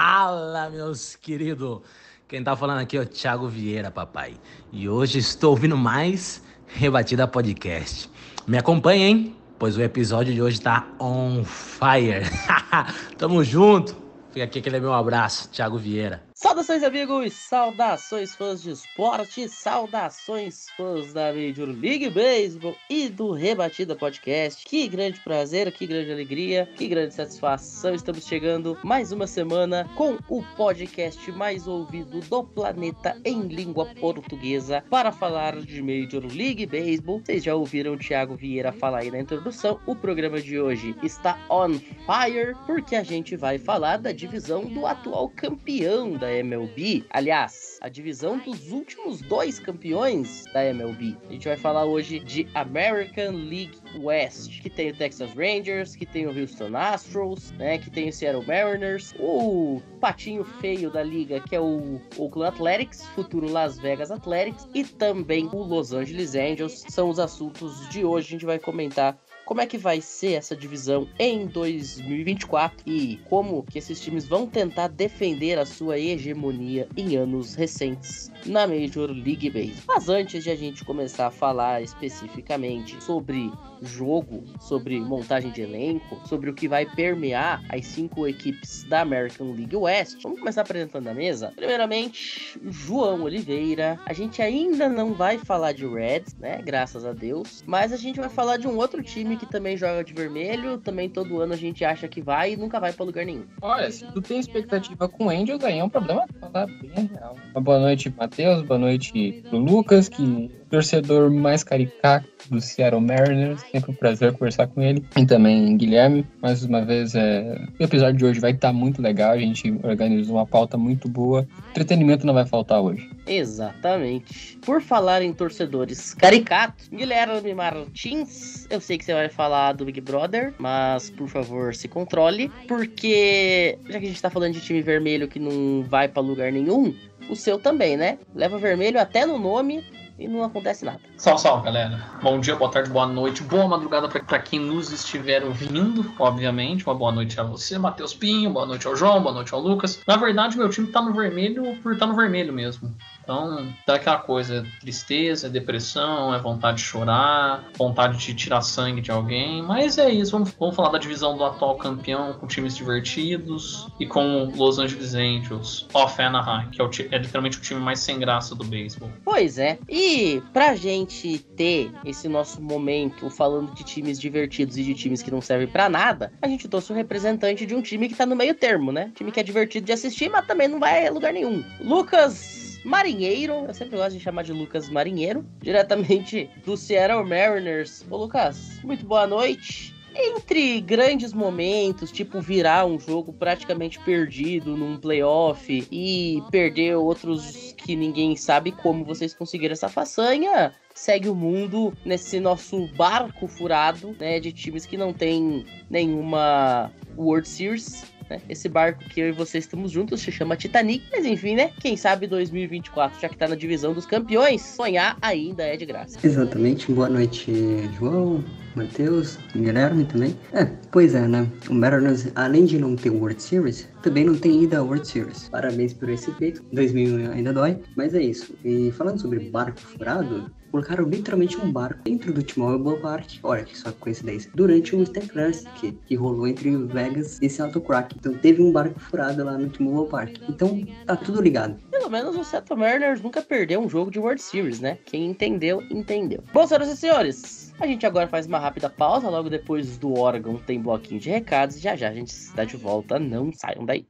Fala, 0.00 0.70
meus 0.70 1.16
queridos! 1.16 1.80
Quem 2.28 2.40
tá 2.44 2.54
falando 2.54 2.78
aqui 2.78 2.96
é 2.96 3.00
o 3.00 3.04
Thiago 3.04 3.48
Vieira, 3.48 3.90
papai. 3.90 4.34
E 4.70 4.88
hoje 4.88 5.18
estou 5.18 5.50
ouvindo 5.50 5.76
mais 5.76 6.40
Rebatida 6.68 7.26
Podcast. 7.26 8.08
Me 8.46 8.56
acompanha, 8.56 9.08
hein? 9.08 9.36
Pois 9.58 9.76
o 9.76 9.82
episódio 9.82 10.32
de 10.32 10.40
hoje 10.40 10.60
tá 10.60 10.86
on 11.00 11.42
fire. 11.42 12.22
Tamo 13.18 13.42
junto. 13.42 13.96
Fica 14.30 14.44
aqui 14.44 14.60
aquele 14.60 14.78
meu 14.78 14.92
abraço, 14.92 15.48
Thiago 15.48 15.76
Vieira. 15.76 16.27
Saudações, 16.40 16.84
amigos! 16.84 17.32
Saudações, 17.32 18.32
fãs 18.32 18.62
de 18.62 18.70
esporte! 18.70 19.48
Saudações, 19.48 20.66
fãs 20.76 21.12
da 21.12 21.32
Major 21.32 21.66
League 21.66 22.08
Baseball 22.10 22.76
e 22.88 23.08
do 23.08 23.32
Rebatida 23.32 23.96
Podcast. 23.96 24.64
Que 24.64 24.86
grande 24.86 25.18
prazer, 25.18 25.72
que 25.72 25.84
grande 25.84 26.12
alegria, 26.12 26.70
que 26.76 26.86
grande 26.86 27.12
satisfação. 27.12 27.92
Estamos 27.92 28.24
chegando 28.24 28.78
mais 28.84 29.10
uma 29.10 29.26
semana 29.26 29.90
com 29.96 30.16
o 30.28 30.40
podcast 30.54 31.28
mais 31.32 31.66
ouvido 31.66 32.20
do 32.20 32.44
planeta 32.44 33.20
em 33.24 33.40
língua 33.40 33.86
portuguesa 34.00 34.84
para 34.88 35.10
falar 35.10 35.56
de 35.56 35.82
Major 35.82 36.24
League 36.24 36.66
Baseball. 36.66 37.18
Vocês 37.18 37.42
já 37.42 37.56
ouviram 37.56 37.94
o 37.94 37.98
Thiago 37.98 38.36
Vieira 38.36 38.70
falar 38.70 38.98
aí 38.98 39.10
na 39.10 39.18
introdução. 39.18 39.80
O 39.86 39.96
programa 39.96 40.40
de 40.40 40.60
hoje 40.60 40.94
está 41.02 41.36
on 41.50 41.80
fire 42.06 42.54
porque 42.64 42.94
a 42.94 43.02
gente 43.02 43.34
vai 43.34 43.58
falar 43.58 43.96
da 43.96 44.12
divisão 44.12 44.64
do 44.66 44.86
atual 44.86 45.30
campeão 45.30 46.12
da 46.12 46.27
MLB. 46.32 47.04
Aliás, 47.10 47.78
a 47.80 47.88
divisão 47.88 48.38
dos 48.38 48.70
últimos 48.70 49.20
dois 49.22 49.58
campeões 49.58 50.44
da 50.52 50.64
MLB. 50.64 51.16
A 51.28 51.32
gente 51.32 51.48
vai 51.48 51.56
falar 51.56 51.84
hoje 51.84 52.18
de 52.18 52.48
American 52.54 53.32
League 53.32 53.78
West, 53.98 54.60
que 54.60 54.70
tem 54.70 54.90
o 54.90 54.96
Texas 54.96 55.30
Rangers, 55.34 55.94
que 55.94 56.06
tem 56.06 56.26
o 56.26 56.38
Houston 56.38 56.76
Astros, 56.76 57.52
né, 57.52 57.78
que 57.78 57.90
tem 57.90 58.08
o 58.08 58.12
Seattle 58.12 58.46
Mariners, 58.46 59.14
o 59.18 59.80
patinho 60.00 60.44
feio 60.44 60.90
da 60.90 61.02
liga, 61.02 61.40
que 61.40 61.54
é 61.54 61.60
o 61.60 62.00
Oakland 62.16 62.54
Athletics, 62.54 63.06
futuro 63.14 63.50
Las 63.50 63.78
Vegas 63.78 64.10
Athletics, 64.10 64.68
e 64.74 64.84
também 64.84 65.48
o 65.52 65.62
Los 65.62 65.92
Angeles 65.92 66.34
Angels. 66.34 66.84
São 66.88 67.08
os 67.08 67.18
assuntos 67.18 67.88
de 67.88 68.04
hoje. 68.04 68.28
A 68.28 68.30
gente 68.30 68.46
vai 68.46 68.58
comentar 68.58 69.18
como 69.48 69.62
é 69.62 69.66
que 69.66 69.78
vai 69.78 69.98
ser 70.02 70.34
essa 70.34 70.54
divisão 70.54 71.08
em 71.18 71.46
2024 71.46 72.82
e 72.86 73.18
como 73.30 73.62
que 73.62 73.78
esses 73.78 73.98
times 73.98 74.28
vão 74.28 74.46
tentar 74.46 74.88
defender 74.88 75.58
a 75.58 75.64
sua 75.64 75.98
hegemonia 75.98 76.86
em 76.94 77.16
anos 77.16 77.54
recentes 77.54 78.30
na 78.44 78.66
Major 78.66 79.10
League 79.10 79.48
Baseball. 79.48 79.84
Mas 79.86 80.10
antes 80.10 80.44
de 80.44 80.50
a 80.50 80.54
gente 80.54 80.84
começar 80.84 81.28
a 81.28 81.30
falar 81.30 81.80
especificamente 81.80 83.02
sobre 83.02 83.50
jogo, 83.82 84.44
sobre 84.60 85.00
montagem 85.00 85.50
de 85.50 85.62
elenco, 85.62 86.20
sobre 86.26 86.50
o 86.50 86.54
que 86.54 86.68
vai 86.68 86.86
permear 86.86 87.62
as 87.68 87.86
cinco 87.86 88.26
equipes 88.26 88.84
da 88.84 89.00
American 89.00 89.52
League 89.52 89.76
West, 89.76 90.22
vamos 90.22 90.38
começar 90.38 90.62
apresentando 90.62 91.08
a 91.08 91.14
mesa. 91.14 91.52
Primeiramente, 91.56 92.58
João 92.68 93.22
Oliveira. 93.22 93.98
A 94.06 94.12
gente 94.12 94.42
ainda 94.42 94.88
não 94.88 95.12
vai 95.14 95.38
falar 95.38 95.72
de 95.72 95.86
Reds, 95.86 96.34
né? 96.36 96.60
Graças 96.64 97.04
a 97.04 97.12
Deus. 97.12 97.62
Mas 97.66 97.92
a 97.92 97.96
gente 97.96 98.20
vai 98.20 98.28
falar 98.28 98.56
de 98.56 98.66
um 98.66 98.76
outro 98.76 99.02
time 99.02 99.36
que 99.36 99.46
também 99.46 99.76
joga 99.76 100.04
de 100.04 100.12
vermelho. 100.12 100.78
Também 100.78 101.08
todo 101.08 101.40
ano 101.40 101.52
a 101.52 101.56
gente 101.56 101.84
acha 101.84 102.08
que 102.08 102.20
vai 102.20 102.52
e 102.52 102.56
nunca 102.56 102.80
vai 102.80 102.92
para 102.92 103.04
lugar 103.04 103.24
nenhum. 103.24 103.44
Olha, 103.60 103.90
se 103.90 104.04
tu 104.12 104.20
tem 104.20 104.38
expectativa 104.38 105.08
com 105.08 105.26
o 105.26 105.30
Angels, 105.30 105.64
aí 105.64 105.78
é 105.78 105.84
um 105.84 105.88
problema 105.88 106.26
falar 106.40 106.66
bem 106.66 107.10
real. 107.12 107.36
Uma 107.52 107.60
boa 107.60 107.78
noite, 107.78 108.12
Matheus. 108.16 108.62
Boa 108.62 108.78
noite 108.78 109.42
pro 109.48 109.58
Lucas, 109.58 110.08
que 110.08 110.50
torcedor 110.70 111.30
mais 111.30 111.64
caricato 111.64 112.28
do 112.50 112.60
Seattle 112.60 113.00
Mariners. 113.00 113.60
Sempre 113.72 113.90
um 113.90 113.94
prazer 113.94 114.32
conversar 114.32 114.66
com 114.68 114.80
ele. 114.82 115.04
E 115.16 115.26
também 115.26 115.76
Guilherme. 115.76 116.26
Mais 116.40 116.64
uma 116.64 116.84
vez, 116.84 117.14
é... 117.14 117.60
o 117.78 117.82
episódio 117.82 118.16
de 118.16 118.24
hoje 118.24 118.40
vai 118.40 118.52
estar 118.52 118.72
muito 118.72 119.02
legal. 119.02 119.32
A 119.32 119.38
gente 119.38 119.70
organizou 119.82 120.36
uma 120.36 120.46
pauta 120.46 120.76
muito 120.76 121.08
boa. 121.08 121.46
Entretenimento 121.70 122.26
não 122.26 122.34
vai 122.34 122.46
faltar 122.46 122.80
hoje. 122.80 123.08
Exatamente. 123.26 124.58
Por 124.64 124.80
falar 124.80 125.22
em 125.22 125.32
torcedores 125.32 126.14
caricatos, 126.14 126.88
Guilherme 126.88 127.54
Martins, 127.54 128.66
eu 128.70 128.80
sei 128.80 128.96
que 128.98 129.04
você 129.04 129.12
vai 129.12 129.28
falar 129.28 129.72
do 129.72 129.84
Big 129.84 130.00
Brother, 130.00 130.54
mas 130.58 131.10
por 131.10 131.28
favor 131.28 131.74
se 131.74 131.88
controle, 131.88 132.50
porque 132.66 133.78
já 133.88 133.98
que 133.98 134.06
a 134.06 134.08
gente 134.08 134.22
tá 134.22 134.30
falando 134.30 134.54
de 134.54 134.60
time 134.60 134.80
vermelho 134.80 135.28
que 135.28 135.38
não 135.38 135.82
vai 135.82 136.08
pra 136.08 136.22
lugar 136.22 136.50
nenhum, 136.50 136.94
o 137.28 137.36
seu 137.36 137.58
também, 137.58 137.96
né? 137.96 138.18
Leva 138.34 138.58
vermelho 138.58 138.98
até 138.98 139.26
no 139.26 139.38
nome 139.38 139.84
e 140.18 140.26
não 140.26 140.42
acontece 140.42 140.84
nada. 140.84 141.00
Salve, 141.16 141.40
salve, 141.40 141.64
galera. 141.64 142.02
Bom 142.20 142.40
dia, 142.40 142.56
boa 142.56 142.70
tarde, 142.70 142.90
boa 142.90 143.06
noite, 143.06 143.42
boa 143.42 143.68
madrugada 143.68 144.08
para 144.08 144.38
quem 144.38 144.58
nos 144.58 144.90
estiver 144.90 145.44
ouvindo, 145.44 146.12
obviamente. 146.18 146.84
Uma 146.84 146.94
boa 146.94 147.12
noite 147.12 147.38
a 147.38 147.44
você, 147.44 147.78
Matheus 147.78 148.14
Pinho, 148.14 148.50
boa 148.50 148.66
noite 148.66 148.86
ao 148.86 148.96
João, 148.96 149.22
boa 149.22 149.34
noite 149.34 149.54
ao 149.54 149.60
Lucas. 149.60 150.00
Na 150.06 150.16
verdade, 150.16 150.58
meu 150.58 150.68
time 150.68 150.88
tá 150.88 151.00
no 151.00 151.12
vermelho 151.12 151.76
por 151.82 151.92
estar 151.92 152.06
tá 152.06 152.12
no 152.12 152.18
vermelho 152.18 152.52
mesmo. 152.52 152.92
Então, 153.28 153.74
dá 153.86 153.96
aquela 153.96 154.16
coisa, 154.16 154.64
tristeza, 154.80 155.50
depressão, 155.50 156.34
é 156.34 156.40
vontade 156.40 156.78
de 156.78 156.84
chorar, 156.84 157.62
vontade 157.76 158.16
de 158.16 158.32
tirar 158.32 158.62
sangue 158.62 159.02
de 159.02 159.10
alguém. 159.10 159.60
Mas 159.60 159.98
é 159.98 160.08
isso, 160.10 160.32
vamos, 160.32 160.50
vamos 160.58 160.74
falar 160.74 160.88
da 160.88 160.96
divisão 160.96 161.36
do 161.36 161.44
atual 161.44 161.76
campeão, 161.76 162.32
com 162.32 162.46
times 162.46 162.74
divertidos 162.74 163.86
e 164.00 164.06
com 164.06 164.50
Los 164.56 164.78
Angeles 164.78 165.14
Angels, 165.14 165.86
off 165.92 166.22
Anaheim, 166.22 166.70
que 166.70 166.80
é, 166.80 166.84
o, 166.84 166.88
é 167.10 167.18
literalmente 167.18 167.58
o 167.58 167.60
time 167.60 167.78
mais 167.78 168.00
sem 168.00 168.18
graça 168.18 168.54
do 168.54 168.64
beisebol. 168.64 169.10
Pois 169.22 169.58
é. 169.58 169.78
E 169.86 170.42
pra 170.54 170.74
gente 170.74 171.38
ter 171.54 171.92
esse 172.06 172.30
nosso 172.30 172.62
momento 172.62 173.28
falando 173.28 173.74
de 173.74 173.84
times 173.84 174.18
divertidos 174.18 174.78
e 174.78 174.82
de 174.82 174.94
times 174.94 175.20
que 175.20 175.30
não 175.30 175.42
servem 175.42 175.68
para 175.68 175.90
nada, 175.90 176.32
a 176.40 176.48
gente 176.48 176.66
trouxe 176.66 176.94
um 176.94 176.96
representante 176.96 177.66
de 177.66 177.74
um 177.74 177.82
time 177.82 178.08
que 178.08 178.14
tá 178.14 178.24
no 178.24 178.34
meio 178.34 178.54
termo, 178.54 178.90
né? 178.90 179.12
Time 179.14 179.30
que 179.30 179.38
é 179.38 179.42
divertido 179.42 179.84
de 179.84 179.92
assistir, 179.92 180.30
mas 180.30 180.46
também 180.46 180.66
não 180.66 180.80
vai 180.80 181.06
a 181.06 181.12
lugar 181.12 181.34
nenhum. 181.34 181.62
Lucas 181.78 182.57
Marinheiro, 182.84 183.64
eu 183.66 183.74
sempre 183.74 183.96
gosto 183.96 184.16
de 184.16 184.20
chamar 184.20 184.42
de 184.42 184.52
Lucas 184.52 184.88
Marinheiro, 184.88 185.44
diretamente 185.60 186.48
do 186.64 186.76
Seattle 186.76 187.24
Mariners. 187.24 188.04
Ô 188.10 188.16
Lucas, 188.16 188.80
muito 188.82 189.04
boa 189.04 189.26
noite. 189.26 189.94
Entre 190.14 190.80
grandes 190.80 191.32
momentos, 191.32 192.10
tipo 192.10 192.40
virar 192.40 192.86
um 192.86 192.98
jogo 192.98 193.32
praticamente 193.32 194.00
perdido 194.00 194.76
num 194.76 194.96
playoff 194.96 195.86
e 195.92 196.42
perder 196.50 196.96
outros 196.96 197.74
que 197.76 197.94
ninguém 197.94 198.34
sabe 198.34 198.72
como 198.72 199.04
vocês 199.04 199.32
conseguiram 199.34 199.74
essa 199.74 199.88
façanha, 199.88 200.72
segue 200.94 201.28
o 201.28 201.34
mundo 201.34 201.92
nesse 202.04 202.40
nosso 202.40 202.88
barco 202.96 203.46
furado, 203.46 204.16
né, 204.18 204.40
de 204.40 204.50
times 204.50 204.86
que 204.86 204.96
não 204.96 205.12
tem 205.12 205.64
nenhuma 205.88 206.90
World 207.16 207.46
Series 207.46 208.04
né? 208.28 208.40
Esse 208.48 208.68
barco 208.68 209.04
que 209.04 209.20
eu 209.20 209.28
e 209.28 209.32
você 209.32 209.58
estamos 209.58 209.90
juntos 209.90 210.20
se 210.20 210.30
chama 210.30 210.56
Titanic, 210.56 211.04
mas 211.10 211.24
enfim, 211.24 211.54
né? 211.54 211.70
Quem 211.80 211.96
sabe 211.96 212.26
2024, 212.26 213.20
já 213.20 213.28
que 213.28 213.36
tá 213.36 213.48
na 213.48 213.54
divisão 213.54 213.92
dos 213.92 214.06
campeões, 214.06 214.62
sonhar 214.62 215.16
ainda 215.20 215.62
é 215.62 215.76
de 215.76 215.86
graça. 215.86 216.18
Exatamente. 216.22 216.90
Boa 216.92 217.08
noite, 217.08 217.52
João, 217.98 218.44
Matheus, 218.74 219.38
Guilherme 219.54 220.04
também. 220.04 220.36
É, 220.52 220.64
pois 220.90 221.14
é, 221.14 221.26
né? 221.26 221.48
O 221.68 221.74
Mariners, 221.74 222.28
além 222.34 222.64
de 222.64 222.78
não 222.78 222.94
ter 222.94 223.10
World 223.10 223.42
Series, 223.42 223.88
também 224.02 224.24
não 224.24 224.36
tem 224.36 224.62
ida 224.62 224.82
World 224.82 225.06
Series. 225.06 225.48
Parabéns 225.48 225.92
por 225.92 226.08
esse 226.08 226.30
feito. 226.32 226.62
2000 226.72 227.32
ainda 227.32 227.52
dói, 227.52 227.78
mas 227.96 228.14
é 228.14 228.22
isso. 228.22 228.54
E 228.64 228.92
falando 228.92 229.20
sobre 229.20 229.40
barco 229.50 229.80
furado, 229.80 230.50
colocaram 230.70 231.04
literalmente 231.04 231.56
um 231.58 231.70
barco 231.70 232.02
dentro 232.04 232.32
do 232.32 232.42
T-Mobile 232.42 233.00
Park, 233.00 233.38
olha 233.42 233.64
que 233.64 233.76
só 233.76 233.92
coincidência, 233.92 234.50
durante 234.54 234.94
o 234.94 235.04
Step 235.04 235.28
Classic, 235.28 235.92
que 236.06 236.14
rolou 236.14 236.46
entre 236.46 236.76
Vegas 236.86 237.38
e 237.42 237.48
Seattle 237.48 237.84
Crack. 237.84 238.14
Então 238.18 238.34
teve 238.34 238.62
um 238.62 238.72
barco 238.72 238.98
furado 238.98 239.44
lá 239.44 239.56
no 239.56 239.68
T-Mobile 239.68 240.10
Park. 240.10 240.36
Então 240.48 240.86
tá 241.06 241.16
tudo 241.16 241.40
ligado. 241.40 241.76
Pelo 241.90 242.10
menos 242.10 242.36
o 242.36 242.44
Seattle 242.44 242.78
Mariners 242.78 243.20
nunca 243.20 243.42
perdeu 243.42 243.80
um 243.80 243.88
jogo 243.88 244.10
de 244.10 244.18
World 244.18 244.40
Series, 244.40 244.80
né? 244.80 244.98
Quem 245.04 245.26
entendeu, 245.26 245.82
entendeu. 245.90 246.42
Bom, 246.52 246.66
senhoras 246.66 246.88
e 246.88 246.96
senhores, 246.96 247.74
a 247.80 247.86
gente 247.86 248.04
agora 248.06 248.28
faz 248.28 248.46
uma 248.46 248.58
rápida 248.58 248.90
pausa, 248.90 249.28
logo 249.28 249.48
depois 249.48 249.98
do 249.98 250.14
órgão 250.14 250.56
tem 250.56 250.80
bloquinho 250.80 251.20
de 251.20 251.30
recados 251.30 251.76
e 251.76 251.80
já 251.80 251.96
já 251.96 252.08
a 252.08 252.14
gente 252.14 252.28
está 252.28 252.64
de 252.64 252.76
volta, 252.76 253.18
não 253.18 253.52
saiam 253.52 253.84
daí. 253.84 254.06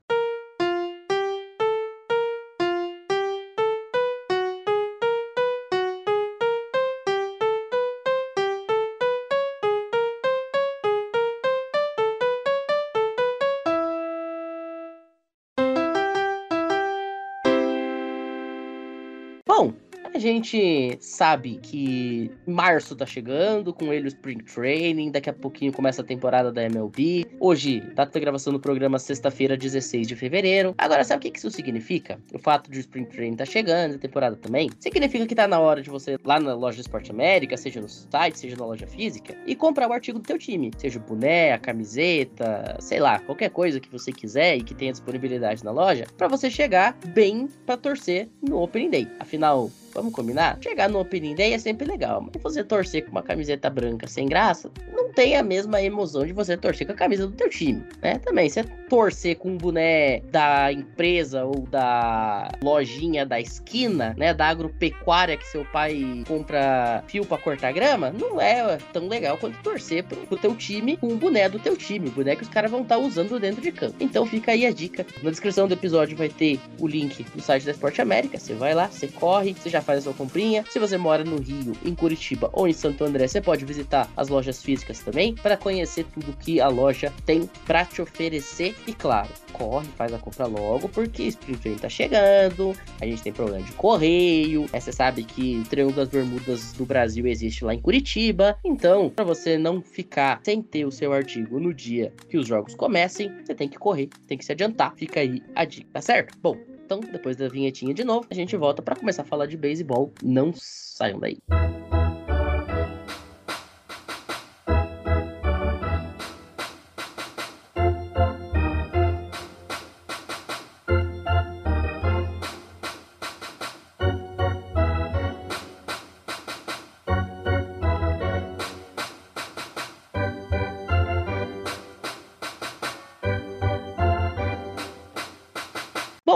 Gente 20.38 20.98
sabe 21.00 21.58
que 21.62 22.30
março 22.46 22.94
tá 22.96 23.04
chegando, 23.04 23.72
com 23.72 23.92
ele 23.92 24.06
o 24.06 24.08
Spring 24.08 24.38
Training, 24.38 25.10
daqui 25.10 25.28
a 25.28 25.32
pouquinho 25.32 25.72
começa 25.72 26.02
a 26.02 26.04
temporada 26.04 26.52
da 26.52 26.62
MLB. 26.64 27.26
Hoje, 27.40 27.80
data 27.94 28.12
da 28.12 28.20
gravação 28.20 28.52
do 28.52 28.60
programa 28.60 28.98
sexta-feira, 28.98 29.56
16 29.56 30.06
de 30.06 30.16
fevereiro. 30.16 30.74
Agora, 30.78 31.04
sabe 31.04 31.28
o 31.28 31.32
que 31.32 31.38
isso 31.38 31.50
significa? 31.50 32.18
O 32.32 32.38
fato 32.38 32.70
de 32.70 32.78
o 32.78 32.80
Spring 32.80 33.04
Training 33.04 33.36
tá 33.36 33.44
chegando, 33.44 33.96
a 33.96 33.98
temporada 33.98 34.36
também, 34.36 34.70
significa 34.78 35.26
que 35.26 35.34
tá 35.34 35.46
na 35.46 35.58
hora 35.58 35.82
de 35.82 35.90
você 35.90 36.12
ir 36.12 36.20
lá 36.24 36.38
na 36.40 36.54
loja 36.54 36.80
Esporte 36.80 37.10
América, 37.10 37.56
seja 37.56 37.80
no 37.80 37.88
site, 37.88 38.38
seja 38.38 38.56
na 38.56 38.64
loja 38.64 38.86
física, 38.86 39.36
e 39.46 39.54
comprar 39.54 39.88
o 39.88 39.92
artigo 39.92 40.18
do 40.18 40.24
teu 40.24 40.38
time. 40.38 40.70
Seja 40.78 40.98
o 40.98 41.02
boné, 41.02 41.52
a 41.52 41.58
camiseta, 41.58 42.76
sei 42.80 43.00
lá, 43.00 43.18
qualquer 43.18 43.50
coisa 43.50 43.80
que 43.80 43.90
você 43.90 44.12
quiser 44.12 44.56
e 44.56 44.62
que 44.62 44.74
tenha 44.74 44.92
disponibilidade 44.92 45.64
na 45.64 45.70
loja, 45.70 46.06
pra 46.16 46.28
você 46.28 46.50
chegar 46.50 46.96
bem 47.08 47.48
pra 47.66 47.76
torcer 47.76 48.28
no 48.42 48.62
Opening 48.62 48.90
Day. 48.90 49.08
Afinal, 49.18 49.70
vamos 49.98 50.14
combinar? 50.14 50.58
Chegar 50.60 50.88
Opening 51.00 51.34
Day 51.34 51.52
é 51.52 51.58
sempre 51.58 51.86
legal, 51.86 52.20
mas 52.20 52.42
você 52.42 52.62
torcer 52.64 53.04
com 53.04 53.10
uma 53.10 53.22
camiseta 53.22 53.68
branca 53.68 54.06
sem 54.06 54.26
graça, 54.26 54.70
não 54.92 55.07
tem 55.14 55.36
a 55.36 55.42
mesma 55.42 55.82
emoção 55.82 56.26
de 56.26 56.32
você 56.32 56.56
torcer 56.56 56.86
com 56.86 56.92
a 56.92 56.96
camisa 56.96 57.26
do 57.26 57.32
teu 57.32 57.48
time, 57.48 57.82
né? 58.02 58.18
Também, 58.18 58.48
você 58.48 58.64
torcer 58.88 59.36
com 59.36 59.50
um 59.50 59.56
boné 59.56 60.20
da 60.30 60.72
empresa 60.72 61.44
ou 61.44 61.66
da 61.66 62.50
lojinha 62.62 63.26
da 63.26 63.40
esquina, 63.40 64.14
né? 64.16 64.32
Da 64.32 64.48
agropecuária 64.48 65.36
que 65.36 65.46
seu 65.46 65.64
pai 65.66 66.24
compra 66.26 67.02
fio 67.06 67.24
pra 67.24 67.38
cortar 67.38 67.72
grama, 67.72 68.10
não 68.10 68.40
é 68.40 68.78
tão 68.92 69.08
legal 69.08 69.36
quanto 69.38 69.60
torcer 69.62 70.04
pro, 70.04 70.16
pro 70.26 70.36
teu 70.36 70.54
time 70.54 70.96
com 70.96 71.08
o 71.08 71.16
boné 71.16 71.48
do 71.48 71.58
teu 71.58 71.76
time, 71.76 72.08
o 72.08 72.12
boné 72.12 72.36
que 72.36 72.42
os 72.42 72.48
caras 72.48 72.70
vão 72.70 72.82
estar 72.82 72.98
usando 72.98 73.38
dentro 73.38 73.60
de 73.60 73.72
campo. 73.72 73.96
Então 74.00 74.26
fica 74.26 74.52
aí 74.52 74.66
a 74.66 74.70
dica. 74.70 75.06
Na 75.22 75.30
descrição 75.30 75.68
do 75.68 75.74
episódio 75.74 76.16
vai 76.16 76.28
ter 76.28 76.58
o 76.78 76.86
link 76.86 77.24
do 77.34 77.42
site 77.42 77.64
da 77.64 77.72
Esporte 77.72 78.00
América. 78.00 78.38
Você 78.38 78.54
vai 78.54 78.74
lá, 78.74 78.88
você 78.88 79.08
corre, 79.08 79.54
você 79.54 79.68
já 79.68 79.80
faz 79.80 80.00
a 80.00 80.02
sua 80.02 80.14
comprinha. 80.14 80.64
Se 80.70 80.78
você 80.78 80.96
mora 80.96 81.24
no 81.24 81.38
Rio, 81.38 81.72
em 81.84 81.94
Curitiba 81.94 82.50
ou 82.52 82.66
em 82.66 82.72
Santo 82.72 83.04
André, 83.04 83.26
você 83.26 83.40
pode 83.40 83.64
visitar 83.64 84.08
as 84.16 84.28
lojas 84.28 84.62
físicas 84.62 84.97
também 85.02 85.34
para 85.34 85.56
conhecer 85.56 86.04
tudo 86.14 86.36
que 86.36 86.60
a 86.60 86.68
loja 86.68 87.12
tem 87.24 87.48
para 87.66 87.84
te 87.84 88.02
oferecer. 88.02 88.74
E 88.86 88.92
claro, 88.92 89.28
corre, 89.52 89.86
faz 89.96 90.12
a 90.12 90.18
compra 90.18 90.46
logo, 90.46 90.88
porque 90.88 91.24
Spring 91.24 91.56
Training 91.56 91.78
tá 91.78 91.88
chegando, 91.88 92.74
a 93.00 93.06
gente 93.06 93.22
tem 93.22 93.32
problema 93.32 93.64
de 93.64 93.72
correio. 93.72 94.66
É, 94.72 94.80
você 94.80 94.92
sabe 94.92 95.24
que 95.24 95.58
o 95.58 95.64
Triângulo 95.64 95.96
das 95.96 96.08
Bermudas 96.08 96.72
do 96.72 96.84
Brasil 96.84 97.26
existe 97.26 97.64
lá 97.64 97.74
em 97.74 97.80
Curitiba. 97.80 98.58
Então, 98.64 99.10
para 99.10 99.24
você 99.24 99.58
não 99.58 99.82
ficar 99.82 100.40
sem 100.44 100.62
ter 100.62 100.84
o 100.84 100.90
seu 100.90 101.12
artigo 101.12 101.58
no 101.58 101.74
dia 101.74 102.12
que 102.28 102.38
os 102.38 102.46
jogos 102.46 102.74
comecem, 102.74 103.30
você 103.44 103.54
tem 103.54 103.68
que 103.68 103.78
correr, 103.78 104.08
tem 104.26 104.38
que 104.38 104.44
se 104.44 104.52
adiantar. 104.52 104.94
Fica 104.96 105.20
aí 105.20 105.42
a 105.54 105.64
dica, 105.64 105.88
tá 105.92 106.00
certo? 106.00 106.38
Bom, 106.40 106.56
então, 106.84 107.00
depois 107.00 107.36
da 107.36 107.48
vinhetinha 107.48 107.92
de 107.92 108.02
novo, 108.02 108.26
a 108.30 108.34
gente 108.34 108.56
volta 108.56 108.80
para 108.80 108.96
começar 108.96 109.22
a 109.22 109.24
falar 109.26 109.44
de 109.46 109.58
beisebol. 109.58 110.12
Não 110.22 110.52
saiam 110.54 111.18
daí. 111.18 111.36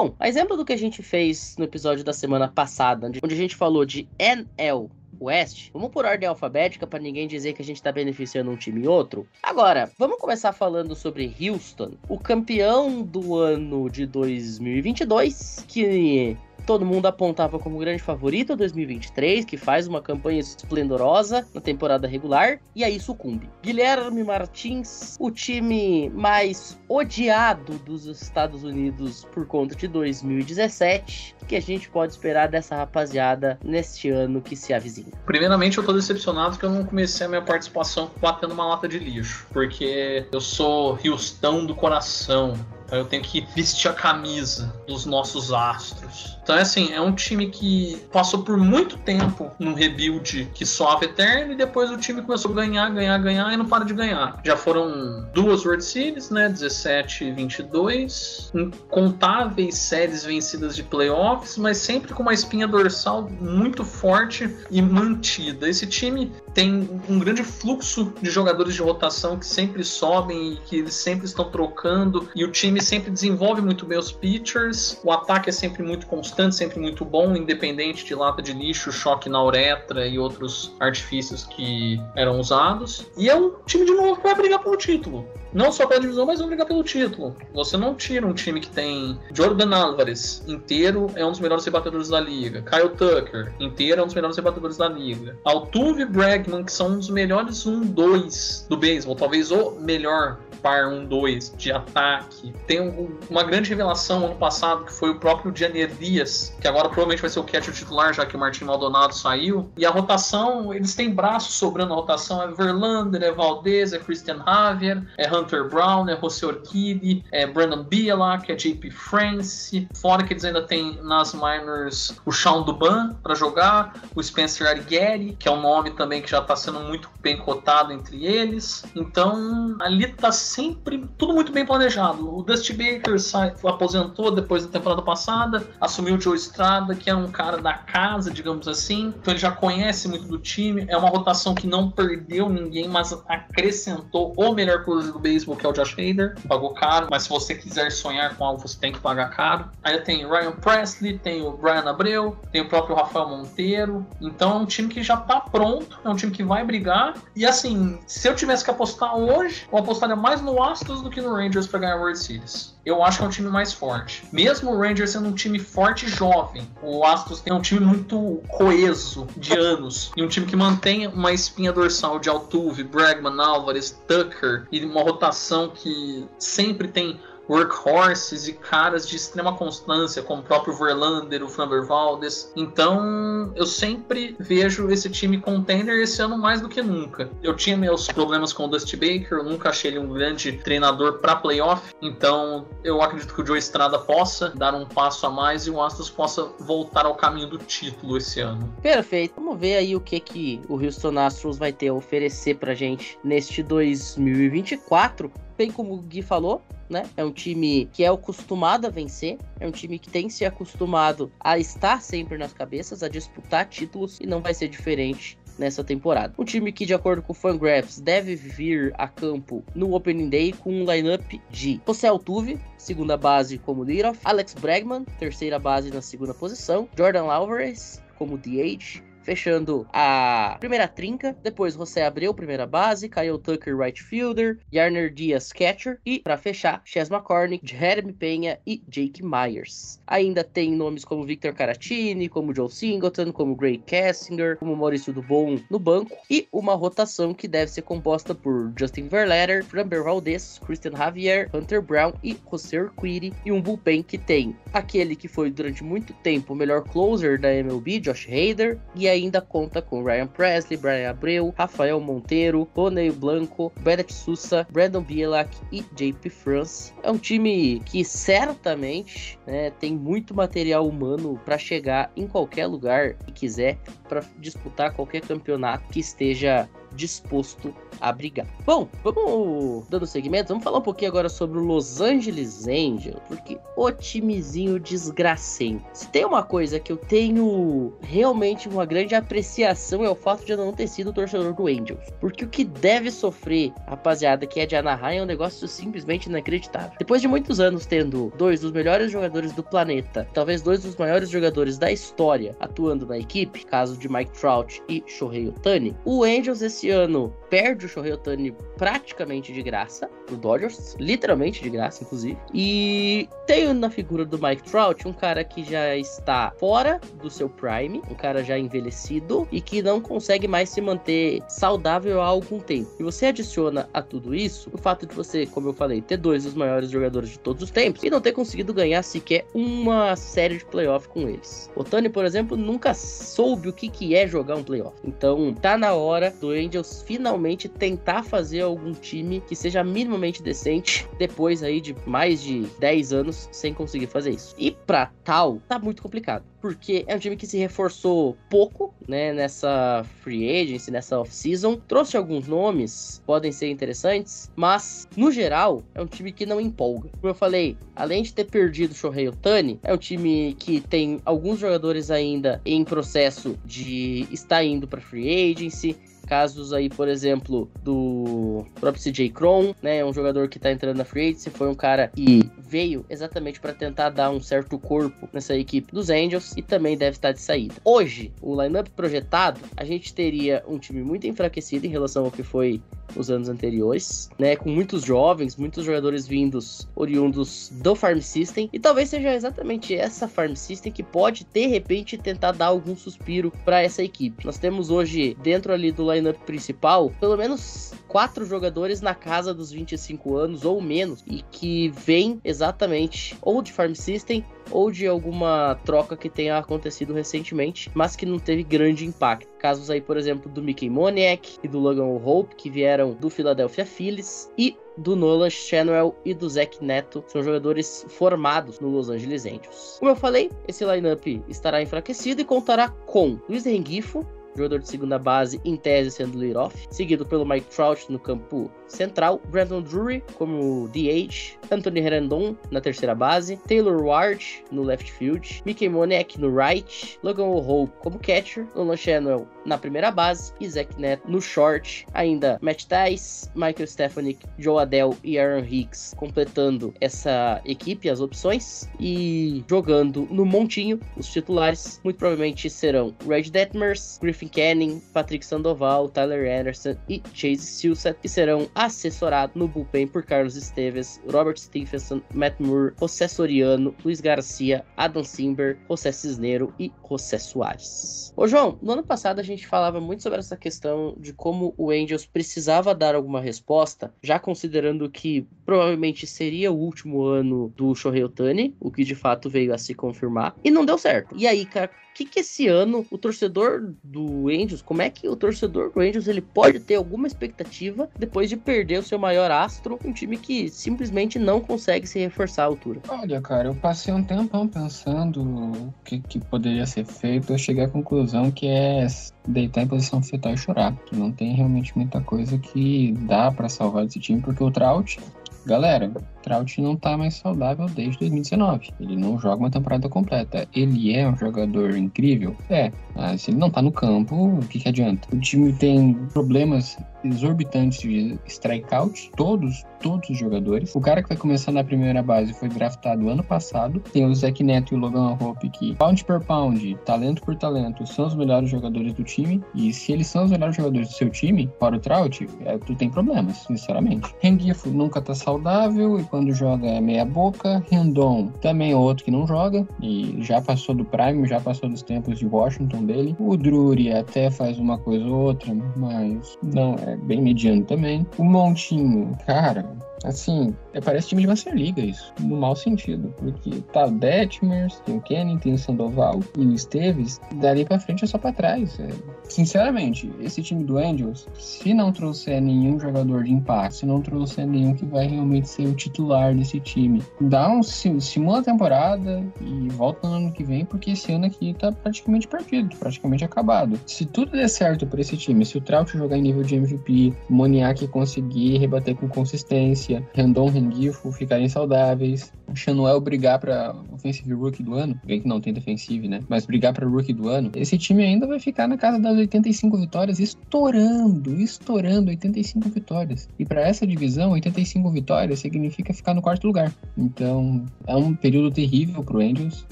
Bom, 0.02 0.16
a 0.18 0.28
exemplo 0.28 0.56
do 0.56 0.64
que 0.64 0.72
a 0.72 0.76
gente 0.76 1.00
fez 1.00 1.54
no 1.56 1.64
episódio 1.64 2.02
da 2.02 2.12
semana 2.12 2.48
passada, 2.48 3.06
onde 3.22 3.34
a 3.34 3.36
gente 3.36 3.54
falou 3.54 3.84
de 3.84 4.08
NL 4.18 4.90
West, 5.20 5.70
vamos 5.72 5.92
por 5.92 6.04
ordem 6.04 6.28
alfabética 6.28 6.88
para 6.88 6.98
ninguém 6.98 7.28
dizer 7.28 7.52
que 7.52 7.62
a 7.62 7.64
gente 7.64 7.80
tá 7.80 7.92
beneficiando 7.92 8.50
um 8.50 8.56
time 8.56 8.82
e 8.82 8.88
outro. 8.88 9.28
Agora, 9.40 9.88
vamos 9.96 10.18
começar 10.18 10.52
falando 10.52 10.96
sobre 10.96 11.32
Houston, 11.40 11.92
o 12.08 12.18
campeão 12.18 13.00
do 13.00 13.36
ano 13.36 13.88
de 13.88 14.04
2022, 14.04 15.64
que 15.68 16.36
todo 16.66 16.84
mundo 16.84 17.06
apontava 17.06 17.58
como 17.58 17.78
grande 17.78 18.02
favorito 18.02 18.52
a 18.52 18.56
2023, 18.56 19.44
que 19.44 19.56
faz 19.56 19.86
uma 19.86 20.00
campanha 20.00 20.40
esplendorosa 20.40 21.46
na 21.54 21.60
temporada 21.60 22.06
regular, 22.06 22.58
e 22.74 22.84
aí 22.84 22.98
sucumbe. 22.98 23.48
Guilherme 23.62 24.22
Martins, 24.24 25.16
o 25.18 25.30
time 25.30 26.10
mais 26.10 26.78
odiado 26.88 27.78
dos 27.78 28.06
Estados 28.06 28.64
Unidos 28.64 29.26
por 29.32 29.46
conta 29.46 29.74
de 29.74 29.88
2017. 29.88 31.36
O 31.42 31.46
que 31.46 31.56
a 31.56 31.60
gente 31.60 31.88
pode 31.88 32.12
esperar 32.12 32.48
dessa 32.48 32.76
rapaziada 32.76 33.58
neste 33.64 34.10
ano 34.10 34.40
que 34.40 34.54
se 34.56 34.72
avizinha? 34.72 35.12
Primeiramente, 35.26 35.78
eu 35.78 35.84
tô 35.84 35.92
decepcionado 35.92 36.58
que 36.58 36.64
eu 36.64 36.70
não 36.70 36.84
comecei 36.84 37.26
a 37.26 37.28
minha 37.28 37.42
participação 37.42 38.10
batendo 38.20 38.54
uma 38.54 38.66
lata 38.66 38.88
de 38.88 38.98
lixo, 38.98 39.46
porque 39.52 40.26
eu 40.32 40.40
sou 40.40 40.98
Houston 41.04 41.66
do 41.66 41.74
coração. 41.74 42.54
Então 42.92 43.00
eu 43.00 43.06
tenho 43.06 43.22
que 43.22 43.40
vestir 43.56 43.88
a 43.88 43.94
camisa 43.94 44.70
dos 44.86 45.06
nossos 45.06 45.50
astros. 45.50 46.36
Então, 46.42 46.56
é 46.56 46.60
assim, 46.60 46.92
é 46.92 47.00
um 47.00 47.14
time 47.14 47.48
que 47.48 48.04
passou 48.12 48.42
por 48.42 48.58
muito 48.58 48.98
tempo 48.98 49.50
num 49.58 49.72
rebuild 49.72 50.50
que 50.52 50.66
soava 50.66 51.04
eterno 51.06 51.52
e 51.52 51.56
depois 51.56 51.90
o 51.90 51.96
time 51.96 52.20
começou 52.20 52.50
a 52.50 52.54
ganhar, 52.54 52.90
ganhar, 52.90 53.16
ganhar 53.18 53.50
e 53.50 53.56
não 53.56 53.64
para 53.64 53.84
de 53.84 53.94
ganhar. 53.94 54.38
Já 54.44 54.56
foram 54.56 55.24
duas 55.32 55.64
World 55.64 55.82
Series, 55.82 56.28
né? 56.28 56.50
17 56.50 57.24
e 57.24 57.30
22, 57.30 58.50
incontáveis 58.54 59.78
séries 59.78 60.24
vencidas 60.24 60.76
de 60.76 60.82
playoffs, 60.82 61.56
mas 61.56 61.78
sempre 61.78 62.12
com 62.12 62.22
uma 62.22 62.34
espinha 62.34 62.68
dorsal 62.68 63.30
muito 63.40 63.84
forte 63.84 64.54
e 64.70 64.82
mantida. 64.82 65.66
Esse 65.66 65.86
time 65.86 66.30
tem 66.54 66.88
um 67.08 67.18
grande 67.18 67.42
fluxo 67.42 68.12
de 68.20 68.30
jogadores 68.30 68.74
de 68.74 68.82
rotação 68.82 69.38
que 69.38 69.46
sempre 69.46 69.84
sobem 69.84 70.52
e 70.52 70.56
que 70.56 70.76
eles 70.76 70.94
sempre 70.94 71.26
estão 71.26 71.50
trocando 71.50 72.28
e 72.34 72.44
o 72.44 72.50
time 72.50 72.80
sempre 72.80 73.10
desenvolve 73.10 73.60
muito 73.60 73.86
bem 73.86 73.98
os 73.98 74.12
pitchers. 74.12 74.98
O 75.02 75.10
ataque 75.10 75.48
é 75.48 75.52
sempre 75.52 75.82
muito 75.82 76.06
constante, 76.06 76.54
sempre 76.54 76.78
muito 76.78 77.04
bom, 77.04 77.34
independente 77.34 78.04
de 78.04 78.14
lata 78.14 78.42
de 78.42 78.52
lixo, 78.52 78.92
choque 78.92 79.28
na 79.28 79.42
uretra 79.42 80.06
e 80.06 80.18
outros 80.18 80.74
artifícios 80.78 81.44
que 81.44 82.00
eram 82.14 82.38
usados. 82.38 83.06
E 83.16 83.28
é 83.28 83.36
um 83.36 83.54
time 83.66 83.84
de 83.84 83.92
novo 83.92 84.16
que 84.16 84.22
vai 84.22 84.34
brigar 84.34 84.62
pelo 84.62 84.76
título. 84.76 85.26
Não 85.52 85.70
só 85.70 85.86
pela 85.86 86.00
divisão, 86.00 86.26
mas 86.26 86.38
vai 86.38 86.48
brigar 86.48 86.66
pelo 86.66 86.82
título. 86.82 87.36
Você 87.54 87.76
não 87.76 87.94
tira 87.94 88.26
um 88.26 88.32
time 88.32 88.60
que 88.60 88.70
tem 88.70 89.18
Jordan 89.32 89.74
Álvares 89.74 90.42
inteiro, 90.46 91.08
é 91.14 91.24
um 91.24 91.30
dos 91.30 91.40
melhores 91.40 91.64
rebatedores 91.64 92.08
da 92.08 92.20
liga. 92.20 92.62
Kyle 92.62 92.88
Tucker 92.90 93.52
inteiro, 93.60 94.00
é 94.00 94.02
um 94.02 94.06
dos 94.06 94.14
melhores 94.14 94.36
rebatedores 94.36 94.76
da 94.76 94.88
liga. 94.88 95.36
Altuve 95.44 96.04
Bregman, 96.04 96.64
que 96.64 96.72
são 96.72 96.88
um 96.88 96.96
dos 96.98 97.10
melhores 97.10 97.66
1-2 97.66 98.66
do 98.68 98.76
beisebol, 98.76 99.14
talvez 99.14 99.50
o 99.50 99.72
melhor 99.80 100.38
par 100.62 100.86
1-2 100.86 101.52
de 101.56 101.72
ataque. 101.72 102.52
Tem 102.68 102.80
um- 102.80 103.18
uma 103.28 103.42
grande 103.42 103.68
revelação 103.68 104.24
ano 104.26 104.36
passado 104.36 104.84
que 104.84 104.92
foi 104.92 105.10
o 105.10 105.18
próprio 105.18 105.52
Janier 105.54 105.90
Dias, 105.98 106.54
que 106.60 106.68
agora 106.68 106.84
provavelmente 106.84 107.20
vai 107.20 107.28
ser 107.30 107.40
o 107.40 107.44
catcher 107.44 107.74
titular, 107.74 108.14
já 108.14 108.24
que 108.24 108.36
o 108.36 108.38
Martin 108.38 108.64
Maldonado 108.64 109.12
saiu. 109.12 109.68
E 109.76 109.84
a 109.84 109.90
rotação, 109.90 110.72
eles 110.72 110.94
têm 110.94 111.10
braços 111.10 111.56
sobrando 111.56 111.92
a 111.92 111.96
rotação: 111.96 112.40
é 112.42 112.46
Verlander, 112.52 113.22
é 113.22 113.32
Valdez, 113.32 113.92
é 113.92 113.98
Christian 113.98 114.40
Javier, 114.46 115.02
é 115.18 115.26
Hunter 115.42 115.68
Brown, 115.68 116.08
é 116.08 116.18
José 116.20 116.46
Orquídea, 116.46 117.22
é 117.32 117.46
Brandon 117.46 117.82
Bielak, 117.82 118.50
é 118.50 118.54
JP 118.54 118.90
France. 118.90 119.88
Fora 119.94 120.22
que 120.22 120.32
eles 120.32 120.44
ainda 120.44 120.62
têm 120.62 120.98
nas 121.02 121.34
minors 121.34 122.16
o 122.24 122.32
Sean 122.32 122.62
Duban 122.62 123.14
para 123.22 123.34
jogar, 123.34 123.94
o 124.14 124.22
Spencer 124.22 124.68
Argueri, 124.68 125.36
que 125.38 125.48
é 125.48 125.50
um 125.50 125.60
nome 125.60 125.90
também 125.90 126.22
que 126.22 126.30
já 126.30 126.38
está 126.38 126.56
sendo 126.56 126.80
muito 126.80 127.08
bem 127.20 127.36
cotado 127.36 127.92
entre 127.92 128.24
eles. 128.24 128.84
Então, 128.94 129.76
ali 129.80 130.06
tá 130.08 130.32
sempre 130.32 131.06
tudo 131.18 131.32
muito 131.32 131.52
bem 131.52 131.64
planejado. 131.64 132.36
O 132.36 132.42
Dusty 132.42 132.72
Baker 132.72 133.18
sai, 133.20 133.54
aposentou 133.64 134.30
depois 134.30 134.64
da 134.64 134.72
temporada 134.72 135.02
passada, 135.02 135.66
assumiu 135.80 136.16
o 136.16 136.20
Joe 136.20 136.36
Estrada, 136.36 136.94
que 136.94 137.10
é 137.10 137.14
um 137.14 137.30
cara 137.30 137.58
da 137.58 137.74
casa, 137.74 138.30
digamos 138.30 138.68
assim. 138.68 139.14
Então 139.20 139.32
ele 139.32 139.40
já 139.40 139.50
conhece 139.50 140.08
muito 140.08 140.26
do 140.26 140.38
time. 140.38 140.84
É 140.88 140.96
uma 140.96 141.08
rotação 141.08 141.54
que 141.54 141.66
não 141.66 141.90
perdeu 141.90 142.48
ninguém, 142.48 142.88
mas 142.88 143.12
acrescentou 143.28 144.32
o 144.36 144.54
melhor 144.54 144.84
closer 144.84 145.12
do 145.12 145.18
que 145.56 145.66
é 145.66 145.68
o 145.68 145.72
Josh 145.72 145.92
Hader. 145.92 146.34
Pagou 146.48 146.74
caro, 146.74 147.08
mas 147.10 147.24
se 147.24 147.28
você 147.28 147.54
quiser 147.54 147.90
sonhar 147.90 148.36
com 148.36 148.44
algo, 148.44 148.60
você 148.60 148.78
tem 148.78 148.92
que 148.92 149.00
pagar 149.00 149.30
caro. 149.30 149.70
Aí 149.82 149.98
tem 150.00 150.26
Ryan 150.26 150.52
Presley, 150.52 151.18
tem 151.18 151.42
o 151.42 151.52
Brian 151.52 151.88
Abreu, 151.88 152.36
tem 152.50 152.60
o 152.60 152.68
próprio 152.68 152.96
Rafael 152.96 153.28
Monteiro. 153.28 154.06
Então 154.20 154.52
é 154.52 154.54
um 154.56 154.66
time 154.66 154.88
que 154.88 155.02
já 155.02 155.16
tá 155.16 155.40
pronto, 155.40 155.98
é 156.04 156.08
um 156.08 156.16
time 156.16 156.32
que 156.32 156.42
vai 156.42 156.64
brigar. 156.64 157.14
E 157.34 157.46
assim, 157.46 157.98
se 158.06 158.28
eu 158.28 158.34
tivesse 158.34 158.64
que 158.64 158.70
apostar 158.70 159.16
hoje, 159.16 159.66
eu 159.70 159.78
apostaria 159.78 160.16
mais 160.16 160.40
no 160.40 160.62
Astros 160.62 161.02
do 161.02 161.10
que 161.10 161.20
no 161.20 161.34
Rangers 161.34 161.66
para 161.66 161.80
ganhar 161.80 161.94
a 161.94 161.98
World 161.98 162.18
Series. 162.18 162.72
Eu 162.84 163.02
acho 163.02 163.18
que 163.18 163.24
é 163.24 163.26
um 163.28 163.30
time 163.30 163.48
mais 163.48 163.72
forte. 163.72 164.24
Mesmo 164.32 164.72
o 164.72 164.78
Rangers 164.78 165.10
sendo 165.10 165.28
um 165.28 165.32
time 165.32 165.58
forte 165.58 166.06
e 166.06 166.08
jovem, 166.08 166.68
o 166.82 167.04
Astros 167.04 167.40
tem 167.40 167.52
um 167.52 167.60
time 167.60 167.80
muito 167.80 168.42
coeso 168.48 169.28
de 169.36 169.56
anos. 169.56 170.10
E 170.16 170.22
um 170.22 170.28
time 170.28 170.46
que 170.46 170.56
mantém 170.56 171.06
uma 171.06 171.32
espinha 171.32 171.72
dorsal 171.72 172.18
de 172.18 172.28
Altuve, 172.28 172.82
Bregman, 172.82 173.40
Álvares, 173.40 173.96
Tucker 174.08 174.66
e 174.72 174.84
uma 174.84 175.02
rotação 175.02 175.21
que 175.68 176.26
sempre 176.38 176.88
tem 176.88 177.20
workhorses 177.52 178.48
e 178.48 178.54
caras 178.54 179.06
de 179.06 179.16
extrema 179.16 179.54
constância, 179.54 180.22
como 180.22 180.40
o 180.40 180.44
próprio 180.44 180.74
Verlander, 180.74 181.44
o 181.44 181.48
Framber 181.48 181.84
Valdes. 181.84 182.50
Então, 182.56 183.52
eu 183.54 183.66
sempre 183.66 184.34
vejo 184.38 184.88
esse 184.90 185.10
time 185.10 185.38
contender 185.38 186.00
esse 186.00 186.22
ano 186.22 186.38
mais 186.38 186.62
do 186.62 186.68
que 186.68 186.80
nunca. 186.80 187.28
Eu 187.42 187.54
tinha 187.54 187.76
meus 187.76 188.06
problemas 188.06 188.54
com 188.54 188.64
o 188.64 188.68
Dusty 188.68 188.96
Baker, 188.96 189.38
eu 189.38 189.44
nunca 189.44 189.68
achei 189.68 189.90
ele 189.90 189.98
um 189.98 190.08
grande 190.08 190.52
treinador 190.52 191.18
para 191.18 191.36
playoff, 191.36 191.94
então 192.00 192.66
eu 192.82 193.02
acredito 193.02 193.34
que 193.34 193.42
o 193.42 193.46
Joe 193.46 193.58
Estrada 193.58 193.98
possa 193.98 194.48
dar 194.50 194.74
um 194.74 194.86
passo 194.86 195.26
a 195.26 195.30
mais 195.30 195.66
e 195.66 195.70
o 195.70 195.82
Astros 195.82 196.08
possa 196.08 196.44
voltar 196.58 197.04
ao 197.04 197.14
caminho 197.14 197.48
do 197.48 197.58
título 197.58 198.16
esse 198.16 198.40
ano. 198.40 198.72
Perfeito. 198.80 199.34
Vamos 199.36 199.58
ver 199.58 199.76
aí 199.76 199.94
o 199.94 200.00
que 200.00 200.18
que 200.20 200.62
o 200.68 200.82
Houston 200.82 201.18
Astros 201.18 201.58
vai 201.58 201.72
ter 201.72 201.88
a 201.88 201.94
oferecer 201.94 202.56
pra 202.56 202.74
gente 202.74 203.18
neste 203.22 203.62
2024. 203.62 205.30
Como 205.70 205.94
o 205.94 205.98
Gui 205.98 206.22
falou, 206.22 206.62
né? 206.88 207.04
É 207.16 207.24
um 207.24 207.32
time 207.32 207.88
que 207.92 208.04
é 208.04 208.08
acostumado 208.08 208.86
a 208.86 208.90
vencer, 208.90 209.38
é 209.58 209.66
um 209.66 209.70
time 209.70 209.98
que 209.98 210.10
tem 210.10 210.28
se 210.28 210.44
acostumado 210.44 211.32
a 211.40 211.58
estar 211.58 212.00
sempre 212.02 212.36
nas 212.38 212.52
cabeças, 212.52 213.02
a 213.02 213.08
disputar 213.08 213.66
títulos 213.66 214.18
e 214.20 214.26
não 214.26 214.40
vai 214.40 214.54
ser 214.54 214.68
diferente 214.68 215.38
nessa 215.58 215.84
temporada. 215.84 216.34
Um 216.38 216.44
time 216.44 216.72
que, 216.72 216.86
de 216.86 216.94
acordo 216.94 217.22
com 217.22 217.32
o 217.32 217.36
Fangraphs, 217.36 218.00
deve 218.00 218.34
vir 218.34 218.92
a 218.96 219.06
campo 219.06 219.62
no 219.74 219.94
Opening 219.94 220.28
Day 220.28 220.52
com 220.52 220.72
um 220.72 220.90
lineup 220.90 221.40
de 221.50 221.80
José 221.86 222.08
Altuve, 222.08 222.58
segunda 222.76 223.16
base 223.16 223.58
como 223.58 223.82
leadoff, 223.82 224.18
Alex 224.24 224.54
Bregman, 224.54 225.04
terceira 225.18 225.58
base 225.58 225.90
na 225.90 226.00
segunda 226.00 226.34
posição, 226.34 226.88
Jordan 226.96 227.24
Alvarez 227.24 228.02
como 228.16 228.38
DH, 228.38 229.02
fechando 229.22 229.86
a 229.92 230.56
primeira 230.60 230.88
trinca. 230.88 231.36
Depois 231.42 231.74
José 231.74 232.04
Abreu, 232.04 232.34
primeira 232.34 232.66
base, 232.66 233.08
Kyle 233.08 233.38
Tucker, 233.38 233.76
right 233.76 234.02
fielder, 234.02 234.58
Yarner 234.72 235.12
Diaz, 235.12 235.52
catcher 235.52 235.98
e 236.04 236.18
para 236.18 236.36
fechar, 236.36 236.82
Chess 236.84 237.10
McCormick, 237.10 237.66
Jeremy 237.66 238.12
Penha 238.12 238.58
e 238.66 238.82
Jake 238.88 239.22
Myers. 239.22 240.00
Ainda 240.06 240.44
tem 240.44 240.72
nomes 240.72 241.04
como 241.04 241.24
Victor 241.24 241.54
Caratini, 241.54 242.28
como 242.28 242.54
Joe 242.54 242.70
Singleton, 242.70 243.32
como 243.32 243.54
Gray 243.54 243.78
Cassinger, 243.78 244.56
como 244.58 244.76
Maurício 244.76 245.12
Dubon 245.12 245.58
no 245.70 245.78
banco 245.78 246.16
e 246.28 246.46
uma 246.52 246.74
rotação 246.74 247.34
que 247.34 247.48
deve 247.48 247.70
ser 247.70 247.82
composta 247.82 248.34
por 248.34 248.72
Justin 248.78 249.08
Verlander, 249.08 249.64
Framber 249.64 250.02
Valdez, 250.02 250.60
Christian 250.64 250.96
Javier, 250.96 251.48
Hunter 251.54 251.82
Brown 251.82 252.12
e 252.22 252.36
José 252.50 252.80
Urquidy 252.80 253.32
e 253.44 253.52
um 253.52 253.60
bullpen 253.60 254.02
que 254.02 254.18
tem 254.18 254.56
aquele 254.72 255.14
que 255.14 255.28
foi 255.28 255.50
durante 255.50 255.84
muito 255.84 256.12
tempo 256.14 256.52
o 256.52 256.56
melhor 256.56 256.82
closer 256.82 257.40
da 257.40 257.52
MLB, 257.52 258.00
Josh 258.00 258.26
Hader, 258.26 258.78
e 258.94 259.08
ainda 259.12 259.40
conta 259.40 259.80
com 259.80 260.02
Ryan 260.02 260.26
Presley, 260.26 260.76
Brian 260.76 261.10
Abreu, 261.10 261.54
Rafael 261.56 262.00
Monteiro, 262.00 262.68
Roney 262.74 263.10
Blanco, 263.10 263.72
Bennett 263.80 264.12
Sousa, 264.12 264.66
Brandon 264.70 265.02
Bielak 265.02 265.56
e 265.70 265.82
JP 265.94 266.30
France. 266.30 266.92
É 267.02 267.10
um 267.10 267.18
time 267.18 267.80
que 267.84 268.04
certamente 268.04 269.38
né, 269.46 269.70
tem 269.70 269.92
muito 269.92 270.34
material 270.34 270.86
humano 270.86 271.40
para 271.44 271.58
chegar 271.58 272.10
em 272.16 272.26
qualquer 272.26 272.66
lugar 272.66 273.14
que 273.14 273.32
quiser 273.32 273.78
para 274.08 274.22
disputar 274.38 274.92
qualquer 274.94 275.22
campeonato 275.22 275.84
que 275.90 276.00
esteja 276.00 276.68
disposto 276.94 277.74
a 278.00 278.12
brigar. 278.12 278.46
Bom, 278.64 278.88
vamos 279.04 279.86
dando 279.88 280.06
segmento, 280.06 280.48
vamos 280.48 280.64
falar 280.64 280.78
um 280.78 280.82
pouquinho 280.82 281.10
agora 281.10 281.28
sobre 281.28 281.58
o 281.58 281.62
Los 281.62 282.00
Angeles 282.00 282.66
Angels, 282.66 283.20
porque 283.28 283.58
o 283.76 283.90
timezinho 283.90 284.78
desgracento. 284.78 285.84
Se 285.92 286.08
tem 286.08 286.24
uma 286.24 286.42
coisa 286.42 286.80
que 286.80 286.92
eu 286.92 286.96
tenho 286.96 287.92
realmente 288.02 288.68
uma 288.68 288.84
grande 288.84 289.14
apreciação 289.14 290.04
é 290.04 290.10
o 290.10 290.14
fato 290.14 290.44
de 290.44 290.52
eu 290.52 290.58
não 290.58 290.72
ter 290.72 290.88
sido 290.88 291.12
torcedor 291.12 291.52
do 291.52 291.66
Angels, 291.66 292.12
porque 292.20 292.44
o 292.44 292.48
que 292.48 292.64
deve 292.64 293.10
sofrer, 293.10 293.72
rapaziada, 293.86 294.46
que 294.46 294.60
é 294.60 294.66
de 294.66 294.76
Anaheim 294.76 295.18
é 295.18 295.22
um 295.22 295.26
negócio 295.26 295.66
simplesmente 295.68 296.26
inacreditável. 296.26 296.92
Depois 296.98 297.20
de 297.20 297.28
muitos 297.28 297.60
anos 297.60 297.86
tendo 297.86 298.32
dois 298.36 298.60
dos 298.60 298.72
melhores 298.72 299.10
jogadores 299.10 299.52
do 299.52 299.62
planeta, 299.62 300.26
talvez 300.34 300.62
dois 300.62 300.82
dos 300.82 300.96
maiores 300.96 301.30
jogadores 301.30 301.78
da 301.78 301.90
história 301.90 302.56
atuando 302.60 303.06
na 303.06 303.18
equipe, 303.18 303.64
caso 303.64 303.96
de 303.96 304.08
Mike 304.08 304.32
Trout 304.32 304.82
e 304.88 305.02
Shohei 305.06 305.48
Ohtani, 305.48 305.96
o 306.04 306.24
Angels 306.24 306.62
esse 306.62 306.81
ano 306.90 307.34
perde 307.50 307.86
o 307.86 307.88
Shohei 307.88 308.12
Ohtani 308.12 308.54
praticamente 308.76 309.52
de 309.52 309.62
graça 309.62 310.08
pro 310.26 310.36
Dodgers, 310.36 310.96
literalmente 310.98 311.62
de 311.62 311.70
graça, 311.70 312.02
inclusive. 312.02 312.38
E 312.54 313.28
tem 313.46 313.72
na 313.74 313.90
figura 313.90 314.24
do 314.24 314.38
Mike 314.40 314.62
Trout 314.64 315.06
um 315.06 315.12
cara 315.12 315.44
que 315.44 315.62
já 315.64 315.96
está 315.96 316.52
fora 316.58 317.00
do 317.22 317.28
seu 317.28 317.48
prime, 317.48 318.02
um 318.10 318.14
cara 318.14 318.42
já 318.42 318.58
envelhecido 318.58 319.46
e 319.52 319.60
que 319.60 319.82
não 319.82 320.00
consegue 320.00 320.48
mais 320.48 320.70
se 320.70 320.80
manter 320.80 321.42
saudável 321.48 322.20
há 322.20 322.26
algum 322.26 322.58
tempo. 322.58 322.90
E 322.98 323.02
você 323.02 323.26
adiciona 323.26 323.88
a 323.92 324.00
tudo 324.00 324.34
isso 324.34 324.70
o 324.72 324.78
fato 324.78 325.06
de 325.06 325.14
você, 325.14 325.46
como 325.46 325.68
eu 325.68 325.74
falei, 325.74 326.00
ter 326.00 326.16
dois 326.16 326.44
dos 326.44 326.54
maiores 326.54 326.90
jogadores 326.90 327.30
de 327.30 327.38
todos 327.38 327.62
os 327.62 327.70
tempos 327.70 328.02
e 328.02 328.10
não 328.10 328.20
ter 328.20 328.32
conseguido 328.32 328.72
ganhar 328.72 329.02
sequer 329.02 329.44
uma 329.54 330.16
série 330.16 330.58
de 330.58 330.64
playoff 330.64 331.08
com 331.08 331.28
eles. 331.28 331.70
Otani, 331.76 332.08
por 332.08 332.24
exemplo, 332.24 332.56
nunca 332.56 332.94
soube 332.94 333.68
o 333.68 333.72
que, 333.72 333.88
que 333.88 334.14
é 334.14 334.26
jogar 334.26 334.56
um 334.56 334.64
playoff. 334.64 334.96
Então 335.04 335.52
tá 335.54 335.76
na 335.76 335.92
hora 335.92 336.30
do 336.40 336.54
Angels 336.72 337.04
finalmente 337.06 337.68
tentar 337.68 338.22
fazer 338.22 338.62
algum 338.62 338.92
time 338.92 339.42
que 339.46 339.54
seja 339.54 339.84
minimamente 339.84 340.42
decente 340.42 341.06
depois 341.18 341.62
aí 341.62 341.80
de 341.80 341.94
mais 342.06 342.42
de 342.42 342.62
10 342.78 343.12
anos 343.12 343.48
sem 343.52 343.74
conseguir 343.74 344.06
fazer 344.06 344.30
isso. 344.30 344.54
E 344.58 344.70
para 344.70 345.10
tal, 345.22 345.60
tá 345.68 345.78
muito 345.78 346.02
complicado 346.02 346.44
porque 346.62 347.04
é 347.08 347.16
um 347.16 347.18
time 347.18 347.36
que 347.36 347.46
se 347.46 347.58
reforçou 347.58 348.36
pouco, 348.48 348.94
né, 349.08 349.32
nessa 349.32 350.06
free 350.20 350.48
agency, 350.48 350.92
nessa 350.92 351.18
off-season. 351.18 351.76
Trouxe 351.88 352.16
alguns 352.16 352.46
nomes, 352.46 353.20
podem 353.26 353.50
ser 353.50 353.68
interessantes, 353.68 354.48
mas 354.54 355.08
no 355.16 355.32
geral 355.32 355.82
é 355.92 356.00
um 356.00 356.06
time 356.06 356.30
que 356.30 356.46
não 356.46 356.60
empolga. 356.60 357.10
Como 357.20 357.28
eu 357.28 357.34
falei, 357.34 357.76
além 357.96 358.22
de 358.22 358.32
ter 358.32 358.44
perdido 358.44 358.92
o 358.92 358.94
Shohei 358.94 359.28
Otani, 359.28 359.80
é 359.82 359.92
um 359.92 359.98
time 359.98 360.54
que 360.56 360.80
tem 360.80 361.20
alguns 361.24 361.58
jogadores 361.58 362.12
ainda 362.12 362.60
em 362.64 362.84
processo 362.84 363.58
de 363.64 364.28
estar 364.30 364.62
indo 364.62 364.86
para 364.86 365.00
free 365.00 365.50
agency, 365.50 365.96
casos 366.32 366.72
aí, 366.72 366.88
por 366.88 367.08
exemplo, 367.08 367.70
do 367.84 368.64
próprio 368.80 369.04
CJ 369.04 369.28
Cron, 369.28 369.74
né? 369.82 370.02
Um 370.02 370.14
jogador 370.14 370.48
que 370.48 370.58
tá 370.58 370.72
entrando 370.72 370.96
na 370.96 371.04
free 371.04 371.28
agency, 371.28 371.50
foi 371.50 371.68
um 371.68 371.74
cara 371.74 372.08
que 372.08 372.50
veio 372.56 373.04
exatamente 373.10 373.60
para 373.60 373.74
tentar 373.74 374.08
dar 374.08 374.30
um 374.30 374.40
certo 374.40 374.78
corpo 374.78 375.28
nessa 375.30 375.54
equipe 375.54 375.92
dos 375.92 376.08
Angels 376.08 376.54
e 376.56 376.62
também 376.62 376.96
deve 376.96 377.18
estar 377.18 377.32
de 377.32 377.40
saída. 377.42 377.74
Hoje, 377.84 378.32
o 378.40 378.58
lineup 378.62 378.88
projetado, 378.96 379.60
a 379.76 379.84
gente 379.84 380.14
teria 380.14 380.64
um 380.66 380.78
time 380.78 381.02
muito 381.02 381.26
enfraquecido 381.26 381.84
em 381.84 381.90
relação 381.90 382.24
ao 382.24 382.30
que 382.30 382.42
foi 382.42 382.80
nos 383.16 383.30
anos 383.30 383.48
anteriores, 383.48 384.30
né? 384.38 384.56
Com 384.56 384.70
muitos 384.70 385.04
jovens, 385.04 385.56
muitos 385.56 385.84
jogadores 385.84 386.26
vindos 386.26 386.88
oriundos 386.94 387.70
do 387.74 387.94
Farm 387.94 388.20
System. 388.20 388.68
E 388.72 388.78
talvez 388.78 389.08
seja 389.10 389.34
exatamente 389.34 389.94
essa 389.94 390.26
Farm 390.26 390.54
System 390.54 390.92
que 390.92 391.02
pode, 391.02 391.46
de 391.52 391.66
repente, 391.66 392.16
tentar 392.16 392.52
dar 392.52 392.66
algum 392.66 392.96
suspiro 392.96 393.52
para 393.64 393.82
essa 393.82 394.02
equipe. 394.02 394.44
Nós 394.44 394.58
temos 394.58 394.90
hoje, 394.90 395.36
dentro 395.42 395.72
ali 395.72 395.92
do 395.92 396.04
lineup 396.22 396.38
principal, 396.44 397.10
pelo 397.20 397.36
menos 397.36 397.92
quatro 398.06 398.44
jogadores 398.44 399.00
na 399.00 399.14
casa 399.14 399.52
dos 399.52 399.72
25 399.72 400.36
anos 400.36 400.64
ou 400.64 400.80
menos 400.80 401.24
e 401.26 401.42
que 401.50 401.88
vêm 401.88 402.40
exatamente 402.44 403.36
ou 403.42 403.62
de 403.62 403.72
Farm 403.72 403.94
System 403.94 404.44
ou 404.70 404.90
de 404.90 405.06
alguma 405.06 405.78
troca 405.84 406.16
que 406.16 406.28
tenha 406.28 406.56
acontecido 406.56 407.12
recentemente, 407.12 407.90
mas 407.94 408.14
que 408.14 408.24
não 408.24 408.38
teve 408.38 408.62
grande 408.62 409.04
impacto. 409.04 409.48
Casos 409.58 409.90
aí, 409.90 410.00
por 410.00 410.16
exemplo, 410.16 410.50
do 410.50 410.62
Mickey 410.62 410.88
Moniak 410.88 411.58
e 411.62 411.68
do 411.68 411.78
Logan 411.78 412.04
Hope, 412.04 412.54
que 412.54 412.70
vieram 412.70 413.12
do 413.12 413.28
Philadelphia 413.28 413.84
Phillies, 413.84 414.50
e 414.56 414.76
do 414.96 415.16
Nolan 415.16 415.50
Chanwell 415.50 416.14
e 416.24 416.34
do 416.34 416.48
Zach 416.48 416.82
Neto 416.84 417.24
são 417.26 417.42
jogadores 417.42 418.04
formados 418.08 418.78
no 418.78 418.88
Los 418.88 419.08
Angeles 419.08 419.46
Angels. 419.46 419.96
Como 419.98 420.10
eu 420.10 420.16
falei, 420.16 420.50
esse 420.68 420.84
lineup 420.84 421.26
estará 421.48 421.82
enfraquecido 421.82 422.42
e 422.42 422.44
contará 422.44 422.90
com 423.06 423.38
Luiz 423.48 423.64
Rengifo, 423.64 424.26
jogador 424.56 424.80
de 424.80 424.88
segunda 424.88 425.18
base, 425.18 425.60
em 425.64 425.76
tese 425.76 426.10
sendo 426.10 426.38
lead-off, 426.38 426.74
seguido 426.90 427.24
pelo 427.24 427.44
Mike 427.44 427.66
Trout 427.74 428.08
no 428.08 428.18
campo 428.18 428.70
central, 428.86 429.40
Brandon 429.48 429.82
Drury 429.82 430.22
como 430.34 430.88
DH, 430.88 431.58
Anthony 431.70 432.00
Rendon 432.08 432.56
na 432.70 432.80
terceira 432.80 433.14
base, 433.14 433.56
Taylor 433.66 434.02
Ward 434.02 434.42
no 434.70 434.82
left 434.82 435.10
field, 435.10 435.62
Mickey 435.64 435.88
Moniak 435.88 436.38
no 436.38 436.48
right, 436.48 437.18
Logan 437.22 437.46
O'Hope 437.46 437.92
como 438.00 438.18
catcher, 438.18 438.66
Nolan 438.74 438.96
Channel 438.96 439.46
na 439.64 439.78
primeira 439.78 440.10
base 440.10 440.52
e 440.60 440.68
Zach 440.68 440.88
Neto 440.98 441.28
no 441.28 441.40
short. 441.40 442.06
Ainda 442.14 442.58
Matt 442.60 442.84
Tice, 442.86 443.48
Michael 443.54 443.86
Stefanik, 443.86 444.44
Joe 444.58 444.82
Adell 444.82 445.16
e 445.22 445.38
Aaron 445.38 445.64
Hicks 445.64 446.14
completando 446.16 446.94
essa 447.00 447.60
equipe, 447.64 448.08
as 448.08 448.20
opções, 448.20 448.88
e 448.98 449.64
jogando 449.68 450.26
no 450.30 450.44
montinho 450.44 451.00
os 451.16 451.26
titulares. 451.26 452.00
Muito 452.04 452.16
provavelmente 452.16 452.68
serão 452.68 453.14
Red 453.26 453.50
Detmers, 453.50 454.18
Griffin 454.20 454.48
Canning, 454.48 455.00
Patrick 455.12 455.44
Sandoval, 455.44 456.08
Tyler 456.08 456.60
Anderson 456.60 456.96
e 457.08 457.22
Chase 457.32 457.58
Silseth, 457.58 458.18
que 458.20 458.28
serão 458.28 458.68
assessorados 458.74 459.56
no 459.56 459.68
bullpen 459.68 460.06
por 460.06 460.22
Carlos 460.24 460.56
Esteves, 460.56 461.20
Robert 461.30 461.58
Stephenson, 461.58 462.20
Matt 462.34 462.54
Moore, 462.58 462.92
José 462.98 463.28
Soriano, 463.28 463.94
Luiz 464.04 464.20
Garcia, 464.20 464.84
Adam 464.96 465.24
Simber, 465.24 465.78
José 465.88 466.12
Cisneiro 466.12 466.72
e 466.78 466.90
José 467.08 467.38
Soares. 467.38 468.32
Ô 468.36 468.46
João, 468.46 468.78
no 468.82 468.92
ano 468.92 469.02
passado 469.02 469.40
a 469.40 469.42
gente 469.42 469.51
falava 469.58 470.00
muito 470.00 470.22
sobre 470.22 470.38
essa 470.38 470.56
questão 470.56 471.14
de 471.18 471.32
como 471.32 471.74
o 471.76 471.90
Angels 471.90 472.26
precisava 472.26 472.94
dar 472.94 473.14
alguma 473.14 473.40
resposta, 473.40 474.12
já 474.22 474.38
considerando 474.38 475.08
que 475.10 475.46
provavelmente 475.64 476.26
seria 476.26 476.72
o 476.72 476.76
último 476.76 477.24
ano 477.24 477.72
do 477.76 477.94
Shohei 477.94 478.24
Otani, 478.24 478.74
o 478.80 478.90
que 478.90 479.04
de 479.04 479.14
fato 479.14 479.48
veio 479.48 479.74
a 479.74 479.78
se 479.78 479.94
confirmar, 479.94 480.54
e 480.64 480.70
não 480.70 480.84
deu 480.84 480.98
certo. 480.98 481.36
E 481.36 481.46
aí, 481.46 481.64
cara, 481.64 481.90
que, 482.14 482.24
que 482.24 482.40
esse 482.40 482.68
ano 482.68 483.06
o 483.10 483.18
torcedor 483.18 483.92
do 484.02 484.48
Angels, 484.48 484.82
como 484.82 485.02
é 485.02 485.10
que 485.10 485.28
o 485.28 485.36
torcedor 485.36 485.90
do 485.92 486.00
Angels 486.00 486.28
ele 486.28 486.40
pode 486.40 486.80
ter 486.80 486.96
alguma 486.96 487.26
expectativa 487.26 488.08
depois 488.18 488.48
de 488.48 488.56
perder 488.56 488.98
o 488.98 489.02
seu 489.02 489.18
maior 489.18 489.50
astro, 489.50 489.98
um 490.04 490.12
time 490.12 490.36
que 490.36 490.68
simplesmente 490.68 491.38
não 491.38 491.60
consegue 491.60 492.06
se 492.06 492.18
reforçar 492.18 492.64
à 492.64 492.66
altura? 492.66 493.00
Olha, 493.08 493.40
cara, 493.40 493.68
eu 493.68 493.74
passei 493.74 494.12
um 494.12 494.22
tempão 494.22 494.68
pensando 494.68 495.42
o 495.42 495.94
que, 496.04 496.20
que 496.20 496.38
poderia 496.38 496.86
ser 496.86 497.04
feito. 497.04 497.52
Eu 497.52 497.58
cheguei 497.58 497.84
à 497.84 497.88
conclusão 497.88 498.50
que 498.50 498.66
é 498.66 499.06
deitar 499.46 499.82
em 499.82 499.88
posição 499.88 500.22
fetal 500.22 500.54
e 500.54 500.58
chorar. 500.58 500.94
Que 501.06 501.16
não 501.16 501.32
tem 501.32 501.54
realmente 501.54 501.96
muita 501.96 502.20
coisa 502.20 502.58
que 502.58 503.12
dá 503.20 503.50
para 503.50 503.68
salvar 503.68 504.06
esse 504.06 504.20
time, 504.20 504.40
porque 504.40 504.62
o 504.62 504.70
Trout 504.70 505.18
Galera, 505.64 506.10
Trout 506.42 506.80
não 506.80 506.96
tá 506.96 507.16
mais 507.16 507.34
saudável 507.34 507.86
desde 507.86 508.18
2019. 508.18 508.90
Ele 509.00 509.16
não 509.16 509.38
joga 509.38 509.56
uma 509.56 509.70
temporada 509.70 510.08
completa. 510.08 510.68
Ele 510.74 511.14
é 511.14 511.28
um 511.28 511.36
jogador 511.36 511.96
incrível? 511.96 512.56
É. 512.68 512.92
Mas 513.14 513.42
se 513.42 513.50
ele 513.50 513.58
não 513.58 513.70
tá 513.70 513.82
no 513.82 513.92
campo, 513.92 514.34
o 514.34 514.66
que, 514.66 514.78
que 514.78 514.88
adianta? 514.88 515.28
O 515.34 515.38
time 515.38 515.72
tem 515.72 516.14
problemas 516.32 516.96
exorbitantes 517.24 518.00
de 518.00 518.38
strikeout, 518.46 519.30
todos, 519.36 519.84
todos 520.00 520.30
os 520.30 520.38
jogadores. 520.38 520.94
O 520.94 521.00
cara 521.00 521.22
que 521.22 521.28
vai 521.28 521.38
começar 521.38 521.72
na 521.72 521.84
primeira 521.84 522.22
base 522.22 522.52
foi 522.54 522.68
draftado 522.68 523.28
ano 523.28 523.44
passado. 523.44 524.00
Tem 524.12 524.26
o 524.26 524.34
Zach 524.34 524.62
Neto 524.62 524.94
e 524.94 524.96
o 524.96 525.00
Logan 525.00 525.36
Hope 525.40 525.68
que, 525.70 525.94
pound 525.94 526.24
per 526.24 526.40
pound, 526.40 526.96
talento 527.04 527.42
por 527.42 527.54
talento, 527.56 528.06
são 528.06 528.26
os 528.26 528.34
melhores 528.34 528.70
jogadores 528.70 529.12
do 529.12 529.22
time. 529.22 529.62
E 529.74 529.92
se 529.92 530.12
eles 530.12 530.26
são 530.26 530.44
os 530.44 530.50
melhores 530.50 530.76
jogadores 530.76 531.08
do 531.08 531.14
seu 531.14 531.30
time, 531.30 531.70
para 531.78 531.96
o 531.96 532.00
Trout, 532.00 532.48
é, 532.64 532.78
tu 532.78 532.94
tem 532.94 533.08
problemas, 533.08 533.58
sinceramente. 533.58 534.34
Rengifo 534.40 534.90
nunca 534.90 535.20
tá 535.20 535.34
saudável 535.34 536.18
quando 536.32 536.50
joga 536.54 536.88
é 536.88 536.98
meia 536.98 537.26
boca. 537.26 537.84
Rendon 537.90 538.48
também 538.62 538.92
é 538.92 538.96
outro 538.96 539.22
que 539.22 539.30
não 539.30 539.46
joga 539.46 539.86
e 540.00 540.38
já 540.40 540.62
passou 540.62 540.94
do 540.94 541.04
prime, 541.04 541.46
já 541.46 541.60
passou 541.60 541.90
dos 541.90 542.02
tempos 542.02 542.38
de 542.38 542.46
Washington 542.46 543.04
dele. 543.04 543.36
O 543.38 543.54
Drury 543.54 544.10
até 544.10 544.50
faz 544.50 544.78
uma 544.78 544.96
coisa 544.96 545.26
ou 545.26 545.42
outra, 545.42 545.76
mas 545.94 546.58
não 546.62 546.94
é 547.06 547.16
bem 547.18 547.42
mediano 547.42 547.84
também. 547.84 548.26
O 548.38 548.44
Montinho, 548.44 549.36
cara, 549.46 549.86
Assim, 550.24 550.74
é, 550.92 551.00
parece 551.00 551.28
time 551.28 551.42
de 551.42 551.48
Master 551.48 551.74
isso, 551.76 552.32
no 552.40 552.56
mau 552.56 552.76
sentido, 552.76 553.34
porque 553.36 553.70
tá 553.92 554.06
o 554.06 554.10
Detmers, 554.10 555.00
tem 555.00 555.16
o 555.16 555.20
Kenny, 555.20 555.58
tem 555.58 555.74
o 555.74 555.78
Sandoval 555.78 556.40
e 556.56 556.66
o 556.66 556.72
Esteves, 556.72 557.40
dali 557.56 557.84
pra 557.84 557.98
frente 557.98 558.24
é 558.24 558.26
só 558.26 558.38
pra 558.38 558.52
trás. 558.52 558.98
É. 559.00 559.08
Sinceramente, 559.48 560.30
esse 560.40 560.62
time 560.62 560.84
do 560.84 560.98
Angels, 560.98 561.46
se 561.58 561.92
não 561.92 562.12
trouxer 562.12 562.60
nenhum 562.60 562.98
jogador 562.98 563.44
de 563.44 563.52
impacto, 563.52 563.96
se 563.96 564.06
não 564.06 564.20
trouxer 564.20 564.66
nenhum 564.66 564.94
que 564.94 565.04
vai 565.04 565.26
realmente 565.26 565.68
ser 565.68 565.86
o 565.86 565.94
titular 565.94 566.54
desse 566.54 566.78
time, 566.80 567.22
dá 567.40 567.68
um 567.68 567.82
simula 567.82 568.60
a 568.60 568.62
temporada 568.62 569.42
e 569.60 569.88
volta 569.90 570.28
no 570.28 570.34
ano 570.34 570.52
que 570.52 570.62
vem, 570.62 570.84
porque 570.84 571.10
esse 571.10 571.32
ano 571.32 571.46
aqui 571.46 571.74
tá 571.74 571.90
praticamente 571.92 572.46
perdido, 572.46 572.96
praticamente 572.96 573.44
acabado. 573.44 573.98
Se 574.06 574.24
tudo 574.24 574.52
der 574.52 574.68
certo 574.68 575.06
pra 575.06 575.20
esse 575.20 575.36
time, 575.36 575.64
se 575.64 575.78
o 575.78 575.80
Trout 575.80 576.16
jogar 576.16 576.36
em 576.36 576.42
nível 576.42 576.62
de 576.62 576.76
MVP, 576.76 577.32
o 577.48 577.52
Moniak 577.52 578.06
conseguir 578.08 578.78
rebater 578.78 579.14
com 579.16 579.28
consistência, 579.28 580.11
Rendon, 580.34 580.68
Rengifo 580.68 581.30
ficarem 581.32 581.68
saudáveis, 581.68 582.52
o 582.72 582.76
Chanuel 582.76 583.20
brigar 583.20 583.58
para 583.58 583.94
Offensive 584.12 584.52
Rookie 584.54 584.82
do 584.82 584.94
ano, 584.94 585.20
bem 585.24 585.40
que 585.40 585.48
não 585.48 585.60
tem 585.60 585.72
defensive, 585.72 586.26
né? 586.26 586.40
Mas 586.48 586.64
brigar 586.66 586.92
para 586.92 587.06
Rookie 587.06 587.32
do 587.32 587.48
ano, 587.48 587.70
esse 587.76 587.98
time 587.98 588.24
ainda 588.24 588.46
vai 588.46 588.58
ficar 588.58 588.88
na 588.88 588.96
casa 588.96 589.18
das 589.18 589.36
85 589.36 589.96
vitórias, 589.98 590.40
estourando, 590.40 591.60
estourando 591.60 592.30
85 592.30 592.88
vitórias. 592.88 593.48
E 593.58 593.64
para 593.64 593.82
essa 593.82 594.06
divisão, 594.06 594.52
85 594.52 595.10
vitórias 595.10 595.60
significa 595.60 596.12
ficar 596.14 596.34
no 596.34 596.42
quarto 596.42 596.66
lugar. 596.66 596.92
Então, 597.16 597.84
é 598.06 598.16
um 598.16 598.34
período 598.34 598.70
terrível 598.70 599.22
pro 599.22 599.40
Angels, 599.40 599.86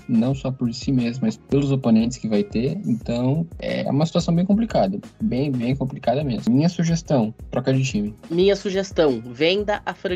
não 0.09 0.35
só 0.35 0.51
por 0.51 0.73
si 0.73 0.90
mesmo, 0.90 1.25
mas 1.25 1.37
pelos 1.37 1.71
oponentes 1.71 2.16
que 2.18 2.29
vai 2.29 2.42
ter. 2.42 2.79
Então, 2.87 3.47
é 3.59 3.88
uma 3.90 4.07
situação 4.07 4.35
bem 4.35 4.45
complicada, 4.45 4.99
bem, 5.21 5.51
bem 5.53 5.77
complicada 5.77 6.25
mesmo. 6.25 6.55
Minha 6.55 6.68
sugestão, 6.68 7.35
troca 7.51 7.73
de 7.75 7.85
time. 7.85 8.14
Minha 8.31 8.57
sugestão, 8.57 9.21
venda 9.21 9.83
a 9.85 9.92
franquia. 9.92 10.10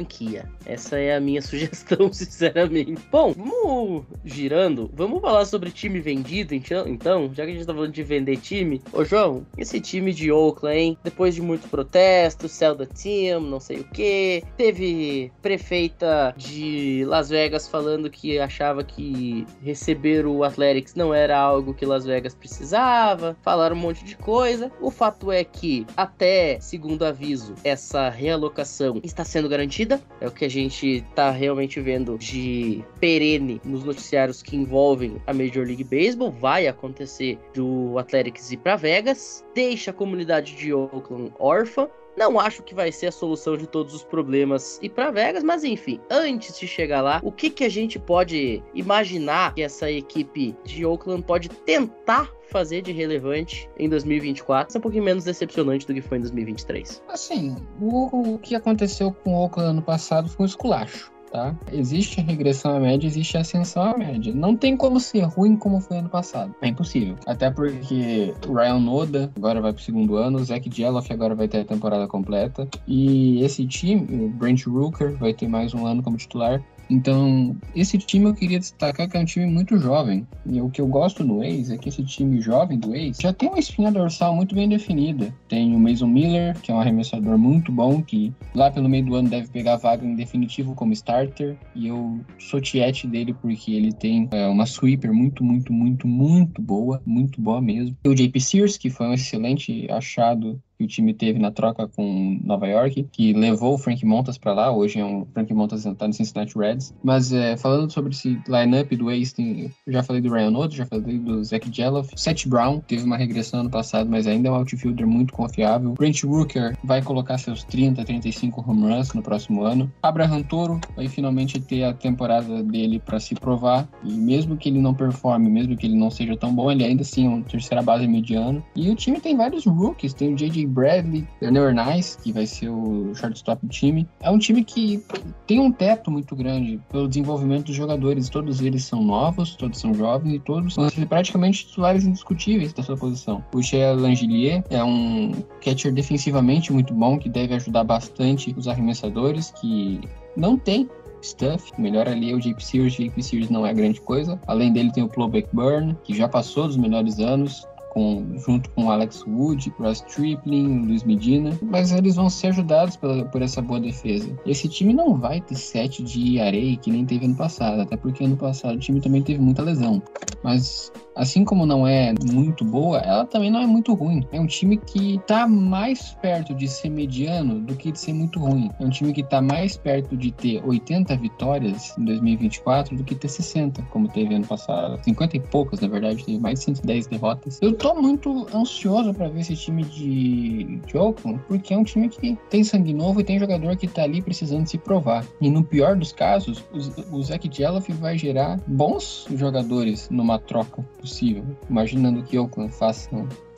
Essa 0.66 0.98
é 0.98 1.14
a 1.14 1.20
minha 1.20 1.40
sugestão, 1.42 2.12
sinceramente. 2.12 2.96
Bom, 3.10 3.32
vamos 3.32 4.04
girando. 4.24 4.90
Vamos 4.94 5.20
falar 5.20 5.44
sobre 5.44 5.70
time 5.70 6.00
vendido, 6.00 6.54
então, 6.54 6.88
então? 6.88 7.30
Já 7.34 7.44
que 7.44 7.52
a 7.52 7.54
gente 7.54 7.66
tá 7.66 7.74
falando 7.74 7.92
de 7.92 8.02
vender 8.02 8.38
time. 8.38 8.82
Ô, 8.92 9.04
João, 9.04 9.46
esse 9.56 9.80
time 9.80 10.12
de 10.12 10.32
Oakland, 10.32 10.78
hein? 10.78 10.98
Depois 11.04 11.34
de 11.34 11.42
muitos 11.42 11.70
protestos, 11.70 12.52
sell 12.52 12.76
the 12.76 12.86
team, 12.86 13.40
não 13.40 13.60
sei 13.60 13.80
o 13.80 13.84
que. 13.84 14.42
Teve 14.56 15.30
prefeita 15.42 16.34
de 16.36 17.04
Las 17.06 17.28
Vegas 17.28 17.68
falando 17.68 18.10
que 18.10 18.38
achava 18.38 18.82
que 18.82 19.46
receber 19.62 20.26
o 20.26 20.44
Athletics 20.44 20.94
não 20.94 21.12
era 21.12 21.38
algo 21.38 21.74
que 21.74 21.86
Las 21.86 22.04
Vegas 22.04 22.34
precisava. 22.34 23.36
Falaram 23.42 23.76
um 23.76 23.80
monte 23.80 24.04
de 24.04 24.16
coisa. 24.16 24.70
O 24.80 24.90
fato 24.90 25.30
é 25.30 25.44
que, 25.44 25.86
até 25.96 26.58
segundo 26.60 27.04
aviso, 27.04 27.54
essa 27.62 28.08
realocação 28.08 29.00
está 29.02 29.24
sendo 29.24 29.48
garantida 29.48 29.83
É 30.20 30.26
o 30.26 30.30
que 30.30 30.44
a 30.44 30.48
gente 30.48 31.04
tá 31.14 31.30
realmente 31.30 31.80
vendo 31.80 32.16
de 32.18 32.84
perene 33.00 33.60
nos 33.64 33.84
noticiários 33.84 34.42
que 34.42 34.56
envolvem 34.56 35.20
a 35.26 35.32
Major 35.32 35.66
League 35.66 35.84
Baseball. 35.84 36.30
Vai 36.30 36.66
acontecer 36.66 37.38
do 37.54 37.98
Athletics 37.98 38.52
ir 38.52 38.58
para 38.58 38.76
Vegas. 38.76 39.44
Deixa 39.54 39.90
a 39.90 39.94
comunidade 39.94 40.56
de 40.56 40.72
Oakland 40.72 41.32
órfã. 41.38 41.88
Não 42.16 42.38
acho 42.38 42.62
que 42.62 42.74
vai 42.74 42.92
ser 42.92 43.08
a 43.08 43.12
solução 43.12 43.56
de 43.56 43.66
todos 43.66 43.94
os 43.94 44.04
problemas 44.04 44.78
e 44.82 44.88
para 44.88 45.10
Vegas, 45.10 45.42
mas 45.42 45.64
enfim, 45.64 46.00
antes 46.10 46.58
de 46.58 46.66
chegar 46.66 47.00
lá, 47.00 47.20
o 47.22 47.32
que, 47.32 47.50
que 47.50 47.64
a 47.64 47.68
gente 47.68 47.98
pode 47.98 48.62
imaginar 48.72 49.54
que 49.54 49.62
essa 49.62 49.90
equipe 49.90 50.56
de 50.64 50.86
Oakland 50.86 51.22
pode 51.22 51.48
tentar 51.48 52.30
fazer 52.50 52.82
de 52.82 52.92
relevante 52.92 53.68
em 53.78 53.88
2024 53.88 54.76
é 54.76 54.78
um 54.78 54.82
pouquinho 54.82 55.04
menos 55.04 55.24
decepcionante 55.24 55.86
do 55.86 55.94
que 55.94 56.00
foi 56.00 56.18
em 56.18 56.20
2023? 56.20 57.02
Assim, 57.08 57.56
o, 57.80 58.34
o 58.34 58.38
que 58.38 58.54
aconteceu 58.54 59.12
com 59.12 59.34
o 59.34 59.42
Oakland 59.42 59.70
ano 59.70 59.82
passado 59.82 60.28
foi 60.28 60.44
um 60.44 60.46
esculacho. 60.46 61.13
Tá? 61.34 61.52
Existe 61.72 62.20
regressão 62.20 62.76
à 62.76 62.78
média, 62.78 63.08
existe 63.08 63.36
ascensão 63.36 63.82
à 63.82 63.98
média. 63.98 64.32
Não 64.32 64.56
tem 64.56 64.76
como 64.76 65.00
ser 65.00 65.22
ruim 65.22 65.56
como 65.56 65.80
foi 65.80 65.98
ano 65.98 66.08
passado. 66.08 66.54
É 66.62 66.68
impossível. 66.68 67.16
Até 67.26 67.50
porque 67.50 68.32
Ryan 68.46 68.78
Noda 68.78 69.32
agora 69.36 69.60
vai 69.60 69.72
pro 69.72 69.82
segundo 69.82 70.14
ano, 70.14 70.38
Zach 70.44 70.70
Jeloff 70.72 71.12
agora 71.12 71.34
vai 71.34 71.48
ter 71.48 71.62
a 71.62 71.64
temporada 71.64 72.06
completa. 72.06 72.68
E 72.86 73.42
esse 73.42 73.66
time, 73.66 74.26
o 74.26 74.28
Brent 74.28 74.64
Rooker, 74.64 75.16
vai 75.16 75.34
ter 75.34 75.48
mais 75.48 75.74
um 75.74 75.84
ano 75.84 76.04
como 76.04 76.16
titular. 76.16 76.62
Então, 76.88 77.56
esse 77.74 77.98
time 77.98 78.26
eu 78.26 78.34
queria 78.34 78.58
destacar 78.58 79.08
que 79.08 79.16
é 79.16 79.20
um 79.20 79.24
time 79.24 79.46
muito 79.46 79.78
jovem. 79.78 80.26
E 80.46 80.60
o 80.60 80.70
que 80.70 80.80
eu 80.80 80.86
gosto 80.86 81.24
do 81.24 81.42
Ace 81.42 81.72
é 81.72 81.78
que 81.78 81.88
esse 81.88 82.04
time 82.04 82.40
jovem 82.40 82.78
do 82.78 82.94
Ace 82.94 83.22
já 83.22 83.32
tem 83.32 83.48
uma 83.48 83.58
espinha 83.58 83.90
dorsal 83.90 84.34
muito 84.34 84.54
bem 84.54 84.68
definida. 84.68 85.34
Tem 85.48 85.74
o 85.74 85.78
Mason 85.78 86.06
Miller, 86.06 86.58
que 86.60 86.70
é 86.70 86.74
um 86.74 86.80
arremessador 86.80 87.38
muito 87.38 87.72
bom, 87.72 88.02
que 88.02 88.32
lá 88.54 88.70
pelo 88.70 88.88
meio 88.88 89.04
do 89.04 89.14
ano 89.14 89.28
deve 89.28 89.48
pegar 89.48 89.74
a 89.74 89.78
vaga 89.78 90.06
em 90.06 90.14
definitivo 90.14 90.74
como 90.74 90.92
starter. 90.92 91.56
E 91.74 91.88
eu 91.88 92.20
sou 92.38 92.60
tiete 92.60 93.06
dele 93.06 93.34
porque 93.34 93.72
ele 93.72 93.92
tem 93.92 94.28
é, 94.32 94.46
uma 94.46 94.66
sweeper 94.66 95.12
muito, 95.12 95.42
muito, 95.44 95.72
muito, 95.72 96.06
muito 96.06 96.62
boa. 96.62 97.02
Muito 97.04 97.40
boa 97.40 97.60
mesmo. 97.60 97.96
Tem 98.02 98.12
o 98.12 98.14
JP 98.14 98.40
Sears, 98.40 98.76
que 98.76 98.90
foi 98.90 99.06
um 99.06 99.14
excelente 99.14 99.86
achado 99.90 100.60
que 100.76 100.84
o 100.84 100.88
time 100.88 101.14
teve 101.14 101.38
na 101.38 101.50
troca 101.50 101.88
com 101.88 102.40
Nova 102.42 102.66
York, 102.66 103.08
que 103.12 103.32
levou 103.32 103.74
o 103.74 103.78
Frank 103.78 104.04
Montas 104.04 104.38
para 104.38 104.52
lá. 104.52 104.70
Hoje 104.70 105.00
é 105.00 105.04
um 105.04 105.26
Frank 105.32 105.52
Montas 105.52 105.84
está 105.84 106.06
no 106.06 106.12
Cincinnati 106.12 106.56
Reds. 106.58 106.94
Mas 107.02 107.32
é, 107.32 107.56
falando 107.56 107.90
sobre 107.90 108.12
esse 108.12 108.40
lineup 108.48 108.90
do 108.92 109.10
Ace, 109.10 109.34
tem, 109.34 109.70
já 109.86 110.02
falei 110.02 110.20
do 110.20 110.32
Ryan 110.32 110.56
Otto, 110.56 110.74
já 110.74 110.86
falei 110.86 111.18
do 111.18 111.42
Zach 111.44 111.68
Jeloff. 111.72 112.10
Seth 112.16 112.46
Brown 112.46 112.80
teve 112.80 113.04
uma 113.04 113.16
regressão 113.16 113.60
ano 113.60 113.70
passado, 113.70 114.08
mas 114.10 114.26
ainda 114.26 114.48
é 114.48 114.52
um 114.52 114.54
outfielder 114.54 115.06
muito 115.06 115.32
confiável. 115.32 115.92
Brent 115.92 116.22
Rooker 116.24 116.76
vai 116.82 117.02
colocar 117.02 117.38
seus 117.38 117.64
30, 117.64 118.04
35 118.04 118.64
home 118.66 118.82
runs 118.82 119.12
no 119.12 119.22
próximo 119.22 119.62
ano. 119.62 119.92
Abraham 120.02 120.42
Toro 120.42 120.80
vai 120.96 121.08
finalmente 121.08 121.60
ter 121.60 121.84
a 121.84 121.92
temporada 121.92 122.62
dele 122.62 122.98
para 122.98 123.20
se 123.20 123.34
provar. 123.34 123.88
E 124.02 124.12
mesmo 124.12 124.56
que 124.56 124.68
ele 124.68 124.80
não 124.80 124.94
performe, 124.94 125.48
mesmo 125.50 125.76
que 125.76 125.86
ele 125.86 125.96
não 125.96 126.10
seja 126.10 126.36
tão 126.36 126.54
bom, 126.54 126.70
ele 126.70 126.84
ainda 126.84 127.02
assim 127.02 127.26
é 127.26 127.28
um 127.28 127.42
terceira 127.42 127.82
base 127.82 128.06
mediano. 128.06 128.64
E 128.74 128.90
o 128.90 128.94
time 128.94 129.20
tem 129.20 129.36
vários 129.36 129.64
rookies, 129.64 130.14
tem 130.14 130.32
o 130.32 130.36
Bradley, 130.66 131.26
Daniel 131.40 131.72
Nice, 131.72 132.18
que 132.18 132.32
vai 132.32 132.46
ser 132.46 132.68
o 132.68 133.14
shortstop 133.14 133.66
do 133.66 133.70
time. 133.70 134.08
É 134.20 134.30
um 134.30 134.38
time 134.38 134.64
que 134.64 135.02
tem 135.46 135.60
um 135.60 135.70
teto 135.70 136.10
muito 136.10 136.34
grande 136.34 136.80
pelo 136.90 137.08
desenvolvimento 137.08 137.66
dos 137.66 137.76
jogadores. 137.76 138.28
Todos 138.28 138.60
eles 138.60 138.84
são 138.84 139.02
novos, 139.02 139.54
todos 139.56 139.78
são 139.78 139.94
jovens 139.94 140.34
e 140.34 140.38
todos 140.40 140.74
são 140.74 140.88
praticamente 141.08 141.66
titulares 141.66 142.04
indiscutíveis 142.04 142.72
da 142.72 142.82
sua 142.82 142.96
posição. 142.96 143.44
O 143.54 143.62
Shea 143.62 143.92
Langelier 143.92 144.64
é 144.70 144.82
um 144.82 145.32
catcher 145.62 145.92
defensivamente 145.92 146.72
muito 146.72 146.92
bom, 146.94 147.18
que 147.18 147.28
deve 147.28 147.54
ajudar 147.54 147.84
bastante 147.84 148.54
os 148.56 148.68
arremessadores, 148.68 149.50
que 149.52 150.00
não 150.36 150.56
tem 150.56 150.88
stuff. 151.24 151.72
Melhor 151.78 152.08
ali 152.08 152.30
é 152.30 152.34
o 152.34 152.40
JP 152.40 152.64
Sears. 152.64 152.94
JP 152.94 153.22
Sears 153.22 153.50
não 153.50 153.66
é 153.66 153.72
grande 153.72 154.00
coisa. 154.00 154.38
Além 154.46 154.72
dele 154.72 154.92
tem 154.92 155.02
o 155.02 155.08
Plo 155.08 155.30
Burn, 155.52 155.96
que 156.04 156.14
já 156.14 156.28
passou 156.28 156.66
dos 156.66 156.76
melhores 156.76 157.18
anos 157.18 157.66
com, 157.94 158.36
junto 158.38 158.68
com 158.70 158.90
Alex 158.90 159.24
Wood, 159.26 159.72
Ross 159.78 160.00
Tripling, 160.02 160.86
Luiz 160.86 161.04
Medina, 161.04 161.56
mas 161.62 161.92
eles 161.92 162.16
vão 162.16 162.28
ser 162.28 162.48
ajudados 162.48 162.96
pela, 162.96 163.24
por 163.26 163.40
essa 163.40 163.62
boa 163.62 163.80
defesa. 163.80 164.28
Esse 164.44 164.68
time 164.68 164.92
não 164.92 165.14
vai 165.14 165.40
ter 165.40 165.54
sete 165.54 166.02
de 166.02 166.40
areia 166.40 166.76
que 166.76 166.90
nem 166.90 167.06
teve 167.06 167.24
ano 167.24 167.36
passado, 167.36 167.80
até 167.80 167.96
porque 167.96 168.24
ano 168.24 168.36
passado 168.36 168.74
o 168.74 168.80
time 168.80 169.00
também 169.00 169.22
teve 169.22 169.40
muita 169.40 169.62
lesão. 169.62 170.02
Mas 170.42 170.92
assim 171.14 171.44
como 171.44 171.64
não 171.66 171.86
é 171.86 172.12
muito 172.30 172.64
boa, 172.64 172.98
ela 172.98 173.24
também 173.24 173.50
não 173.50 173.60
é 173.60 173.66
muito 173.66 173.94
ruim. 173.94 174.26
É 174.32 174.40
um 174.40 174.46
time 174.46 174.76
que 174.76 175.20
tá 175.26 175.46
mais 175.46 176.16
perto 176.20 176.54
de 176.54 176.68
ser 176.68 176.88
mediano 176.88 177.60
do 177.60 177.74
que 177.74 177.92
de 177.92 177.98
ser 177.98 178.12
muito 178.12 178.38
ruim. 178.38 178.70
É 178.80 178.84
um 178.84 178.90
time 178.90 179.12
que 179.12 179.22
tá 179.22 179.40
mais 179.40 179.76
perto 179.76 180.16
de 180.16 180.32
ter 180.32 180.62
80 180.64 181.16
vitórias 181.16 181.96
em 181.98 182.04
2024 182.04 182.96
do 182.96 183.04
que 183.04 183.14
ter 183.14 183.28
60, 183.28 183.82
como 183.90 184.08
teve 184.08 184.34
ano 184.34 184.46
passado. 184.46 185.00
50 185.02 185.36
e 185.36 185.40
poucas, 185.40 185.80
na 185.80 185.88
verdade, 185.88 186.24
teve 186.24 186.38
mais 186.38 186.58
de 186.58 186.64
110 186.66 187.06
derrotas. 187.06 187.58
Eu 187.62 187.72
tô 187.74 187.94
muito 187.94 188.46
ansioso 188.54 189.12
para 189.14 189.28
ver 189.28 189.40
esse 189.40 189.56
time 189.56 189.84
de, 189.84 190.80
de 190.86 190.96
Oakland, 190.96 191.40
porque 191.46 191.74
é 191.74 191.78
um 191.78 191.84
time 191.84 192.08
que 192.08 192.36
tem 192.50 192.64
sangue 192.64 192.92
novo 192.92 193.20
e 193.20 193.24
tem 193.24 193.38
jogador 193.38 193.76
que 193.76 193.86
tá 193.86 194.02
ali 194.02 194.20
precisando 194.20 194.66
se 194.66 194.78
provar. 194.78 195.24
E 195.40 195.50
no 195.50 195.62
pior 195.62 195.96
dos 195.96 196.12
casos, 196.12 196.64
o, 196.72 197.16
o 197.16 197.22
Zach 197.22 197.48
Jeloff 197.50 197.92
vai 197.92 198.18
gerar 198.18 198.60
bons 198.66 199.26
jogadores 199.34 200.08
numa 200.10 200.38
troca 200.38 200.84
possível, 201.04 201.44
imaginando 201.68 202.22
que 202.22 202.38
Oakland 202.38 202.72
faça 202.72 203.10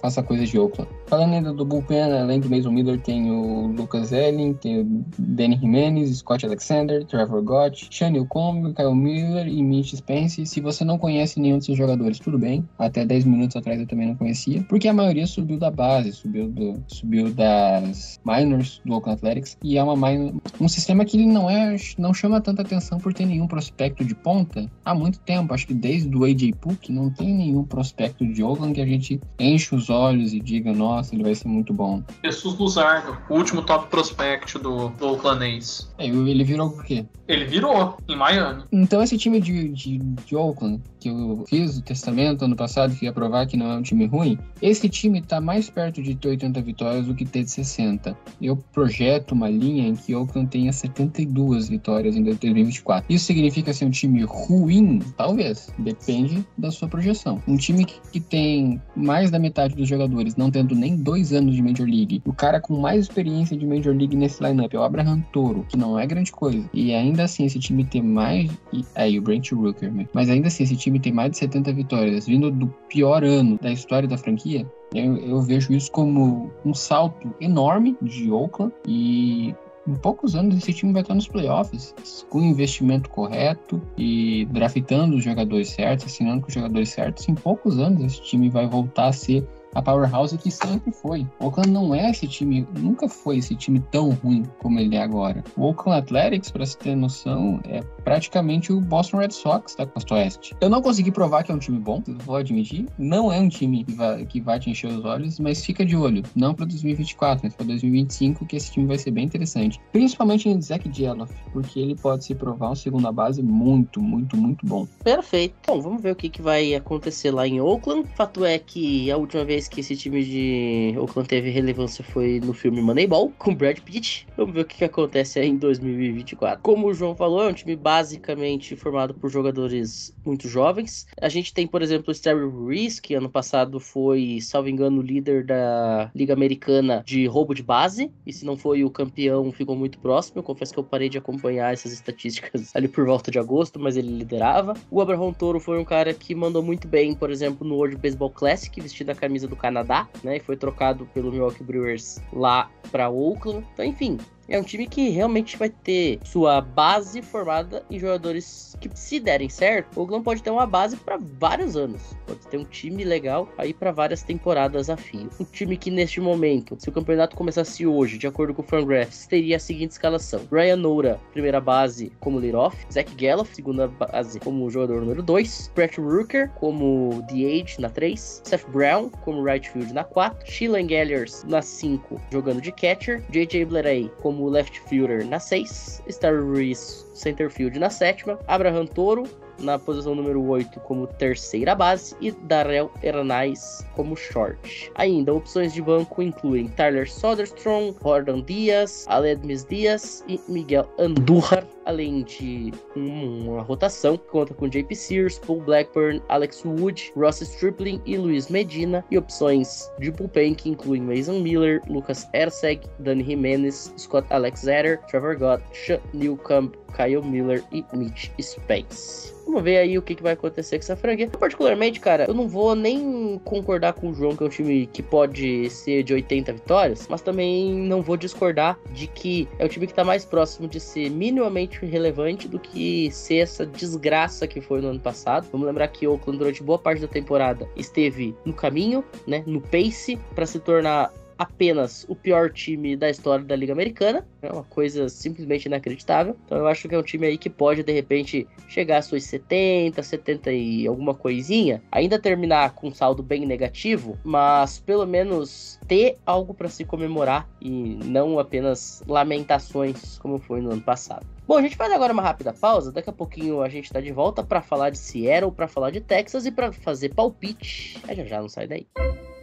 faça 0.06 0.22
coisas 0.22 0.48
de 0.48 0.58
Oakland. 0.58 0.88
Falando 1.06 1.34
ainda 1.34 1.52
do 1.52 1.64
bullpen, 1.64 2.02
além 2.02 2.38
do 2.38 2.48
Mason 2.48 2.70
Miller, 2.70 3.00
tem 3.00 3.30
o 3.30 3.66
Lucas 3.68 4.12
Elling, 4.12 4.54
tem 4.54 4.80
o 4.80 5.04
Danny 5.18 5.56
Jimenez, 5.56 6.18
Scott 6.18 6.46
Alexander, 6.46 7.04
Trevor 7.04 7.42
Gott, 7.42 7.88
Shane 7.90 8.24
Combe, 8.26 8.72
Kyle 8.74 8.94
Miller 8.94 9.48
e 9.48 9.62
Mitch 9.62 9.94
Spence. 9.94 10.46
Se 10.46 10.60
você 10.60 10.84
não 10.84 10.96
conhece 10.96 11.40
nenhum 11.40 11.58
desses 11.58 11.76
jogadores, 11.76 12.20
tudo 12.20 12.38
bem. 12.38 12.64
Até 12.78 13.04
10 13.04 13.24
minutos 13.24 13.56
atrás 13.56 13.80
eu 13.80 13.86
também 13.86 14.06
não 14.06 14.14
conhecia, 14.14 14.62
porque 14.68 14.86
a 14.86 14.92
maioria 14.92 15.26
subiu 15.26 15.58
da 15.58 15.70
base, 15.70 16.12
subiu, 16.12 16.48
do, 16.48 16.82
subiu 16.86 17.32
das 17.32 18.20
minors 18.24 18.80
do 18.84 18.94
Oakland 18.94 19.18
Athletics, 19.18 19.56
e 19.62 19.76
é 19.76 19.82
uma 19.82 19.96
minor, 19.96 20.34
um 20.60 20.68
sistema 20.68 21.04
que 21.04 21.16
ele 21.16 21.26
não 21.26 21.50
é, 21.50 21.76
não 21.98 22.14
chama 22.14 22.40
tanta 22.40 22.62
atenção 22.62 22.98
por 22.98 23.12
ter 23.12 23.26
nenhum 23.26 23.48
prospecto 23.48 24.04
de 24.04 24.14
ponta 24.14 24.70
há 24.84 24.94
muito 24.94 25.18
tempo. 25.20 25.52
Acho 25.52 25.66
que 25.66 25.74
desde 25.74 26.16
o 26.16 26.24
AJ 26.24 26.52
Puck 26.60 26.92
não 26.92 27.10
tem 27.10 27.34
nenhum 27.34 27.64
prospecto 27.64 28.24
de 28.24 28.42
Oakland 28.42 28.74
que 28.74 28.80
a 28.80 28.86
gente 28.86 29.20
enche 29.38 29.74
os 29.74 29.90
e 30.32 30.40
diga, 30.40 30.72
nossa, 30.72 31.14
ele 31.14 31.22
vai 31.22 31.34
ser 31.34 31.48
muito 31.48 31.72
bom. 31.72 32.02
Jesus 32.24 32.58
Luzardo, 32.58 33.16
o 33.28 33.34
último 33.34 33.62
top 33.62 33.88
prospect 33.88 34.58
do, 34.58 34.88
do 34.90 35.06
Oakland 35.06 35.44
A's. 35.44 35.90
É, 35.98 36.06
ele 36.06 36.44
virou 36.44 36.68
o 36.68 36.82
quê? 36.82 37.04
Ele 37.28 37.44
virou, 37.44 37.96
em 38.08 38.16
Miami. 38.16 38.64
Então 38.70 39.02
esse 39.02 39.18
time 39.18 39.40
de, 39.40 39.68
de, 39.70 39.98
de 39.98 40.36
Oakland, 40.36 40.80
que 41.00 41.08
eu 41.08 41.44
fiz 41.48 41.78
o 41.78 41.82
testamento 41.82 42.44
ano 42.44 42.56
passado, 42.56 42.94
que 42.94 43.04
ia 43.04 43.12
provar 43.12 43.46
que 43.46 43.56
não 43.56 43.70
é 43.70 43.76
um 43.76 43.82
time 43.82 44.06
ruim, 44.06 44.38
esse 44.62 44.88
time 44.88 45.20
tá 45.20 45.40
mais 45.40 45.68
perto 45.68 46.02
de 46.02 46.14
ter 46.14 46.28
80 46.28 46.60
vitórias 46.62 47.06
do 47.06 47.14
que 47.14 47.24
ter 47.24 47.44
de 47.44 47.50
60. 47.50 48.16
Eu 48.40 48.56
projeto 48.72 49.32
uma 49.32 49.48
linha 49.48 49.88
em 49.88 49.94
que 49.94 50.14
Oakland 50.14 50.50
tenha 50.50 50.72
72 50.72 51.68
vitórias 51.68 52.16
em 52.16 52.22
2024. 52.22 53.12
Isso 53.12 53.26
significa 53.26 53.72
ser 53.72 53.86
um 53.86 53.90
time 53.90 54.22
ruim? 54.22 55.00
Talvez. 55.16 55.72
Depende 55.78 56.46
da 56.56 56.70
sua 56.70 56.88
projeção. 56.88 57.42
Um 57.46 57.56
time 57.56 57.84
que, 57.84 58.00
que 58.10 58.20
tem 58.20 58.80
mais 58.94 59.30
da 59.30 59.38
metade 59.38 59.74
dos 59.76 59.88
jogadores 59.88 60.36
não 60.36 60.50
tendo 60.50 60.74
nem 60.74 60.96
dois 60.96 61.32
anos 61.32 61.54
de 61.54 61.62
Major 61.62 61.86
League, 61.86 62.22
o 62.24 62.32
cara 62.32 62.60
com 62.60 62.78
mais 62.78 63.02
experiência 63.02 63.56
de 63.56 63.66
Major 63.66 63.94
League 63.94 64.16
nesse 64.16 64.42
lineup 64.42 64.72
é 64.72 64.78
o 64.78 64.82
Abraham 64.82 65.20
Toro, 65.32 65.64
que 65.68 65.76
não 65.76 65.98
é 65.98 66.06
grande 66.06 66.32
coisa. 66.32 66.68
E 66.72 66.94
ainda 66.94 67.24
assim, 67.24 67.44
esse 67.44 67.58
time 67.58 67.84
tem 67.84 68.02
mais. 68.02 68.50
E, 68.72 68.84
aí, 68.94 69.18
o 69.18 69.22
Brent 69.22 69.52
Rooker, 69.52 69.92
né? 69.92 70.06
mas 70.12 70.28
ainda 70.28 70.48
assim, 70.48 70.64
esse 70.64 70.76
time 70.76 70.98
tem 70.98 71.12
mais 71.12 71.30
de 71.32 71.38
70 71.38 71.72
vitórias, 71.72 72.26
vindo 72.26 72.50
do 72.50 72.66
pior 72.88 73.22
ano 73.22 73.58
da 73.60 73.70
história 73.70 74.08
da 74.08 74.18
franquia. 74.18 74.66
Eu, 74.94 75.16
eu 75.16 75.42
vejo 75.42 75.72
isso 75.72 75.90
como 75.90 76.50
um 76.64 76.72
salto 76.72 77.34
enorme 77.40 77.96
de 78.00 78.30
Oakland 78.30 78.72
e 78.86 79.54
em 79.86 79.94
poucos 79.94 80.34
anos 80.34 80.56
esse 80.56 80.72
time 80.72 80.92
vai 80.92 81.02
estar 81.02 81.14
nos 81.14 81.28
playoffs, 81.28 81.94
com 82.28 82.42
investimento 82.42 83.08
correto 83.08 83.80
e 83.96 84.44
draftando 84.50 85.16
os 85.16 85.22
jogadores 85.22 85.70
certos, 85.70 86.06
assinando 86.06 86.42
com 86.42 86.48
os 86.48 86.54
jogadores 86.54 86.88
certos. 86.88 87.28
Em 87.28 87.34
poucos 87.34 87.78
anos 87.78 88.02
esse 88.02 88.22
time 88.22 88.48
vai 88.48 88.66
voltar 88.66 89.08
a 89.08 89.12
ser 89.12 89.46
a 89.74 89.82
powerhouse 89.82 90.36
que 90.38 90.50
sempre 90.50 90.90
foi. 90.92 91.26
O 91.40 91.46
Oakland 91.46 91.70
não 91.70 91.94
é 91.94 92.10
esse 92.10 92.26
time, 92.26 92.66
nunca 92.78 93.08
foi 93.08 93.38
esse 93.38 93.54
time 93.54 93.80
tão 93.90 94.10
ruim 94.10 94.44
como 94.58 94.78
ele 94.78 94.96
é 94.96 95.02
agora. 95.02 95.44
O 95.56 95.64
Oakland 95.64 96.00
Athletics, 96.00 96.50
para 96.50 96.64
se 96.64 96.78
ter 96.78 96.94
noção, 96.94 97.60
é 97.64 97.80
praticamente 98.04 98.72
o 98.72 98.80
Boston 98.80 99.18
Red 99.18 99.30
Sox 99.30 99.74
da 99.74 99.86
Costa 99.86 100.14
Oeste. 100.14 100.56
Eu 100.60 100.70
não 100.70 100.80
consegui 100.80 101.10
provar 101.10 101.42
que 101.42 101.52
é 101.52 101.54
um 101.54 101.58
time 101.58 101.78
bom, 101.78 102.02
vou 102.24 102.36
admitir. 102.36 102.86
Não 102.98 103.32
é 103.32 103.38
um 103.38 103.48
time 103.48 103.84
que 103.84 103.92
vai, 103.92 104.26
que 104.26 104.40
vai 104.40 104.58
te 104.58 104.70
encher 104.70 104.88
os 104.88 105.04
olhos, 105.04 105.38
mas 105.38 105.64
fica 105.64 105.84
de 105.84 105.96
olho. 105.96 106.22
Não 106.34 106.54
para 106.54 106.66
2024, 106.66 107.40
mas 107.44 107.54
para 107.54 107.66
2025, 107.66 108.46
que 108.46 108.56
esse 108.56 108.72
time 108.72 108.86
vai 108.86 108.98
ser 108.98 109.10
bem 109.10 109.24
interessante. 109.24 109.80
Principalmente 109.92 110.48
em 110.48 110.60
Zach 110.60 110.88
Jeloff, 110.92 111.32
porque 111.52 111.80
ele 111.80 111.94
pode 111.94 112.24
se 112.24 112.34
provar 112.34 112.70
um 112.70 112.74
segunda 112.74 113.10
base 113.10 113.42
muito, 113.42 114.00
muito, 114.00 114.36
muito 114.36 114.64
bom. 114.64 114.86
Perfeito. 115.02 115.54
Bom, 115.66 115.80
vamos 115.80 116.02
ver 116.02 116.12
o 116.12 116.16
que, 116.16 116.28
que 116.28 116.40
vai 116.40 116.74
acontecer 116.74 117.30
lá 117.30 117.46
em 117.46 117.60
Oakland. 117.60 118.08
Fato 118.14 118.44
é 118.44 118.58
que 118.58 119.10
a 119.10 119.16
última 119.16 119.44
vez 119.44 119.55
que 119.66 119.80
esse 119.80 119.96
time 119.96 120.22
de 120.22 120.94
Oakland 120.98 121.28
teve 121.28 121.50
relevância 121.50 122.04
foi 122.04 122.38
no 122.40 122.52
filme 122.52 122.82
Moneyball, 122.82 123.32
com 123.38 123.54
Brad 123.54 123.78
Pitt. 123.80 124.26
Vamos 124.36 124.54
ver 124.54 124.60
o 124.60 124.64
que, 124.64 124.76
que 124.76 124.84
acontece 124.84 125.38
aí 125.38 125.48
em 125.48 125.56
2024. 125.56 126.60
Como 126.62 126.88
o 126.88 126.94
João 126.94 127.16
falou, 127.16 127.42
é 127.42 127.48
um 127.48 127.52
time 127.52 127.74
basicamente 127.74 128.76
formado 128.76 129.14
por 129.14 129.30
jogadores 129.30 130.14
muito 130.24 130.48
jovens. 130.48 131.06
A 131.20 131.28
gente 131.28 131.54
tem, 131.54 131.66
por 131.66 131.80
exemplo, 131.80 132.10
o 132.10 132.14
Sterry 132.14 132.50
Reese, 132.68 133.00
que 133.00 133.14
ano 133.14 133.30
passado 133.30 133.80
foi, 133.80 134.38
salvo 134.42 134.68
engano, 134.68 135.00
líder 135.00 135.44
da 135.44 136.10
Liga 136.14 136.34
Americana 136.34 137.02
de 137.06 137.26
roubo 137.26 137.54
de 137.54 137.62
base. 137.62 138.10
E 138.26 138.32
se 138.32 138.44
não 138.44 138.56
foi 138.56 138.84
o 138.84 138.90
campeão, 138.90 139.50
ficou 139.52 139.74
muito 139.74 139.98
próximo. 139.98 140.38
Eu 140.38 140.42
confesso 140.42 140.72
que 140.72 140.78
eu 140.78 140.84
parei 140.84 141.08
de 141.08 141.18
acompanhar 141.18 141.72
essas 141.72 141.92
estatísticas 141.92 142.70
ali 142.76 142.88
por 142.88 143.06
volta 143.06 143.30
de 143.30 143.38
agosto, 143.38 143.80
mas 143.80 143.96
ele 143.96 144.08
liderava. 144.08 144.74
O 144.90 145.00
Abraham 145.00 145.32
Toro 145.32 145.60
foi 145.60 145.78
um 145.78 145.84
cara 145.84 146.12
que 146.12 146.34
mandou 146.34 146.62
muito 146.62 146.86
bem, 146.86 147.14
por 147.14 147.30
exemplo, 147.30 147.66
no 147.66 147.76
World 147.76 147.96
Baseball 147.96 148.30
Classic, 148.30 148.80
vestido 148.80 149.10
a 149.10 149.14
camisa 149.14 149.45
do 149.46 149.56
Canadá, 149.56 150.08
né? 150.22 150.36
E 150.36 150.40
foi 150.40 150.56
trocado 150.56 151.06
pelo 151.12 151.30
Milwaukee 151.30 151.64
Brewers 151.64 152.20
lá 152.32 152.70
para 152.90 153.08
Oakland. 153.08 153.66
Então, 153.72 153.84
enfim, 153.84 154.18
é 154.48 154.58
um 154.58 154.62
time 154.62 154.86
que 154.86 155.10
realmente 155.10 155.56
vai 155.56 155.68
ter 155.68 156.20
sua 156.24 156.60
base 156.60 157.22
formada 157.22 157.84
em 157.90 157.98
jogadores 157.98 158.76
que, 158.80 158.90
se 158.94 159.18
derem 159.18 159.48
certo, 159.48 159.96
o 159.96 160.02
Oakland 160.02 160.24
pode 160.24 160.42
ter 160.42 160.50
uma 160.50 160.66
base 160.66 160.96
para 160.96 161.18
vários 161.38 161.76
anos. 161.76 162.02
Pode 162.26 162.46
ter 162.46 162.58
um 162.58 162.64
time 162.64 163.04
legal 163.04 163.48
aí 163.58 163.72
para 163.72 163.90
várias 163.90 164.22
temporadas 164.22 164.90
a 164.90 164.96
fio. 164.96 165.28
Um 165.40 165.44
time 165.44 165.76
que, 165.76 165.90
neste 165.90 166.20
momento, 166.20 166.76
se 166.78 166.88
o 166.88 166.92
campeonato 166.92 167.36
começasse 167.36 167.86
hoje, 167.86 168.18
de 168.18 168.26
acordo 168.26 168.54
com 168.54 168.62
o 168.62 168.64
Fangraphs, 168.64 169.26
teria 169.26 169.56
a 169.56 169.60
seguinte 169.60 169.92
escalação: 169.92 170.40
Ryan 170.50 170.76
Noura, 170.76 171.20
primeira 171.32 171.60
base 171.60 172.12
como 172.20 172.38
leadoff, 172.38 172.76
Zach 172.92 173.12
Gallup, 173.14 173.54
segunda 173.54 173.88
base 173.88 174.38
como 174.40 174.68
jogador 174.70 175.00
número 175.00 175.22
2, 175.22 175.72
Brett 175.74 176.00
Rooker 176.00 176.50
como 176.50 177.24
DH 177.28 177.78
na 177.78 177.88
3, 177.88 178.42
Seth 178.44 178.66
Brown 178.70 179.08
como 179.24 179.42
right 179.42 179.68
field 179.68 179.92
na 179.92 180.04
4, 180.04 180.50
Sheila 180.50 180.82
Gallers 180.82 181.44
na 181.44 181.62
5, 181.62 182.20
jogando 182.30 182.60
de 182.60 182.72
catcher, 182.72 183.22
JJ 183.30 183.64
Bleray 183.64 184.10
como 184.20 184.35
como 184.36 184.50
left 184.50 184.78
fielder 184.86 185.24
na 185.24 185.40
6, 185.40 186.02
Star 186.10 186.44
Reese 186.44 187.06
center 187.14 187.50
field 187.50 187.78
na 187.78 187.88
sétima, 187.88 188.38
Abraham 188.46 188.86
Toro 188.86 189.24
na 189.58 189.78
posição 189.78 190.14
número 190.14 190.46
8 190.46 190.78
como 190.80 191.06
terceira 191.06 191.74
base 191.74 192.14
e 192.20 192.30
Darrell 192.30 192.90
Hernais 193.02 193.82
como 193.94 194.14
short. 194.14 194.92
Ainda, 194.94 195.32
opções 195.32 195.72
de 195.72 195.80
banco 195.80 196.22
incluem 196.22 196.68
Tyler 196.68 197.10
Soderstrom, 197.10 197.94
Gordon 198.02 198.42
Diaz, 198.42 199.06
Aledmis 199.08 199.64
Diaz 199.64 200.22
e 200.28 200.38
Miguel 200.46 200.86
Andújar, 200.98 201.66
além 201.86 202.22
de 202.22 202.72
uma 202.94 203.62
rotação 203.62 204.18
que 204.18 204.26
conta 204.26 204.52
com 204.52 204.68
JP 204.68 204.94
Sears, 204.94 205.38
Paul 205.38 205.62
Blackburn, 205.62 206.20
Alex 206.28 206.64
Wood, 206.64 207.12
Ross 207.16 207.40
Stripling 207.40 208.02
e 208.04 208.16
Luiz 208.16 208.48
Medina, 208.48 209.04
e 209.10 209.16
opções 209.16 209.90
de 209.98 210.10
bullpen 210.10 210.54
que 210.54 210.68
incluem 210.68 211.00
Mason 211.00 211.40
Miller, 211.40 211.80
Lucas 211.88 212.28
Erseg, 212.34 212.82
Danny 212.98 213.24
Jimenez, 213.24 213.92
Scott 213.96 214.26
Alexander, 214.30 215.00
Trevor 215.06 215.38
Gott, 215.38 215.62
Sean 215.72 216.00
Newcomb, 216.12 216.72
Kyle 216.96 217.22
Miller 217.22 217.62
e 217.72 217.84
Mitch 217.94 218.30
Spence. 218.40 219.36
Vamos 219.46 219.62
ver 219.62 219.78
aí 219.78 219.96
o 219.96 220.02
que, 220.02 220.16
que 220.16 220.22
vai 220.22 220.32
acontecer 220.32 220.76
com 220.76 220.82
essa 220.82 220.96
franquia. 220.96 221.28
Particularmente, 221.28 222.00
cara, 222.00 222.24
eu 222.26 222.34
não 222.34 222.48
vou 222.48 222.74
nem 222.74 223.40
concordar 223.44 223.92
com 223.92 224.10
o 224.10 224.14
João 224.14 224.34
que 224.34 224.42
é 224.42 224.46
um 224.46 224.50
time 224.50 224.86
que 224.86 225.02
pode 225.02 225.70
ser 225.70 226.02
de 226.02 226.12
80 226.14 226.52
vitórias, 226.52 227.06
mas 227.08 227.22
também 227.22 227.72
não 227.72 228.02
vou 228.02 228.16
discordar 228.16 228.76
de 228.90 229.06
que 229.06 229.46
é 229.60 229.64
o 229.64 229.68
time 229.68 229.86
que 229.86 229.94
tá 229.94 230.02
mais 230.02 230.24
próximo 230.24 230.66
de 230.66 230.80
ser 230.80 231.10
minimamente 231.10 231.75
relevante 231.84 232.48
do 232.48 232.58
que 232.58 233.10
ser 233.10 233.38
essa 233.38 233.66
desgraça 233.66 234.46
que 234.46 234.60
foi 234.60 234.80
no 234.80 234.88
ano 234.88 235.00
passado. 235.00 235.46
Vamos 235.52 235.66
lembrar 235.66 235.88
que 235.88 236.06
Oakland 236.06 236.38
durante 236.38 236.62
boa 236.62 236.78
parte 236.78 237.00
da 237.00 237.08
temporada 237.08 237.68
esteve 237.76 238.34
no 238.44 238.54
caminho, 238.54 239.04
né, 239.26 239.42
no 239.46 239.60
pace 239.60 240.18
para 240.34 240.46
se 240.46 240.58
tornar 240.60 241.12
apenas 241.38 242.04
o 242.08 242.14
pior 242.14 242.50
time 242.50 242.96
da 242.96 243.10
história 243.10 243.44
da 243.44 243.56
Liga 243.56 243.72
Americana. 243.72 244.26
É 244.42 244.50
uma 244.50 244.64
coisa 244.64 245.08
simplesmente 245.08 245.66
inacreditável. 245.66 246.36
Então 246.44 246.58
eu 246.58 246.66
acho 246.66 246.88
que 246.88 246.94
é 246.94 246.98
um 246.98 247.02
time 247.02 247.26
aí 247.26 247.38
que 247.38 247.50
pode, 247.50 247.82
de 247.82 247.92
repente, 247.92 248.46
chegar 248.68 248.98
a 248.98 249.02
suas 249.02 249.24
70, 249.24 250.02
70 250.02 250.52
e 250.52 250.86
alguma 250.86 251.14
coisinha. 251.14 251.82
Ainda 251.90 252.18
terminar 252.18 252.72
com 252.72 252.88
um 252.88 252.94
saldo 252.94 253.22
bem 253.22 253.46
negativo, 253.46 254.18
mas 254.24 254.78
pelo 254.78 255.06
menos 255.06 255.78
ter 255.86 256.16
algo 256.24 256.54
para 256.54 256.68
se 256.68 256.84
comemorar 256.84 257.48
e 257.60 257.98
não 258.04 258.38
apenas 258.38 259.02
lamentações 259.06 260.18
como 260.18 260.38
foi 260.38 260.60
no 260.60 260.72
ano 260.72 260.82
passado. 260.82 261.26
Bom, 261.46 261.56
a 261.56 261.62
gente 261.62 261.76
faz 261.76 261.92
agora 261.92 262.12
uma 262.12 262.22
rápida 262.22 262.52
pausa. 262.52 262.90
Daqui 262.90 263.08
a 263.08 263.12
pouquinho 263.12 263.62
a 263.62 263.68
gente 263.68 263.92
tá 263.92 264.00
de 264.00 264.10
volta 264.10 264.42
para 264.42 264.60
falar 264.60 264.90
de 264.90 264.98
Seattle, 264.98 265.52
para 265.52 265.68
falar 265.68 265.90
de 265.90 266.00
Texas 266.00 266.44
e 266.44 266.50
para 266.50 266.72
fazer 266.72 267.14
palpite. 267.14 268.00
É 268.08 268.14
já 268.14 268.24
já, 268.24 268.40
não 268.40 268.48
sai 268.48 268.66
daí. 268.66 268.86
Ô 268.98 269.35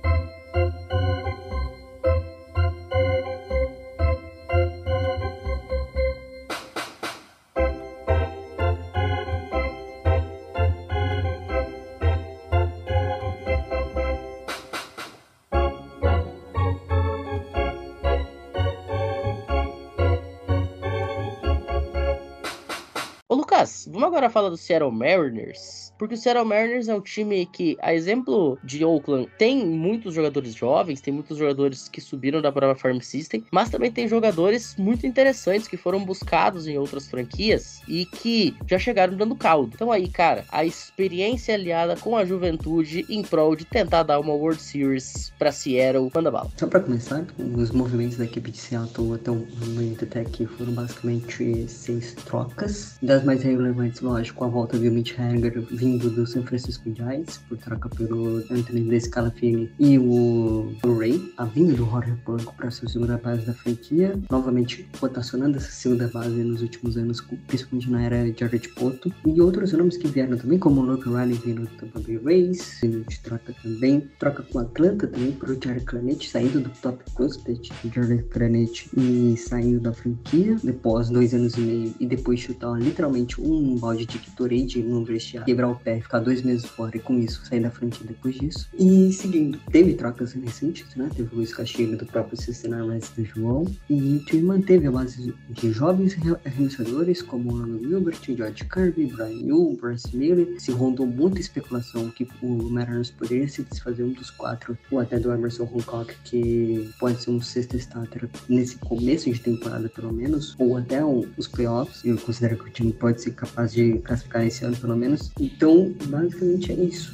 agora 24.14 24.30
falar 24.30 24.50
do 24.50 24.58
Seattle 24.58 24.92
Mariners. 24.92 25.92
Porque 25.98 26.16
o 26.16 26.18
Seattle 26.18 26.46
Mariners 26.46 26.88
é 26.88 26.96
um 26.96 27.02
time 27.02 27.46
que, 27.48 27.78
a 27.82 27.94
exemplo 27.94 28.60
de 28.64 28.84
Oakland, 28.84 29.28
tem 29.38 29.66
muitos 29.66 30.14
jogadores 30.14 30.54
jovens, 30.54 31.02
tem 31.02 31.14
muitos 31.14 31.38
jogadores 31.38 31.88
que 31.88 32.02
subiram 32.02 32.42
da 32.42 32.52
própria 32.52 32.76
Farm 32.76 33.00
System, 33.00 33.44
mas 33.52 33.70
também 33.70 33.92
tem 33.92 34.08
jogadores 34.08 34.76
muito 34.78 35.08
interessantes 35.08 35.68
que 35.68 35.78
foram 35.78 36.04
buscados 36.04 36.68
em 36.68 36.78
outras 36.78 37.08
franquias 37.08 37.82
e 37.88 38.06
que 38.06 38.56
já 38.68 38.78
chegaram 38.78 39.16
dando 39.16 39.36
caldo. 39.36 39.72
Então 39.74 39.92
aí, 39.92 40.08
cara, 40.08 40.46
a 40.52 40.66
experiência 40.66 41.56
aliada 41.56 41.96
com 41.96 42.16
a 42.18 42.26
juventude 42.26 43.06
em 43.10 43.24
prol 43.24 43.56
de 43.56 43.66
tentar 43.66 44.04
dar 44.04 44.20
uma 44.20 44.34
World 44.34 44.62
Series 44.62 45.32
pra 45.40 45.52
Seattle, 45.52 46.12
manda 46.14 46.30
bala. 46.30 46.52
Só 46.58 46.68
para 46.68 46.82
começar, 46.82 47.26
os 47.40 47.72
movimentos 47.72 48.18
da 48.18 48.26
equipe 48.26 48.52
de 48.52 48.58
Seattle 48.58 49.16
até 49.16 49.32
o 49.32 49.48
momento 49.60 50.04
até 50.04 50.22
aqui 50.22 50.46
foram 50.46 50.74
basicamente 50.74 51.68
seis 51.68 52.14
trocas. 52.26 52.98
Das 53.02 53.24
mais 53.24 53.42
relevantes, 53.42 54.02
lógico, 54.04 54.44
a 54.44 54.48
volta 54.48 54.78
do 54.78 54.92
Mitch 54.92 55.18
Hager 55.18 55.62
vindo 55.72 56.10
do 56.10 56.28
San 56.28 56.44
Francisco 56.44 56.94
Giants, 56.94 57.38
por 57.48 57.58
troca 57.58 57.88
pelo 57.90 58.38
Anthony 58.52 58.82
Descalafini 58.82 59.72
e 59.80 59.98
o, 59.98 60.76
o 60.84 60.98
Ray, 60.98 61.34
a 61.38 61.46
vinda 61.46 61.74
do 61.74 61.86
Jorge 61.86 62.14
Blanco 62.26 62.54
para 62.56 62.70
sua 62.70 62.90
segunda 62.90 63.18
base 63.18 63.46
da 63.46 63.54
franquia, 63.54 64.20
novamente 64.30 64.88
rotacionando 65.00 65.58
essa 65.58 65.72
segunda 65.72 66.08
base 66.10 66.44
nos 66.44 66.62
últimos 66.62 66.98
anos, 66.98 67.22
principalmente 67.48 67.90
na 67.90 68.04
era 68.04 68.30
de 68.30 68.38
Jared 68.38 68.68
Poto, 68.70 69.12
e 69.26 69.42
outros 69.42 69.72
nomes 69.72 69.96
que 69.96 70.08
vieram 70.08 70.38
também, 70.38 70.60
como 70.60 70.82
o 70.82 70.86
Luke 70.86 71.08
Riley 71.08 71.34
vindo 71.38 71.62
do 71.62 71.68
Tampa 71.78 72.02
Bay 72.02 72.18
Rays, 72.18 72.80
vindo 72.82 73.06
de 73.08 73.20
troca 73.20 73.56
também, 73.64 74.02
troca 74.20 74.44
com 74.44 74.58
o 74.58 74.62
Atlanta 74.62 75.08
também 75.08 75.32
por 75.32 75.48
Jared 75.48 75.86
Cranete, 75.86 76.30
saindo 76.30 76.60
do 76.60 76.70
top 76.82 77.02
prospect 77.16 77.72
Jared 77.94 78.24
Cranete 78.24 78.90
e 78.98 79.38
saindo 79.38 79.80
da 79.80 79.94
franquia, 79.94 80.58
depois 80.62 81.10
dois 81.10 81.34
anos 81.34 81.56
e 81.56 81.62
meio, 81.62 81.96
e 82.00 82.06
depois 82.06 82.42
chutar 82.42 82.78
literalmente 82.78 83.40
um 83.40 83.78
balde 83.78 83.93
de 83.96 84.06
Gatorade 84.06 84.82
no 84.82 85.04
vestiário, 85.04 85.46
quebrar 85.46 85.70
o 85.70 85.76
pé, 85.76 86.00
ficar 86.00 86.20
dois 86.20 86.42
meses 86.42 86.66
fora 86.66 86.96
e 86.98 87.00
com 87.00 87.18
isso 87.20 87.46
sair 87.46 87.62
da 87.62 87.72
franquia 87.72 88.06
depois 88.08 88.36
disso. 88.36 88.70
E 88.78 89.12
seguindo, 89.14 89.60
teve 89.72 89.94
trocas 89.94 90.34
recentes, 90.34 90.96
né? 90.96 91.10
Teve 91.16 91.34
o 91.34 91.38
Luiz 91.38 91.54
Castilho 91.54 91.98
do 91.98 92.06
próprio 92.06 92.40
Cincinnati 92.40 92.90
Reds 92.90 93.10
do 93.16 93.26
João. 93.26 93.66
E 93.90 94.16
o 94.16 94.20
time 94.26 94.44
manteve 94.44 94.88
a 94.88 94.92
base 94.92 95.34
de 95.50 95.72
jovens 95.72 96.16
arremessadores 96.46 97.22
como 97.22 97.52
Alan 97.52 97.80
Wilbert, 97.82 98.20
George 98.24 98.64
Kirby, 98.66 99.08
Brian 99.08 99.30
Yu, 99.30 99.78
Bryce 99.82 100.16
Miller. 100.16 100.60
Se 100.60 100.72
rondou 100.72 101.06
muita 101.06 101.40
especulação 101.40 102.10
que 102.10 102.28
o 102.42 102.70
Mariners 102.70 103.12
poderia 103.12 103.48
se 103.48 103.64
desfazer 103.64 104.04
um 104.04 104.14
dos 104.14 104.30
quatro, 104.30 104.78
ou 104.92 105.00
até 105.00 105.20
do 105.20 105.32
Emerson 105.32 105.64
Hancock, 105.64 106.14
que 106.24 106.90
pode 107.00 107.22
ser 107.22 107.32
um 107.32 107.42
sexto 107.42 107.76
starter 107.78 108.30
nesse 108.48 108.78
começo 108.78 109.32
de 109.32 109.40
temporada, 109.40 109.90
pelo 109.90 110.12
menos, 110.12 110.56
ou 110.58 110.78
até 110.78 111.04
os 111.04 111.48
playoffs. 111.48 112.04
Eu 112.04 112.18
considero 112.18 112.58
que 112.58 112.70
o 112.70 112.72
time 112.72 112.94
pode 112.94 113.22
ser 113.22 113.32
capaz 113.32 113.74
de 113.74 113.83
classificar 114.00 114.46
esse 114.46 114.66
ano, 114.66 114.76
pelo 114.76 114.96
menos. 114.96 115.32
Então, 115.40 115.94
basicamente 116.08 116.72
é 116.72 116.76
isso. 116.76 117.14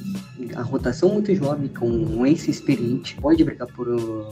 A 0.54 0.62
rotação 0.62 1.10
muito 1.10 1.34
jovem, 1.34 1.68
com 1.68 1.88
um 1.88 2.26
ace 2.26 2.50
experiente, 2.50 3.16
pode 3.16 3.44
brigar 3.44 3.68
por, 3.68 3.86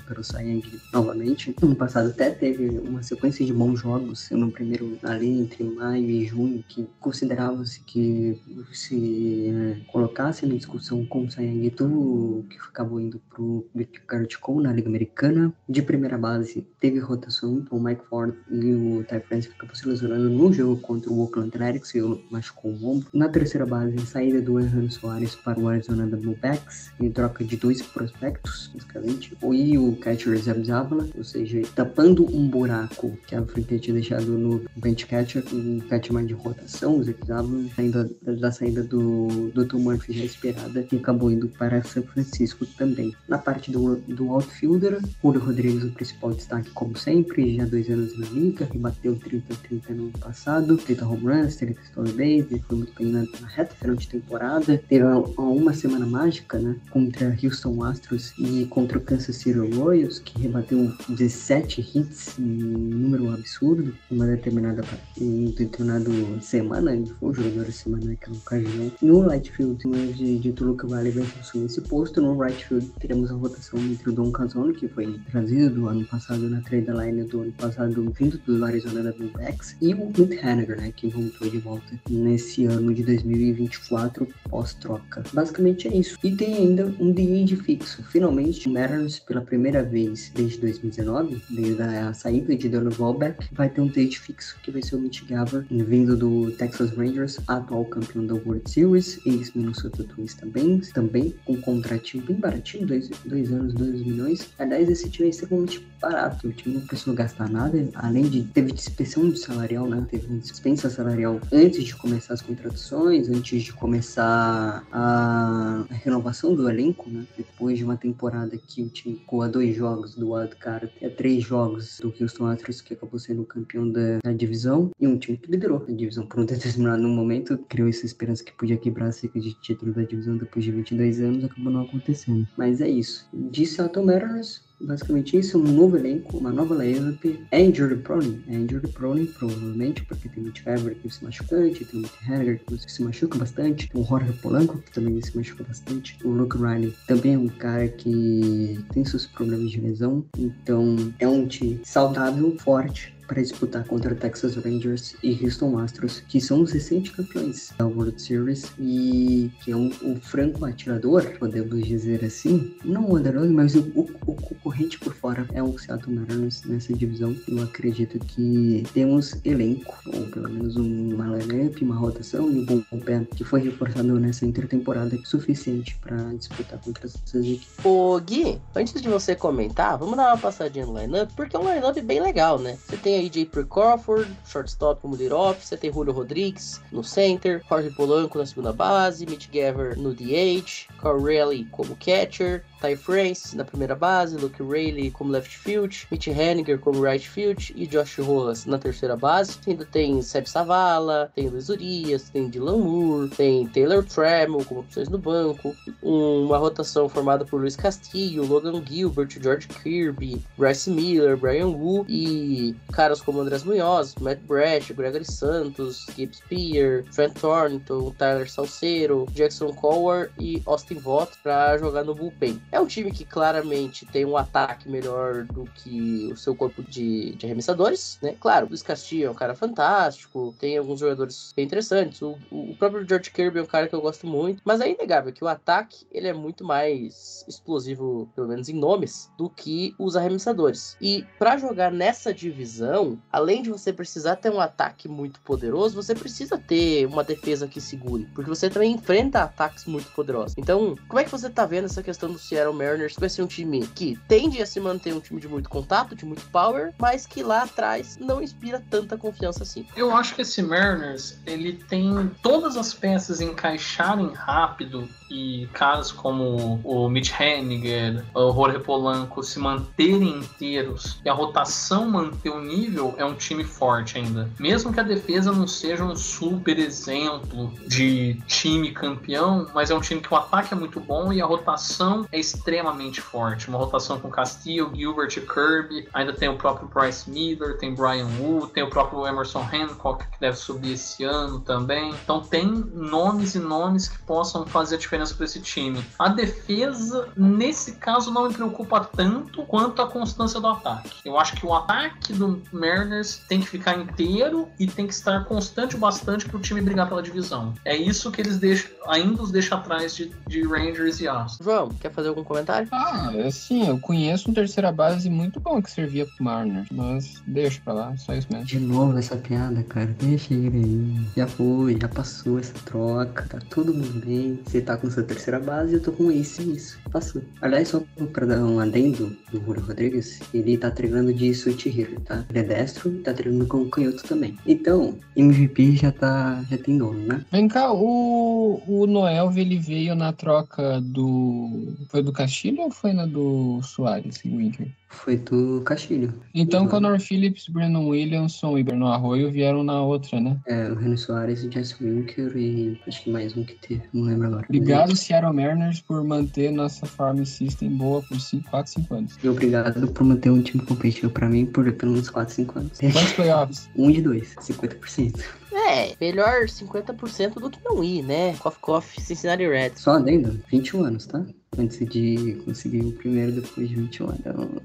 pelo 0.06 0.24
Sayang 0.24 0.62
novamente. 0.92 1.54
No 1.60 1.74
passado 1.74 2.10
até 2.10 2.30
teve 2.30 2.78
uma 2.78 3.02
sequência 3.02 3.44
de 3.44 3.52
bons 3.52 3.80
jogos, 3.80 4.30
no 4.30 4.50
primeiro 4.50 4.98
ali 5.02 5.28
entre 5.40 5.64
maio 5.64 6.08
e 6.08 6.26
junho, 6.26 6.64
que 6.68 6.86
considerava-se 7.00 7.80
que 7.80 8.40
se 8.72 9.48
é, 9.48 9.76
colocasse 9.90 10.46
na 10.46 10.54
discussão 10.54 11.04
com 11.06 11.24
o 11.24 11.30
Sayang 11.30 11.70
tudo 11.70 12.44
que 12.48 12.56
acabou 12.56 13.00
indo 13.00 13.20
pro 13.30 13.66
Garrett 14.06 14.38
Cole 14.38 14.64
na 14.64 14.72
Liga 14.72 14.88
Americana. 14.88 15.52
De 15.68 15.82
primeira 15.82 16.16
base, 16.16 16.66
teve 16.80 16.98
rotação, 16.98 17.58
então 17.58 17.78
o 17.78 17.82
Mike 17.82 18.04
Ford 18.08 18.34
e 18.50 18.72
o 18.72 19.04
Ty 19.04 19.20
France 19.20 19.48
acabou 19.54 19.74
se 19.74 19.86
lesionando 19.86 20.30
no 20.30 20.52
jogo 20.52 20.80
contra 20.80 21.10
o 21.10 21.20
Oakland 21.20 21.48
Athletics 21.48 21.94
e 21.94 22.00
machucou 22.30 22.72
o 22.72 22.90
ombro. 22.90 23.08
Na 23.12 23.28
terceira 23.28 23.66
base, 23.66 23.98
saída 24.06 24.40
do 24.40 24.58
Hernan 24.58 24.90
Soares 24.90 25.34
para 25.34 25.58
o 25.58 25.68
Arizona 25.68 26.06
Diamondbacks 26.06 26.90
em 27.00 27.10
troca 27.10 27.44
de 27.44 27.56
dois 27.56 27.82
prospectos, 27.82 28.70
basicamente, 28.74 29.36
e 29.52 29.78
o 29.78 29.96
catcher 29.96 30.36
Zeb 30.38 30.64
Zavala, 30.64 31.08
ou 31.16 31.24
seja, 31.24 31.62
tapando 31.74 32.24
um 32.34 32.48
buraco 32.48 33.16
que 33.26 33.34
a 33.34 33.42
franquia 33.42 33.78
tinha 33.78 33.94
deixado 33.94 34.26
no 34.26 34.64
bench 34.76 35.06
catcher, 35.06 35.44
um 35.52 35.80
catcher 35.80 36.12
mais 36.12 36.26
de 36.26 36.34
rotação, 36.34 36.98
o 36.98 37.04
Zavala, 37.04 37.64
ainda 37.76 38.10
da 38.22 38.52
saída 38.52 38.82
do, 38.82 39.50
do 39.54 39.66
Tom 39.66 39.78
Murphy 39.78 40.12
já 40.12 40.24
esperada, 40.24 40.86
e 40.90 40.96
acabou 40.96 41.30
indo 41.30 41.48
para 41.48 41.82
São 41.82 42.02
Francisco 42.02 42.66
também. 42.66 43.14
Na 43.28 43.38
parte 43.38 43.70
do, 43.70 43.96
do 43.96 44.32
outfielder, 44.32 45.00
Julio 45.22 45.40
Rodrigues, 45.40 45.84
o 45.84 45.92
principal 45.92 46.32
destaque, 46.32 46.70
como 46.70 46.96
sempre, 46.96 47.56
já 47.56 47.64
dois 47.64 47.88
anos 47.88 48.18
na 48.18 48.26
liga, 48.26 48.68
rebateu 48.70 49.16
30-30 49.16 49.90
no 49.90 50.02
ano 50.04 50.18
passado, 50.18 50.76
30 50.76 51.06
home 51.06 51.26
runs, 51.26 51.56
30 51.56 51.80
story 52.08 52.12
base, 52.12 52.62
foi 52.66 52.76
muito 52.78 52.92
bem 52.98 53.12
na, 53.12 53.20
na 53.40 53.48
reta 53.48 53.74
final 53.74 53.96
de 53.96 54.08
temporada. 54.08 54.78
Teve 54.88 55.04
uma, 55.36 55.72
semana 55.72 56.06
mágica, 56.06 56.58
né? 56.58 56.76
Contra 56.90 57.36
Houston 57.42 57.82
Astros 57.84 58.32
e 58.38 58.66
contra 58.66 58.98
o 58.98 59.00
Kansas 59.00 59.36
City 59.36 59.58
Royals, 59.58 60.18
que 60.18 60.40
rebateu 60.40 60.92
17 61.08 61.80
hits, 61.80 62.38
um 62.38 62.42
número 62.42 63.32
absurdo, 63.32 63.94
uma 64.10 64.26
determinada 64.26 64.82
em 65.20 65.46
determinada 65.50 66.10
semana, 66.40 66.92
ele 66.92 67.06
foi 67.18 67.30
o 67.30 67.34
jogador 67.34 67.64
da 67.64 67.72
semana 67.72 68.04
naquela 68.06 68.36
ocasião. 68.36 68.92
No 69.02 69.28
right 69.28 69.50
field, 69.50 69.82
de, 70.14 70.38
de 70.38 70.52
Toluca 70.52 70.86
Valley 70.86 71.12
vai 71.12 71.26
assumir 71.40 71.66
esse 71.66 71.80
posto. 71.82 72.20
No 72.20 72.40
right 72.40 72.64
field, 72.64 72.86
teremos 73.00 73.30
a 73.30 73.34
rotação 73.34 73.78
entre 73.78 74.10
o 74.10 74.12
Don 74.12 74.30
Casone, 74.30 74.74
que 74.74 74.88
foi 74.88 75.18
trazido 75.30 75.70
do 75.70 75.88
ano 75.88 76.04
passado 76.04 76.48
na 76.48 76.60
trade 76.60 76.90
line 76.90 77.24
do 77.24 77.42
ano 77.42 77.52
passado, 77.52 78.12
vindo 78.18 78.38
do 78.38 78.64
Arizona 78.64 79.02
Diamondbacks, 79.02 79.76
e 79.80 79.94
o 79.94 80.10
Clint 80.10 80.42
Haniger, 80.42 80.80
né? 80.80 80.92
Que 80.94 81.08
voltou 81.08 81.48
de 81.48 81.58
volta 81.58 81.97
nesse 82.08 82.64
ano 82.64 82.92
de 82.92 83.02
2024 83.02 84.28
pós-troca. 84.48 85.22
Basicamente 85.32 85.88
é 85.88 85.96
isso. 85.96 86.18
E 86.22 86.34
tem 86.34 86.54
ainda 86.54 86.94
um 86.98 87.12
DH 87.12 87.62
fixo. 87.62 88.02
Finalmente, 88.04 88.68
o 88.68 88.72
Mariners, 88.72 89.18
pela 89.18 89.40
primeira 89.40 89.82
vez 89.82 90.30
desde 90.34 90.58
2019, 90.60 91.42
desde 91.50 91.82
a 91.82 92.12
saída 92.12 92.56
de 92.56 92.68
Donald 92.68 92.96
Wallback, 93.00 93.48
vai 93.52 93.68
ter 93.68 93.80
um 93.80 93.88
DH 93.88 94.16
fixo 94.16 94.56
que 94.62 94.70
vai 94.70 94.82
ser 94.82 94.96
o 94.96 95.00
Mitch 95.00 95.24
Garver, 95.24 95.64
vindo 95.70 96.16
do 96.16 96.50
Texas 96.52 96.90
Rangers, 96.90 97.38
atual 97.46 97.84
campeão 97.84 98.26
da 98.26 98.34
World 98.34 98.70
Series, 98.70 99.20
ex-Minnesota 99.26 100.04
Twins 100.04 100.34
também, 100.34 100.80
também 100.92 101.34
com 101.44 101.54
um 101.54 101.60
contratinho 101.60 102.24
bem 102.24 102.36
baratinho, 102.36 102.86
dois, 102.86 103.08
dois 103.24 103.52
anos, 103.52 103.74
dois 103.74 104.02
milhões. 104.02 104.48
Aliás, 104.58 104.88
esse 104.88 105.08
time 105.10 105.28
é 105.28 105.30
extremamente 105.30 105.86
barato, 106.00 106.48
o 106.48 106.52
time 106.52 106.76
não 106.76 106.86
precisou 106.86 107.14
gastar 107.14 107.48
nada, 107.48 107.88
além 107.94 108.24
de 108.24 108.42
teve 108.44 108.72
dispersão 108.72 109.28
de 109.30 109.38
salarial, 109.38 109.88
né? 109.88 110.06
Teve 110.10 110.26
dispensa 110.38 110.90
salarial 110.90 111.40
antes 111.52 111.84
de 111.88 111.96
começar 111.96 112.34
as 112.34 112.42
contratações, 112.42 113.28
antes 113.28 113.62
de 113.62 113.72
começar 113.72 114.86
a, 114.92 115.84
renovação 115.90 116.54
do 116.54 116.68
elenco, 116.68 117.08
né? 117.10 117.26
Depois 117.36 117.78
de 117.78 117.84
uma 117.84 117.96
temporada 117.96 118.56
que 118.56 118.82
o 118.82 118.88
time 118.88 119.16
ficou 119.16 119.42
a 119.42 119.48
dois 119.48 119.74
jogos 119.74 120.14
do 120.14 120.32
Wildcard 120.32 120.92
e 121.00 121.06
a 121.06 121.10
três 121.10 121.42
jogos 121.42 121.98
do 121.98 122.14
Houston 122.20 122.46
Astros, 122.46 122.80
que 122.80 122.94
acabou 122.94 123.18
sendo 123.18 123.44
campeão 123.44 123.90
da, 123.90 124.18
da, 124.22 124.32
divisão, 124.32 124.90
e 125.00 125.06
um 125.06 125.18
time 125.18 125.36
que 125.36 125.50
liderou 125.50 125.84
a 125.86 125.92
divisão 125.92 126.26
por 126.26 126.40
um 126.40 126.44
determinado 126.46 127.02
momento, 127.08 127.58
criou 127.68 127.88
essa 127.88 128.06
esperança 128.06 128.44
que 128.44 128.52
podia 128.52 128.76
quebrar 128.76 129.08
a 129.08 129.12
seca 129.12 129.40
de 129.40 129.54
título 129.54 129.92
da 129.92 130.02
divisão 130.02 130.36
depois 130.36 130.64
de 130.64 130.72
22 130.72 131.20
anos, 131.20 131.44
acabou 131.44 131.72
não 131.72 131.82
acontecendo. 131.82 132.46
Mas 132.56 132.80
é 132.80 132.88
isso. 132.88 133.28
De 133.32 133.66
Seattle 133.66 134.04
Mariners, 134.04 134.67
basicamente 134.80 135.36
isso, 135.36 135.58
um 135.58 135.72
novo 135.72 135.96
elenco, 135.96 136.36
uma 136.38 136.50
nova 136.50 136.74
lineup. 136.74 137.24
É 137.50 137.60
injury 137.60 137.96
prone? 137.96 138.42
É 138.48 138.54
injury 138.54 138.88
prone, 138.88 139.26
provavelmente, 139.26 140.04
porque 140.04 140.28
tem 140.28 140.44
Mitch 140.44 140.64
Weber 140.64 140.94
que 140.96 141.10
se 141.10 141.24
machucante, 141.24 141.84
tem 141.84 142.00
o 142.00 142.02
Mitch 142.02 142.28
Henniger 142.28 142.60
que 142.64 142.92
se 142.92 143.02
machuca 143.02 143.38
bastante, 143.38 143.88
tem 143.88 144.00
o 144.00 144.04
Jorge 144.04 144.32
Polanco 144.34 144.78
que 144.78 144.92
também 144.92 145.20
se 145.20 145.36
machuca 145.36 145.64
bastante, 145.64 146.16
o 146.24 146.28
Luke 146.28 146.56
Riley 146.56 146.94
também 147.06 147.34
é 147.34 147.38
um 147.38 147.48
cara 147.48 147.88
que 147.88 148.78
tem 148.92 149.04
seus 149.04 149.26
problemas 149.26 149.70
de 149.70 149.80
lesão, 149.80 150.24
então 150.38 151.12
é 151.18 151.26
um 151.26 151.46
time 151.46 151.80
saudável, 151.84 152.56
forte, 152.58 153.14
para 153.28 153.42
disputar 153.42 153.84
contra 153.84 154.14
Texas 154.14 154.56
Rangers 154.56 155.14
e 155.22 155.38
Houston 155.44 155.78
Astros, 155.78 156.20
que 156.26 156.40
são 156.40 156.62
os 156.62 156.72
recentes 156.72 157.12
campeões 157.12 157.72
da 157.78 157.86
World 157.86 158.20
Series 158.20 158.72
e 158.78 159.50
que 159.62 159.70
é 159.70 159.76
um, 159.76 159.92
um 160.02 160.18
franco 160.20 160.64
atirador, 160.64 161.24
podemos 161.38 161.86
dizer 161.86 162.24
assim. 162.24 162.74
Não 162.82 163.04
o 163.04 163.18
underdog, 163.18 163.48
mas 163.52 163.74
o, 163.74 163.80
o, 163.94 164.08
o, 164.26 164.34
concorrente 164.34 164.98
por 164.98 165.14
fora 165.14 165.46
é 165.52 165.62
o 165.62 165.78
Seattle 165.78 166.16
Mariners 166.16 166.64
nessa 166.64 166.94
divisão. 166.94 167.36
Eu 167.46 167.62
acredito 167.62 168.18
que 168.18 168.82
temos 168.94 169.36
elenco, 169.44 169.94
ou 170.06 170.24
pelo 170.26 170.48
menos 170.48 170.76
uma 170.76 171.36
lineup, 171.36 171.82
uma 171.82 171.96
rotação 171.96 172.50
e 172.50 172.60
um 172.60 172.64
bom 172.64 172.82
bullpen 172.90 173.26
que 173.26 173.44
foi 173.44 173.60
reforçado 173.60 174.18
nessa 174.18 174.46
intertemporada 174.46 175.18
suficiente 175.24 175.96
para 176.00 176.16
disputar 176.34 176.80
contra 176.80 177.06
essas 177.06 177.44
equipes. 177.44 177.68
Ô 177.84 178.18
Gui, 178.20 178.58
antes 178.74 179.00
de 179.00 179.08
você 179.08 179.34
comentar, 179.34 179.98
vamos 179.98 180.16
dar 180.16 180.28
uma 180.28 180.38
passadinha 180.38 180.86
no 180.86 180.98
lineup, 180.98 181.30
porque 181.36 181.54
é 181.54 181.58
um 181.58 181.72
lineup 181.72 181.98
bem 182.00 182.20
legal, 182.20 182.58
né? 182.58 182.78
Você 182.86 182.96
tem 182.96 183.17
aí 183.18 183.28
J.P. 183.28 183.64
Crawford, 183.64 184.30
shortstop 184.46 185.00
como 185.02 185.16
lead-off, 185.16 185.64
você 185.64 185.76
tem 185.76 185.92
Julio 185.92 186.12
Rodrigues 186.12 186.80
no 186.90 187.02
center, 187.02 187.62
Jorge 187.68 187.90
Polanco 187.90 188.38
na 188.38 188.46
segunda 188.46 188.72
base, 188.72 189.26
Mitch 189.26 189.48
Gaver 189.50 189.98
no 189.98 190.14
DH, 190.14 190.88
Raleigh 191.02 191.66
como 191.70 191.96
catcher, 191.96 192.64
Ty 192.80 192.96
France 192.96 193.56
na 193.56 193.64
primeira 193.64 193.94
base, 193.94 194.36
Luke 194.36 194.62
Rayleigh 194.62 195.10
como 195.10 195.32
left 195.32 195.56
field, 195.56 196.06
Mitch 196.10 196.28
Henniger 196.28 196.78
como 196.78 197.02
right 197.02 197.28
field 197.28 197.72
e 197.76 197.86
Josh 197.86 198.18
Rojas 198.18 198.66
na 198.66 198.78
terceira 198.78 199.16
base. 199.16 199.58
Ainda 199.66 199.84
tem 199.84 200.22
Seb 200.22 200.46
Savala, 200.46 201.30
tem 201.34 201.48
Luiz 201.48 201.68
Urias, 201.68 202.30
tem 202.30 202.48
Dylan 202.48 202.78
Moore, 202.78 203.30
tem 203.30 203.66
Taylor 203.68 204.04
Trammell 204.04 204.64
como 204.64 204.80
opções 204.80 205.08
no 205.08 205.18
banco, 205.18 205.74
uma 206.02 206.58
rotação 206.58 207.08
formada 207.08 207.44
por 207.44 207.60
Luiz 207.60 207.76
Castillo, 207.76 208.46
Logan 208.46 208.82
Gilbert, 208.84 209.38
George 209.40 209.68
Kirby, 209.68 210.44
Bryce 210.56 210.90
Miller, 210.90 211.36
Brian 211.36 211.68
Wu 211.68 212.04
e 212.08 212.74
caras 212.92 213.20
como 213.20 213.40
Andrés 213.40 213.64
Munhoz, 213.64 214.14
Matt 214.20 214.40
Brash, 214.46 214.92
Gregory 214.92 215.24
Santos, 215.24 216.06
Gibbs 216.14 216.38
Spear, 216.38 217.04
Trent 217.14 217.34
Thornton, 217.38 218.12
Tyler 218.18 218.48
Salceiro, 218.48 219.26
Jackson 219.32 219.72
Coward 219.72 220.30
e 220.38 220.62
Austin 220.66 220.98
Vaught 220.98 221.32
para 221.42 221.76
jogar 221.78 222.04
no 222.04 222.14
bullpen. 222.14 222.60
É 222.70 222.80
um 222.80 222.86
time 222.86 223.10
que 223.10 223.24
claramente 223.24 224.04
tem 224.06 224.24
um 224.24 224.36
ataque 224.36 224.88
melhor 224.88 225.44
do 225.44 225.64
que 225.74 226.28
o 226.32 226.36
seu 226.36 226.54
corpo 226.54 226.82
de, 226.82 227.32
de 227.32 227.46
arremessadores, 227.46 228.18
né? 228.22 228.34
Claro, 228.38 228.66
o 228.66 228.68
Luiz 228.68 228.82
Castillo 228.82 229.26
é 229.26 229.30
um 229.30 229.34
cara 229.34 229.54
fantástico, 229.54 230.54
tem 230.58 230.76
alguns 230.76 231.00
jogadores 231.00 231.52
bem 231.56 231.64
interessantes. 231.64 232.20
O, 232.20 232.36
o 232.50 232.76
próprio 232.78 233.06
George 233.08 233.30
Kirby 233.30 233.58
é 233.58 233.62
um 233.62 233.66
cara 233.66 233.88
que 233.88 233.94
eu 233.94 234.00
gosto 234.00 234.26
muito, 234.26 234.60
mas 234.64 234.80
é 234.80 234.90
inegável 234.90 235.32
que 235.32 235.42
o 235.42 235.48
ataque 235.48 236.06
ele 236.12 236.28
é 236.28 236.32
muito 236.32 236.64
mais 236.64 237.44
explosivo, 237.48 238.28
pelo 238.34 238.48
menos 238.48 238.68
em 238.68 238.74
nomes, 238.74 239.30
do 239.38 239.48
que 239.48 239.94
os 239.98 240.14
arremessadores. 240.14 240.96
E 241.00 241.24
para 241.38 241.56
jogar 241.56 241.90
nessa 241.90 242.34
divisão, 242.34 243.18
além 243.32 243.62
de 243.62 243.70
você 243.70 243.92
precisar 243.92 244.36
ter 244.36 244.52
um 244.52 244.60
ataque 244.60 245.08
muito 245.08 245.40
poderoso, 245.40 245.94
você 245.94 246.14
precisa 246.14 246.58
ter 246.58 247.06
uma 247.06 247.24
defesa 247.24 247.66
que 247.66 247.80
segure, 247.80 248.28
porque 248.34 248.50
você 248.50 248.68
também 248.68 248.92
enfrenta 248.92 249.42
ataques 249.42 249.86
muito 249.86 250.10
poderosos. 250.12 250.54
Então, 250.58 250.96
como 251.08 251.18
é 251.18 251.24
que 251.24 251.30
você 251.30 251.48
tá 251.48 251.64
vendo 251.64 251.86
essa 251.86 252.02
questão 252.02 252.30
do 252.30 252.38
Seattle 252.38 252.57
Mariners 252.72 253.14
vai 253.18 253.28
ser 253.28 253.42
um 253.42 253.46
time 253.46 253.86
que 253.86 254.18
tende 254.28 254.60
a 254.60 254.66
se 254.66 254.80
manter 254.80 255.14
um 255.14 255.20
time 255.20 255.40
de 255.40 255.48
muito 255.48 255.68
contato, 255.68 256.14
de 256.14 256.24
muito 256.24 256.44
power, 256.50 256.92
mas 256.98 257.26
que 257.26 257.42
lá 257.42 257.62
atrás 257.62 258.16
não 258.18 258.42
inspira 258.42 258.82
tanta 258.90 259.16
confiança 259.16 259.62
assim. 259.62 259.86
Eu 259.96 260.14
acho 260.14 260.34
que 260.34 260.42
esse 260.42 260.62
Mariners, 260.62 261.38
ele 261.46 261.74
tem 261.74 262.30
todas 262.42 262.76
as 262.76 262.92
peças 262.92 263.40
encaixarem 263.40 264.32
rápido 264.32 265.08
e 265.30 265.68
caras 265.72 266.10
como 266.10 266.80
o 266.84 267.08
Mitch 267.08 267.32
Henniger, 267.38 268.24
o 268.34 268.52
Jorge 268.52 268.78
Polanco 268.80 269.42
se 269.42 269.58
manterem 269.58 270.38
inteiros 270.38 271.20
e 271.24 271.28
a 271.28 271.32
rotação 271.32 272.08
manter 272.08 272.50
o 272.50 272.60
nível, 272.60 273.14
é 273.18 273.24
um 273.24 273.34
time 273.34 273.64
forte 273.64 274.18
ainda. 274.18 274.50
Mesmo 274.58 274.92
que 274.92 275.00
a 275.00 275.02
defesa 275.02 275.52
não 275.52 275.66
seja 275.66 276.04
um 276.04 276.16
super 276.16 276.78
exemplo 276.78 277.72
de 277.86 278.40
time 278.46 278.92
campeão, 278.92 279.66
mas 279.74 279.90
é 279.90 279.94
um 279.94 280.00
time 280.00 280.20
que 280.20 280.32
o 280.32 280.36
ataque 280.36 280.72
é 280.72 280.76
muito 280.76 281.00
bom 281.00 281.32
e 281.32 281.40
a 281.40 281.46
rotação 281.46 282.26
é 282.32 282.38
extremamente 282.38 283.20
forte. 283.20 283.68
Uma 283.68 283.78
rotação 283.78 284.18
com 284.18 284.30
Castillo, 284.30 284.94
Gilbert 284.94 285.32
e 285.36 285.40
Kirby. 285.40 286.08
Ainda 286.12 286.32
tem 286.32 286.48
o 286.48 286.56
próprio 286.56 286.88
Bryce 286.88 287.30
Miller, 287.30 287.76
tem 287.78 287.94
Brian 287.94 288.28
Wu, 288.38 288.68
tem 288.68 288.82
o 288.82 288.90
próprio 288.90 289.26
Emerson 289.26 289.66
Hancock 289.72 290.26
que 290.26 290.40
deve 290.40 290.56
subir 290.56 290.92
esse 290.92 291.24
ano 291.24 291.60
também. 291.60 292.10
Então 292.22 292.40
tem 292.40 292.66
nomes 292.66 293.54
e 293.54 293.58
nomes 293.58 294.08
que 294.08 294.18
possam 294.20 294.66
fazer 294.66 294.96
a 294.96 294.98
diferença 294.98 295.17
para 295.34 295.44
esse 295.44 295.60
time. 295.60 296.04
A 296.18 296.28
defesa, 296.28 297.28
nesse 297.36 297.92
caso, 297.92 298.30
não 298.30 298.48
me 298.48 298.54
preocupa 298.54 299.00
tanto 299.00 299.62
quanto 299.64 300.02
a 300.02 300.10
constância 300.10 300.60
do 300.60 300.66
ataque. 300.66 301.10
Eu 301.24 301.38
acho 301.38 301.54
que 301.56 301.66
o 301.66 301.74
ataque 301.74 302.32
do 302.32 302.62
Mariners 302.72 303.42
tem 303.48 303.60
que 303.60 303.68
ficar 303.68 303.98
inteiro 303.98 304.68
e 304.78 304.86
tem 304.86 305.06
que 305.06 305.14
estar 305.14 305.44
constante 305.44 305.96
o 305.96 305.98
bastante 305.98 306.46
para 306.46 306.56
o 306.56 306.60
time 306.60 306.80
brigar 306.80 307.08
pela 307.08 307.22
divisão. 307.22 307.74
É 307.84 307.96
isso 307.96 308.30
que 308.30 308.40
eles 308.40 308.58
deixam, 308.58 308.90
ainda 309.06 309.42
os 309.42 309.50
deixa 309.50 309.74
atrás 309.74 310.14
de, 310.14 310.30
de 310.46 310.66
Rangers 310.66 311.20
e 311.20 311.28
Astros. 311.28 311.64
João, 311.64 311.88
quer 311.88 312.12
fazer 312.12 312.28
algum 312.28 312.44
comentário? 312.44 312.88
Ah, 312.92 313.30
assim, 313.46 313.88
eu 313.88 313.98
conheço 313.98 314.50
um 314.50 314.54
terceira 314.54 314.90
base 314.92 315.28
muito 315.28 315.60
bom 315.60 315.82
que 315.82 315.90
servia 315.90 316.26
pro 316.26 316.44
Marner, 316.44 316.86
mas 316.90 317.42
deixa 317.46 317.80
pra 317.84 317.92
lá, 317.92 318.16
só 318.16 318.34
isso 318.34 318.48
mesmo. 318.50 318.66
De 318.66 318.78
novo 318.78 319.18
essa 319.18 319.36
piada, 319.36 319.82
cara. 319.82 320.06
Deixa 320.18 320.54
ele 320.54 320.78
aí. 320.78 321.26
Já 321.36 321.46
foi, 321.46 321.98
já 322.00 322.08
passou 322.08 322.58
essa 322.58 322.74
troca. 322.84 323.46
Tá 323.48 323.58
todo 323.70 323.94
mundo 323.94 324.24
bem. 324.24 324.60
Você 324.64 324.80
tá 324.80 324.96
com 324.96 325.07
sua 325.10 325.22
terceira 325.22 325.58
base, 325.58 325.94
eu 325.94 326.02
tô 326.02 326.12
com 326.12 326.30
esse 326.30 326.62
e 326.62 326.76
isso. 326.76 326.98
Passou. 327.10 327.42
Aliás, 327.60 327.88
só 327.88 328.02
pra 328.32 328.46
dar 328.46 328.64
um 328.64 328.80
adendo 328.80 329.36
do 329.52 329.58
Ruro 329.60 329.80
Rodrigues, 329.80 330.40
ele 330.52 330.76
tá 330.76 330.90
treinando 330.90 331.32
de 331.32 331.48
hitter, 331.50 332.20
tá? 332.20 332.44
Ele 332.50 332.58
é 332.58 332.62
destro 332.62 333.12
e 333.12 333.18
tá 333.18 333.32
treinando 333.32 333.66
com 333.66 333.82
o 333.82 333.90
canhoto 333.90 334.22
também. 334.24 334.56
Então, 334.66 335.18
MVP 335.36 335.96
já 335.96 336.12
tá. 336.12 336.64
já 336.70 336.78
tem 336.78 336.98
dono, 336.98 337.20
né? 337.20 337.44
Vem 337.50 337.68
cá, 337.68 337.92
o, 337.92 338.82
o 338.86 339.06
Noel 339.06 339.52
ele 339.56 339.78
veio 339.78 340.14
na 340.14 340.32
troca 340.32 341.00
do. 341.00 341.96
Foi 342.08 342.22
do 342.22 342.32
Castilho 342.32 342.82
ou 342.82 342.90
foi 342.90 343.12
na 343.12 343.26
do 343.26 343.80
Soares, 343.82 344.42
Winker? 344.44 344.88
Foi 345.10 345.36
do 345.38 345.80
Castilho. 345.86 346.34
Então, 346.54 346.82
Uhum. 346.82 346.88
Connor 346.88 347.18
Phillips, 347.18 347.66
Brandon 347.68 348.06
Williamson 348.08 348.76
e 348.78 348.82
Bruno 348.82 349.06
Arroio 349.06 349.50
vieram 349.50 349.82
na 349.82 350.02
outra, 350.02 350.38
né? 350.38 350.56
É, 350.66 350.90
o 350.90 350.94
Renan 350.94 351.16
Soares, 351.16 351.64
o 351.64 351.72
Jesse 351.72 351.96
Winker 352.02 352.54
e 352.56 353.00
acho 353.06 353.24
que 353.24 353.30
mais 353.30 353.56
um 353.56 353.64
que 353.64 353.74
teve, 353.74 354.02
não 354.12 354.24
lembro 354.24 354.48
agora. 354.48 354.66
Obrigado, 354.68 355.16
Seattle 355.16 355.52
Mariners, 355.54 356.00
por 356.02 356.22
manter 356.22 356.70
nossa 356.70 357.06
farm 357.06 357.42
system 357.44 357.90
boa 357.96 358.22
por 358.22 358.38
5, 358.38 358.68
4, 358.70 358.92
5 358.92 359.14
anos. 359.14 359.38
E 359.42 359.48
obrigado 359.48 360.08
por 360.08 360.24
manter 360.24 360.50
um 360.50 360.60
time 360.60 360.82
competitivo 360.84 361.30
pra 361.32 361.48
mim 361.48 361.64
por 361.64 361.90
pelo 361.92 362.12
menos 362.12 362.28
4, 362.28 362.54
5 362.54 362.78
anos. 362.78 362.98
Quantos 362.98 363.32
playoffs? 363.32 363.88
Um 363.96 364.10
de 364.12 364.20
dois, 364.22 364.54
50%. 364.56 365.42
É, 365.72 366.14
melhor 366.20 366.66
50% 366.66 367.54
do 367.54 367.70
que 367.70 367.78
não 367.84 368.02
ir, 368.04 368.22
né? 368.22 368.54
Coffee 368.58 368.80
Coffee 368.80 369.24
Cincinnati 369.24 369.66
Reds. 369.66 370.00
Só 370.02 370.12
adendo, 370.12 370.60
21 370.70 371.04
anos, 371.04 371.26
tá? 371.26 371.44
Antes 371.76 372.08
de 372.08 372.54
conseguir 372.64 373.02
o 373.02 373.12
primeiro 373.12 373.52
depois 373.52 373.88
de 373.88 373.94
21 373.94 374.28
anos. 374.30 374.82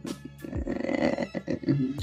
É, 0.54 1.28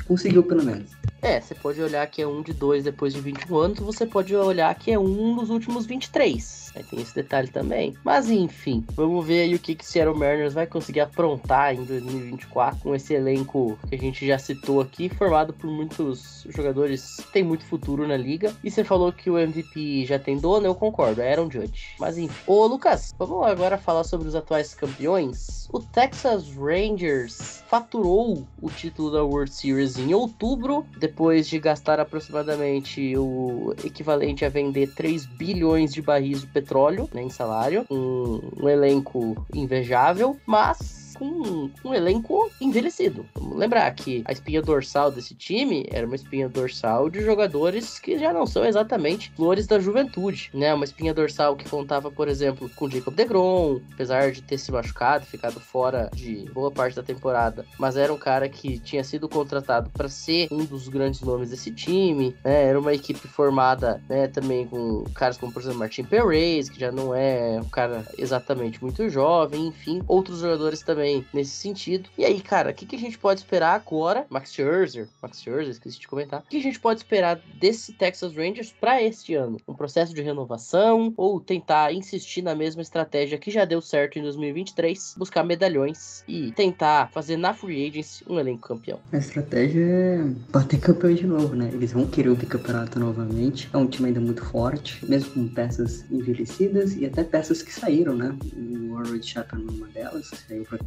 Conseguiu 0.07 0.43
pelo 0.43 0.65
menos. 0.65 0.91
É, 1.23 1.41
você 1.41 1.55
pode 1.55 1.81
olhar 1.83 2.07
que 2.07 2.23
é 2.23 2.27
um 2.27 2.43
de 2.43 2.53
dois 2.53 2.85
depois 2.85 3.13
de 3.13 3.21
21 3.21 3.57
anos, 3.57 3.79
você 3.79 4.07
pode 4.07 4.35
olhar 4.35 4.75
que 4.75 4.91
é 4.91 4.99
um 4.99 5.37
dos 5.37 5.51
últimos 5.51 5.87
23. 5.87 6.73
Aí 6.75 6.85
tem 6.85 7.01
esse 7.01 7.15
detalhe 7.15 7.49
também. 7.49 7.95
Mas 8.05 8.31
enfim, 8.31 8.85
vamos 8.95 9.27
ver 9.27 9.43
aí 9.43 9.55
o 9.55 9.59
que 9.59 9.75
que 9.75 9.85
Seattle 9.85 10.19
Mariners 10.19 10.55
vai 10.55 10.67
conseguir 10.67 11.01
aprontar 11.01 11.75
em 11.75 11.85
2024 11.85 12.81
com 12.81 12.95
esse 12.95 13.13
elenco 13.15 13.79
que 13.89 13.95
a 13.95 13.99
gente 13.99 14.27
já 14.27 14.39
citou 14.39 14.81
aqui, 14.81 15.09
formado 15.09 15.53
por 15.53 15.71
muitos 15.71 16.47
jogadores 16.49 17.17
que 17.17 17.33
tem 17.33 17.43
muito 17.43 17.65
futuro 17.65 18.07
na 18.07 18.17
liga. 18.17 18.55
E 18.65 18.71
você 18.71 18.83
falou 18.83 19.13
que 19.13 19.31
o 19.31 19.39
MVP 19.39 20.07
já 20.07 20.19
tem 20.19 20.39
dono, 20.39 20.67
eu 20.67 20.75
concordo, 20.75 21.21
é 21.21 21.31
Aaron 21.31 21.51
Judge. 21.51 21.95
Mas 21.99 22.17
enfim. 22.17 22.35
Ô 22.47 22.67
Lucas, 22.67 23.15
vamos 23.19 23.47
agora 23.47 23.77
falar 23.77 24.05
sobre 24.05 24.27
os 24.27 24.35
atuais 24.35 24.75
campeões. 24.75 25.69
O 25.73 25.81
Texas 25.81 26.49
Rangers 26.57 27.63
faturou 27.69 28.40
o 28.61 28.71
título 28.71 29.11
da 29.11 29.25
World 29.25 29.53
Series 29.53 29.99
em 29.99 30.15
outubro, 30.15 30.85
depois 30.99 31.49
de 31.49 31.59
gastar 31.59 32.01
aproximadamente 32.01 33.17
o 33.17 33.75
equivalente 33.85 34.45
a 34.45 34.49
vender 34.49 34.95
3 34.95 35.27
bilhões 35.27 35.93
de 35.93 36.03
barris 36.03 36.41
de 36.41 36.47
petróleo 36.47 37.09
né, 37.13 37.23
em 37.23 37.31
salário, 37.31 37.87
um, 37.91 38.41
um 38.63 38.69
elenco 38.69 39.47
invejável, 39.55 40.37
mas 40.47 41.00
com 41.21 41.71
um 41.85 41.93
elenco 41.93 42.51
envelhecido. 42.59 43.27
Vamos 43.35 43.59
lembrar 43.59 43.91
que 43.95 44.23
a 44.25 44.33
espinha 44.33 44.63
dorsal 44.63 45.11
desse 45.11 45.35
time 45.35 45.87
era 45.93 46.07
uma 46.07 46.17
espinha 46.17 46.49
dorsal 46.49 47.11
de 47.11 47.23
jogadores 47.23 47.99
que 47.99 48.19
já 48.19 48.33
não 48.33 48.47
são 48.47 48.65
exatamente 48.65 49.31
flores 49.37 49.67
da 49.67 49.79
juventude, 49.79 50.51
né? 50.55 50.73
Uma 50.73 50.87
espinha 50.87 51.13
dorsal 51.13 51.55
que 51.57 51.69
contava, 51.69 52.11
por 52.11 52.27
exemplo, 52.27 52.71
com 52.75 52.89
Jacob 52.89 53.15
DeGrom, 53.15 53.81
apesar 53.93 54.33
de 54.33 54.41
ter 54.41 54.57
se 54.57 54.73
machucado, 54.73 55.27
ficado 55.27 55.61
fora 55.61 56.11
de 56.15 56.49
boa 56.55 56.71
parte 56.71 56.97
da 56.97 57.03
temporada, 57.03 57.67
mas 57.79 57.99
era 57.99 58.13
um 58.13 58.19
cara 58.19 58.49
que 58.49 58.79
tinha 58.79 59.05
sido 59.05 59.29
contratado 59.29 59.91
para 59.91 60.09
ser 60.09 60.49
um 60.51 60.65
dos 60.65 60.89
grandes 60.89 61.21
nomes 61.21 61.51
desse 61.51 61.71
time, 61.71 62.35
né? 62.43 62.65
Era 62.65 62.81
uma 62.81 62.95
equipe 62.95 63.29
formada, 63.29 64.03
né, 64.09 64.27
também 64.27 64.67
com 64.67 65.05
caras 65.15 65.37
como, 65.37 65.53
por 65.53 65.61
exemplo, 65.61 65.81
Martin 65.81 66.05
Perez, 66.05 66.71
que 66.71 66.81
já 66.81 66.91
não 66.91 67.15
é 67.15 67.61
um 67.61 67.69
cara 67.69 68.07
exatamente 68.17 68.83
muito 68.83 69.07
jovem, 69.11 69.67
enfim, 69.67 70.01
outros 70.09 70.39
jogadores 70.39 70.81
também 70.81 71.10
nesse 71.33 71.53
sentido. 71.53 72.09
E 72.17 72.25
aí, 72.25 72.41
cara, 72.41 72.71
o 72.71 72.75
que, 72.75 72.87
que 72.87 72.97
a 72.97 72.99
gente 72.99 73.19
pode 73.19 73.41
esperar 73.41 73.75
agora? 73.75 74.27
Max 74.29 74.53
Scherzer, 74.53 75.09
Max 75.23 75.41
Scherzer, 75.41 75.71
esqueci 75.71 75.99
de 75.99 76.09
comentar. 76.09 76.41
O 76.41 76.49
que 76.49 76.57
a 76.57 76.63
gente 76.63 76.81
pode 76.81 77.01
esperar 77.01 77.41
desse 77.59 77.93
Texas 77.93 78.35
Rangers 78.35 78.73
para 78.81 79.03
este 79.03 79.35
ano? 79.35 79.59
Um 79.67 79.75
processo 79.75 80.15
de 80.15 80.23
renovação 80.23 81.13
ou 81.17 81.41
tentar 81.41 81.93
insistir 81.93 82.43
na 82.43 82.55
mesma 82.55 82.83
estratégia 82.83 83.39
que 83.39 83.51
já 83.51 83.65
deu 83.65 83.81
certo 83.81 84.19
em 84.19 84.23
2023, 84.23 85.15
buscar 85.17 85.45
medalhões 85.45 86.25
e 86.29 86.53
tentar 86.53 87.11
fazer 87.11 87.37
na 87.37 87.55
free 87.55 87.89
agency 87.89 88.25
um 88.29 88.39
elenco 88.39 88.69
campeão? 88.69 89.01
A 89.13 89.17
estratégia 89.17 89.85
é 89.85 90.25
bater 90.51 90.81
campeão 90.81 91.15
de 91.15 91.27
novo, 91.27 91.55
né? 91.55 91.71
Eles 91.73 91.93
vão 91.93 92.07
querer 92.07 92.29
o 92.29 92.37
bicampeonato 92.37 92.99
novamente. 92.99 93.69
É 93.73 93.77
um 93.77 93.87
time 93.87 94.09
ainda 94.09 94.21
muito 94.21 94.45
forte, 94.45 95.05
mesmo 95.07 95.31
com 95.33 95.49
peças 95.49 96.05
envelhecidas 96.11 96.97
e 96.97 97.07
até 97.07 97.25
peças 97.25 97.63
que 97.63 97.73
saíram, 97.73 98.15
né? 98.15 98.37
O 98.55 98.95
Warren 98.95 99.23
Chapman 99.23 99.67
é 99.67 99.71
uma 99.71 99.89
delas, 99.89 100.31
saiu 100.49 100.65
para 100.65 100.79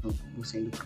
saindo 0.43 0.71
para 0.71 0.85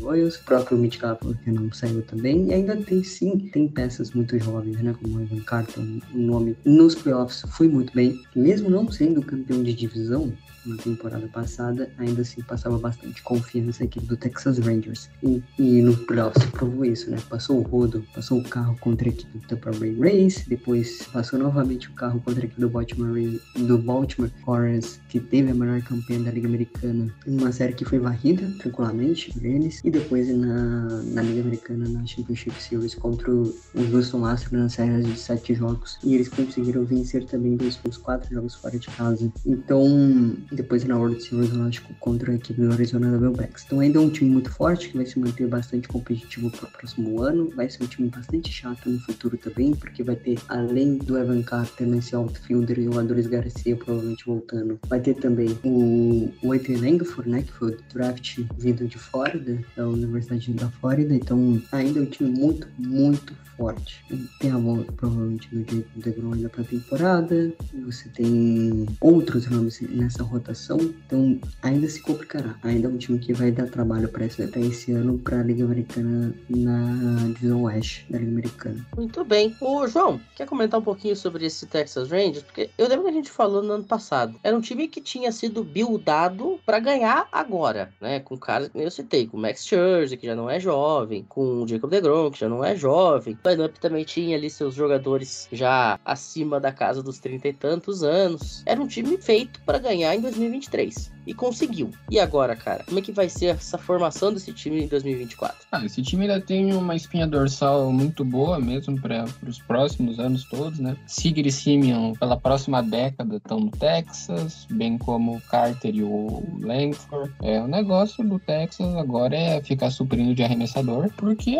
o 0.00 0.04
Royals, 0.04 0.36
o 0.36 0.44
próprio 0.44 0.78
Mitch 0.78 0.98
Kapler 0.98 1.36
que 1.42 1.50
não 1.50 1.72
saiu 1.72 2.02
também, 2.02 2.48
e 2.48 2.54
ainda 2.54 2.76
tem 2.76 3.02
sim, 3.02 3.38
tem 3.52 3.68
peças 3.68 4.12
muito 4.12 4.38
jovens, 4.38 4.80
né? 4.82 4.94
Como 5.00 5.18
o 5.18 5.22
Evan 5.22 5.40
Carter, 5.40 5.82
o 5.82 6.18
nome 6.18 6.56
nos 6.64 6.94
playoffs 6.94 7.44
foi 7.50 7.68
muito 7.68 7.92
bem, 7.94 8.20
mesmo 8.34 8.68
não 8.68 8.90
sendo 8.90 9.22
campeão 9.22 9.62
de 9.62 9.72
divisão, 9.72 10.32
na 10.66 10.76
temporada 10.76 11.26
passada, 11.28 11.90
ainda 11.98 12.22
assim 12.22 12.42
passava 12.42 12.78
bastante 12.78 13.22
confiança 13.22 13.82
a 13.82 13.86
equipe 13.86 14.06
do 14.06 14.16
Texas 14.16 14.58
Rangers. 14.58 15.10
E, 15.22 15.42
e 15.58 15.82
no 15.82 15.96
playoffs 15.96 16.44
provou 16.50 16.84
isso, 16.84 17.10
né? 17.10 17.18
Passou 17.28 17.58
o 17.58 17.62
rodo, 17.62 18.04
passou 18.14 18.38
o 18.38 18.44
carro 18.44 18.76
contra 18.80 19.08
a 19.08 19.12
equipe 19.12 19.38
do 19.38 19.46
Tampa 19.46 19.70
Bay 19.72 19.96
Rays, 19.98 20.44
depois 20.46 21.06
passou 21.12 21.38
novamente 21.38 21.88
o 21.88 21.92
carro 21.92 22.20
contra 22.20 22.42
a 22.42 22.46
equipe 22.46 22.60
do 22.60 22.68
Baltimore, 22.68 23.40
do 23.58 23.78
Baltimore 23.78 24.30
Orioles, 24.46 25.00
que 25.08 25.20
teve 25.20 25.50
a 25.50 25.54
melhor 25.54 25.80
campanha 25.82 26.20
da 26.20 26.30
Liga 26.30 26.48
Americana, 26.48 27.12
uma 27.26 27.52
série 27.52 27.72
que 27.72 27.84
foi 27.84 27.98
varrida 27.98 28.50
tranquilamente 28.58 29.32
por 29.32 29.44
eles, 29.44 29.80
e 29.84 29.90
depois 29.90 30.28
na, 30.28 31.02
na 31.04 31.22
Liga 31.22 31.40
Americana, 31.40 31.88
na 31.88 32.06
Championship 32.06 32.60
Series 32.60 32.94
contra 32.94 33.30
os 33.30 33.54
Houston 33.92 34.24
Astros 34.24 34.52
na 34.52 34.68
série 34.68 35.02
de 35.02 35.18
sete 35.18 35.54
jogos, 35.54 35.98
e 36.02 36.14
eles 36.14 36.28
conseguiram 36.28 36.84
vencer 36.84 37.24
também 37.24 37.56
dos 37.56 37.96
quatro 37.98 38.32
jogos 38.32 38.54
fora 38.54 38.78
de 38.78 38.88
casa. 38.88 39.30
Então, 39.46 40.36
depois 40.52 40.84
na 40.84 40.96
World 40.96 41.22
Series, 41.22 41.52
lógico, 41.52 41.94
contra 42.00 42.32
a 42.32 42.34
equipe 42.34 42.60
do 42.60 42.72
Arizona 42.72 43.08
Diamondbacks. 43.08 43.64
Então 43.64 43.80
ainda 43.80 43.98
é 43.98 44.00
um 44.00 44.10
time 44.10 44.30
muito 44.30 44.50
forte, 44.50 44.88
que 44.88 44.96
vai 44.96 45.06
se 45.06 45.18
manter 45.18 45.46
bastante 45.46 45.88
competitivo 45.88 46.50
para 46.50 46.68
o 46.68 46.70
próximo 46.72 47.22
ano. 47.22 47.50
Vai 47.54 47.70
ser 47.70 47.84
um 47.84 47.86
time 47.86 48.08
bastante 48.08 48.52
chato 48.52 48.88
no 48.88 48.98
futuro 49.00 49.36
também, 49.36 49.74
porque 49.74 50.02
vai 50.02 50.16
ter, 50.16 50.38
além 50.48 50.98
do 50.98 51.18
Evan 51.18 51.42
Carter 51.42 51.86
nesse 51.86 52.14
outfielder 52.14 52.78
e 52.78 52.88
o 52.88 52.98
Adolis 52.98 53.26
Garcia 53.26 53.76
provavelmente 53.76 54.24
voltando, 54.24 54.78
vai 54.88 55.00
ter 55.00 55.14
também 55.14 55.58
o, 55.64 56.54
Ethan 56.54 56.80
Langford, 56.80 57.30
né, 57.30 57.42
que 57.42 57.52
foi 57.52 57.72
o 57.72 57.78
draft 57.92 58.40
vindo 58.58 58.86
de 58.86 58.98
Flórida, 58.98 59.58
da 59.76 59.88
Universidade 59.88 60.52
da 60.52 60.68
Flórida. 60.68 61.14
Então 61.14 61.60
ainda 61.72 62.00
é 62.00 62.02
um 62.02 62.06
time 62.06 62.30
muito, 62.30 62.68
muito 62.78 63.34
forte. 63.60 64.02
Tem 64.40 64.50
a 64.50 64.56
volta 64.56 64.90
provavelmente 64.92 65.48
do 65.54 65.58
Jacob 65.58 65.84
DeGrom 65.96 66.32
ainda 66.32 66.48
para 66.48 66.62
a 66.62 66.64
temporada. 66.64 67.52
Você 67.84 68.08
tem 68.08 68.86
outros 69.00 69.46
nomes 69.48 69.80
nessa 69.82 70.22
rotação, 70.40 70.78
então 70.80 71.38
ainda 71.62 71.88
se 71.88 72.00
complicará. 72.00 72.56
Ainda 72.62 72.88
é 72.88 72.90
um 72.90 72.98
time 72.98 73.18
que 73.18 73.32
vai 73.32 73.52
dar 73.52 73.68
trabalho 73.68 74.08
para 74.08 74.24
esse, 74.24 74.42
até 74.42 74.60
esse 74.60 74.92
ano 74.92 75.18
para 75.18 75.40
a 75.40 75.42
Liga 75.42 75.64
Americana 75.64 76.34
na 76.48 77.28
divisão 77.28 77.62
oeste 77.62 78.06
da 78.10 78.18
Liga 78.18 78.30
Americana. 78.30 78.86
Muito 78.96 79.24
bem. 79.24 79.54
Ô, 79.60 79.86
João, 79.86 80.20
quer 80.34 80.46
comentar 80.46 80.80
um 80.80 80.82
pouquinho 80.82 81.14
sobre 81.14 81.46
esse 81.46 81.66
Texas 81.66 82.10
Rangers? 82.10 82.42
Porque 82.42 82.70
eu 82.76 82.88
lembro 82.88 83.04
que 83.04 83.10
a 83.10 83.14
gente 83.14 83.30
falou 83.30 83.62
no 83.62 83.74
ano 83.74 83.84
passado. 83.84 84.38
Era 84.42 84.56
um 84.56 84.60
time 84.60 84.88
que 84.88 85.00
tinha 85.00 85.30
sido 85.30 85.62
buildado 85.62 86.58
para 86.64 86.78
ganhar 86.78 87.28
agora, 87.30 87.92
né? 88.00 88.20
Com 88.20 88.36
caras 88.36 88.68
que 88.68 88.78
eu 88.78 88.90
citei, 88.90 89.26
com 89.26 89.36
o 89.36 89.40
Max 89.40 89.64
Scherzer, 89.64 90.18
que 90.18 90.26
já 90.26 90.34
não 90.34 90.48
é 90.48 90.58
jovem, 90.58 91.24
com 91.28 91.62
o 91.62 91.68
Jacob 91.68 91.90
DeGrom, 91.90 92.30
que 92.30 92.40
já 92.40 92.48
não 92.48 92.64
é 92.64 92.74
jovem. 92.74 93.38
O 93.44 93.48
lineup 93.48 93.76
também 93.76 94.04
tinha 94.04 94.36
ali 94.36 94.48
seus 94.48 94.74
jogadores 94.74 95.48
já 95.52 95.98
acima 96.04 96.58
da 96.58 96.72
casa 96.72 97.02
dos 97.02 97.18
trinta 97.18 97.48
e 97.48 97.52
tantos 97.52 98.02
anos. 98.02 98.62
Era 98.66 98.80
um 98.80 98.86
time 98.86 99.16
feito 99.18 99.60
para 99.64 99.78
ganhar 99.78 100.14
em 100.14 100.20
2023 100.30 101.10
e 101.26 101.34
conseguiu. 101.34 101.90
E 102.10 102.18
agora, 102.18 102.56
cara, 102.56 102.84
como 102.84 102.98
é 102.98 103.02
que 103.02 103.12
vai 103.12 103.28
ser 103.28 103.46
essa 103.46 103.78
formação 103.78 104.32
desse 104.32 104.52
time 104.52 104.82
em 104.82 104.88
2024? 104.88 105.66
Ah, 105.70 105.84
esse 105.84 106.02
time 106.02 106.22
ainda 106.22 106.40
tem 106.40 106.72
uma 106.72 106.94
espinha 106.94 107.26
dorsal 107.26 107.92
muito 107.92 108.24
boa 108.24 108.58
mesmo 108.58 109.00
para 109.00 109.24
os 109.46 109.58
próximos 109.60 110.18
anos 110.18 110.44
todos, 110.44 110.78
né? 110.78 110.96
Sigrid 111.06 111.46
e 111.46 111.52
Simeon, 111.52 112.14
pela 112.14 112.36
próxima 112.36 112.82
década, 112.82 113.36
estão 113.36 113.60
no 113.60 113.70
Texas, 113.70 114.66
bem 114.70 114.98
como 114.98 115.36
o 115.36 115.40
Carter 115.42 115.94
e 115.94 116.02
o 116.02 116.42
Langford. 116.60 117.32
É, 117.42 117.60
o 117.60 117.68
negócio 117.68 118.24
do 118.24 118.38
Texas 118.38 118.94
agora 118.96 119.36
é 119.36 119.62
ficar 119.62 119.90
suprindo 119.90 120.34
de 120.34 120.42
arremessador, 120.42 121.10
porque 121.16 121.58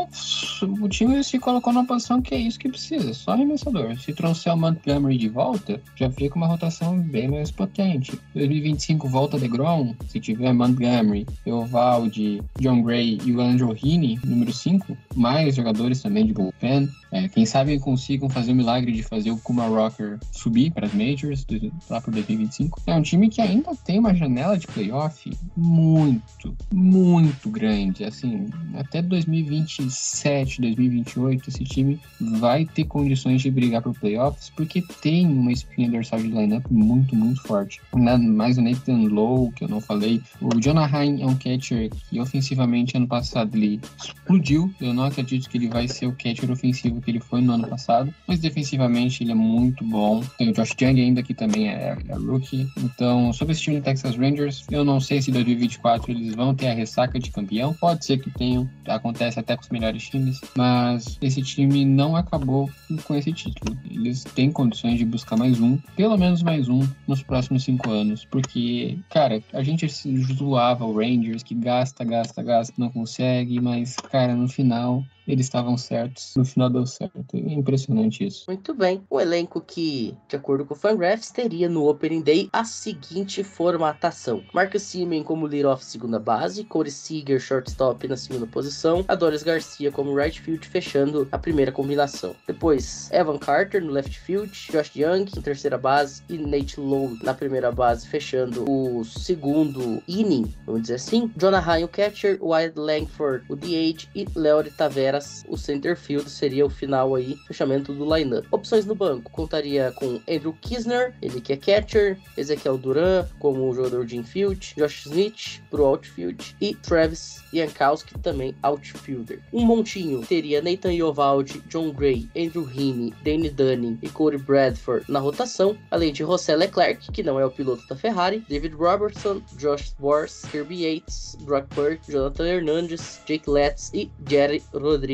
o 0.81 0.89
time 0.89 1.23
se 1.23 1.39
colocou 1.39 1.73
numa 1.73 1.87
posição 1.87 2.21
que 2.21 2.35
é 2.35 2.39
isso 2.39 2.59
que 2.59 2.69
precisa, 2.69 3.13
só 3.15 3.33
arremessador. 3.33 3.99
Se 3.99 4.13
trouxer 4.13 4.53
o 4.53 4.57
Montgomery 4.57 5.17
de 5.17 5.29
volta, 5.29 5.81
já 5.97 6.11
fica 6.11 6.37
uma 6.37 6.47
rotação 6.47 6.99
bem 6.99 7.29
mais 7.29 7.51
potente. 7.51 8.19
2025 8.35 9.09
volta 9.09 9.39
de 9.39 9.50
DeGrom, 9.51 9.95
se 10.07 10.21
tiver 10.21 10.53
Montgomery, 10.53 11.27
Eovaldi, 11.45 12.41
John 12.61 12.83
Gray 12.83 13.19
e 13.25 13.33
o 13.33 13.41
Andrew 13.41 13.75
Heaney, 13.75 14.19
número 14.25 14.53
5, 14.53 14.97
mais 15.17 15.57
jogadores 15.57 16.01
também 16.01 16.27
de 16.27 16.33
bullpen, 16.33 16.89
é, 17.13 17.29
quem 17.29 17.45
sabe 17.45 17.79
consigam 17.79 18.29
fazer 18.29 18.53
o 18.53 18.55
milagre 18.55 18.93
de 18.93 19.03
fazer 19.03 19.31
o 19.31 19.39
Kuma 19.39 19.67
Rocker 19.67 20.19
subir 20.31 20.71
para 20.71 20.87
as 20.87 20.95
Majors 20.95 21.45
do, 21.45 21.73
lá 21.89 22.01
para 22.01 22.13
2025. 22.13 22.81
É 22.87 22.95
um 22.95 23.03
time 23.03 23.29
que 23.29 23.41
ainda 23.41 23.75
tem 23.85 23.99
uma 23.99 24.15
janela 24.15 24.57
de 24.57 24.67
playoff 24.67 25.31
muito, 25.57 26.57
muito 26.73 27.51
grande. 27.51 28.05
Assim, 28.05 28.49
até 28.75 29.03
2027, 29.03 30.61
2028, 30.61 31.49
esse 31.49 31.65
time 31.65 32.01
vai 32.21 32.65
ter 32.65 32.85
condições 32.85 33.43
de 33.43 33.51
brigar 33.51 33.83
por 33.83 33.95
playoffs 33.99 34.51
porque 34.51 34.83
tem 35.01 35.27
uma 35.27 35.53
espinha 35.53 35.91
dorsal 35.91 36.21
de 36.21 36.29
lineup 36.29 36.65
muito, 36.71 37.17
muito 37.17 37.43
forte. 37.43 37.81
Mais 37.95 38.57
o 38.57 38.63
Nathan 38.63 39.09
Lowe, 39.09 39.53
que 39.53 39.65
eu 39.65 39.69
não 39.69 39.81
falei. 39.81 40.23
O 40.41 40.61
Jonah 40.61 40.87
Hine 40.87 41.23
é 41.23 41.27
um 41.27 41.37
catcher 41.37 41.91
que 41.91 42.21
ofensivamente 42.21 42.97
ano 42.97 43.09
passado 43.09 43.57
ele 43.57 43.81
explodiu. 43.99 44.73
Eu 44.81 44.95
não 44.95 45.05
acredito 45.05 45.49
que 45.49 45.59
ele 45.59 45.69
vai 45.69 45.89
ser 45.89 46.07
o 46.07 46.13
catcher 46.13 46.51
ofensivo 46.51 47.00
que 47.01 47.11
ele 47.11 47.21
foi 47.21 47.41
no 47.41 47.53
ano 47.53 47.69
passado, 47.69 48.13
mas 48.27 48.39
defensivamente 48.39 49.23
ele 49.23 49.33
é 49.33 49.35
muito 49.35 49.85
bom. 49.85 50.23
Tem 50.39 50.51
o 50.51 50.53
Josh 50.53 50.75
Young 50.81 51.01
ainda 51.01 51.23
que 51.23 51.35
também 51.35 51.69
é, 51.69 51.97
é 52.09 52.15
rookie. 52.15 52.69
Então, 52.79 53.33
sobre 53.33 53.53
esse 53.53 53.63
time 53.63 53.79
do 53.79 53.83
Texas 53.83 54.17
Rangers, 54.17 54.65
eu 54.71 54.85
não 54.85 55.01
sei 55.01 55.21
se 55.23 55.31
em 55.31 55.35
2024 55.35 56.11
eles 56.11 56.35
vão 56.35 56.55
ter 56.55 56.69
a 56.69 56.75
ressaca 56.75 57.19
de 57.19 57.31
campeão. 57.31 57.75
Pode 57.75 58.05
ser 58.05 58.19
que 58.19 58.31
tenham, 58.31 58.69
acontece 58.87 59.39
até 59.39 59.57
com 59.57 59.63
os 59.63 59.69
melhores 59.69 60.09
times, 60.09 60.41
mas 60.57 61.19
esse 61.21 61.43
time 61.43 61.85
não 61.85 62.17
acabou 62.17 62.71
com 63.05 63.15
esse 63.15 63.33
título. 63.33 63.77
Eles 63.91 64.25
têm 64.25 64.51
condições 64.51 64.99
de 64.99 65.05
buscar 65.05 65.37
mais 65.37 65.61
um, 65.61 65.79
pelo 65.97 66.17
menos 66.17 66.43
mais 66.43 66.69
um, 66.69 66.87
nos 67.07 67.23
próximos 67.23 67.65
cinco 67.65 67.91
anos, 67.91 68.25
porque, 68.25 68.99
cara, 69.09 69.43
a 69.53 69.63
gente 69.63 69.87
zoava 70.35 70.85
o 70.85 70.97
Rangers 70.97 71.43
que 71.43 71.55
gasta, 71.55 72.05
gasta, 72.05 72.43
gasta, 72.43 72.75
não 72.77 72.91
consegue, 72.91 73.61
mas, 73.61 73.97
cara, 73.97 74.35
no 74.35 74.49
final 74.49 75.05
eles 75.33 75.47
estavam 75.47 75.77
certos. 75.77 76.35
No 76.37 76.45
final 76.45 76.71
deu 76.71 76.87
certo. 76.87 77.37
É 77.37 77.55
impressionante 77.55 78.27
isso. 78.27 78.45
Muito 78.49 78.75
bem. 78.75 79.03
O 79.09 79.21
elenco 79.21 79.61
que, 79.61 80.17
de 80.29 80.37
acordo 80.37 80.65
com 80.65 80.75
o 80.75 80.77
Fangraphs, 80.77 81.31
teria 81.31 81.69
no 81.69 81.89
Opening 81.89 82.23
Day 82.23 82.49
a 82.53 82.65
seguinte 82.65 83.43
formatação. 83.43 84.43
Marcus 84.53 84.83
Simeon 84.83 85.23
como 85.23 85.47
lead-off 85.47 85.85
segunda 85.85 86.19
base, 86.19 86.65
Corey 86.65 86.91
Seager 86.91 87.41
shortstop 87.41 88.07
na 88.07 88.17
segunda 88.17 88.47
posição, 88.47 89.05
Adolis 89.09 89.43
Garcia 89.43 89.91
como 89.91 90.15
right 90.15 90.41
field 90.41 90.67
fechando 90.67 91.29
a 91.33 91.39
primeira 91.39 91.73
combinação. 91.73 92.35
Depois, 92.47 93.11
Evan 93.13 93.39
Carter 93.39 93.83
no 93.83 93.93
left 93.93 94.19
field, 94.21 94.51
Josh 94.71 94.95
Young 94.95 95.27
em 95.37 95.41
terceira 95.41 95.79
base 95.79 96.23
e 96.29 96.39
Nate 96.39 96.81
Lowe 96.81 97.19
na 97.23 97.35
primeira 97.35 97.73
base 97.73 98.07
fechando 98.07 98.65
o 98.71 99.05
segundo 99.05 100.03
inning, 100.07 100.55
vamos 100.67 100.83
dizer 100.83 100.95
assim. 100.95 101.31
Jonah 101.37 101.61
Ryan 101.61 101.85
o 101.85 101.89
catcher, 101.89 102.39
Wyatt 102.41 102.79
Langford 102.79 103.45
o 103.49 103.57
DH 103.57 104.09
e 104.15 104.27
Léo 104.35 104.61
Tavera 104.77 105.20
mas 105.21 105.45
o 105.47 105.57
center 105.57 105.95
field 105.95 106.31
seria 106.31 106.65
o 106.65 106.71
final 106.71 107.15
aí, 107.15 107.37
fechamento 107.47 107.93
do 107.93 108.17
lineup. 108.17 108.47
Opções 108.51 108.87
no 108.87 108.95
banco, 108.95 109.31
contaria 109.31 109.93
com 109.93 110.19
Andrew 110.27 110.57
Kisner, 110.63 111.15
ele 111.21 111.43
que 111.43 111.53
é 111.53 111.57
catcher, 111.57 112.19
Ezequiel 112.39 112.79
Duran 112.79 113.27
como 113.39 113.73
jogador 113.75 114.07
de 114.07 114.17
infield, 114.17 114.75
Josh 114.77 115.05
Smith 115.05 115.63
pro 115.69 115.85
outfield 115.85 116.57
e 116.61 116.75
Travis 116.75 117.43
Jankowski 117.53 118.19
também 118.21 118.55
outfielder. 118.63 119.41
Um 119.53 119.67
montinho 119.67 120.23
teria 120.23 120.63
Nathan 120.63 120.95
Iovaldi, 120.95 121.63
John 121.69 121.93
Gray, 121.93 122.29
Andrew 122.35 122.67
Heaney, 122.67 123.13
Danny 123.23 123.51
Dunning 123.51 123.99
e 124.01 124.09
Corey 124.09 124.39
Bradford 124.39 125.05
na 125.09 125.19
rotação, 125.19 125.77
além 125.91 126.13
de 126.13 126.21
José 126.21 126.57
Leclerc, 126.57 127.13
que 127.13 127.23
não 127.23 127.39
é 127.39 127.45
o 127.45 127.51
piloto 127.51 127.87
da 127.89 127.97
Ferrari, 127.97 128.43
David 128.49 128.75
Robertson, 128.75 129.43
Josh 129.59 129.95
Wars, 130.01 130.43
Kirby 130.51 130.85
Yates, 130.85 131.37
Brock 131.43 131.67
Purdy, 131.75 132.01
Jonathan 132.09 132.47
Hernandez, 132.47 133.21
Jake 133.27 133.51
Letts 133.51 133.91
e 133.93 134.11
Jerry 134.27 134.63
Rodrigues 134.73 135.10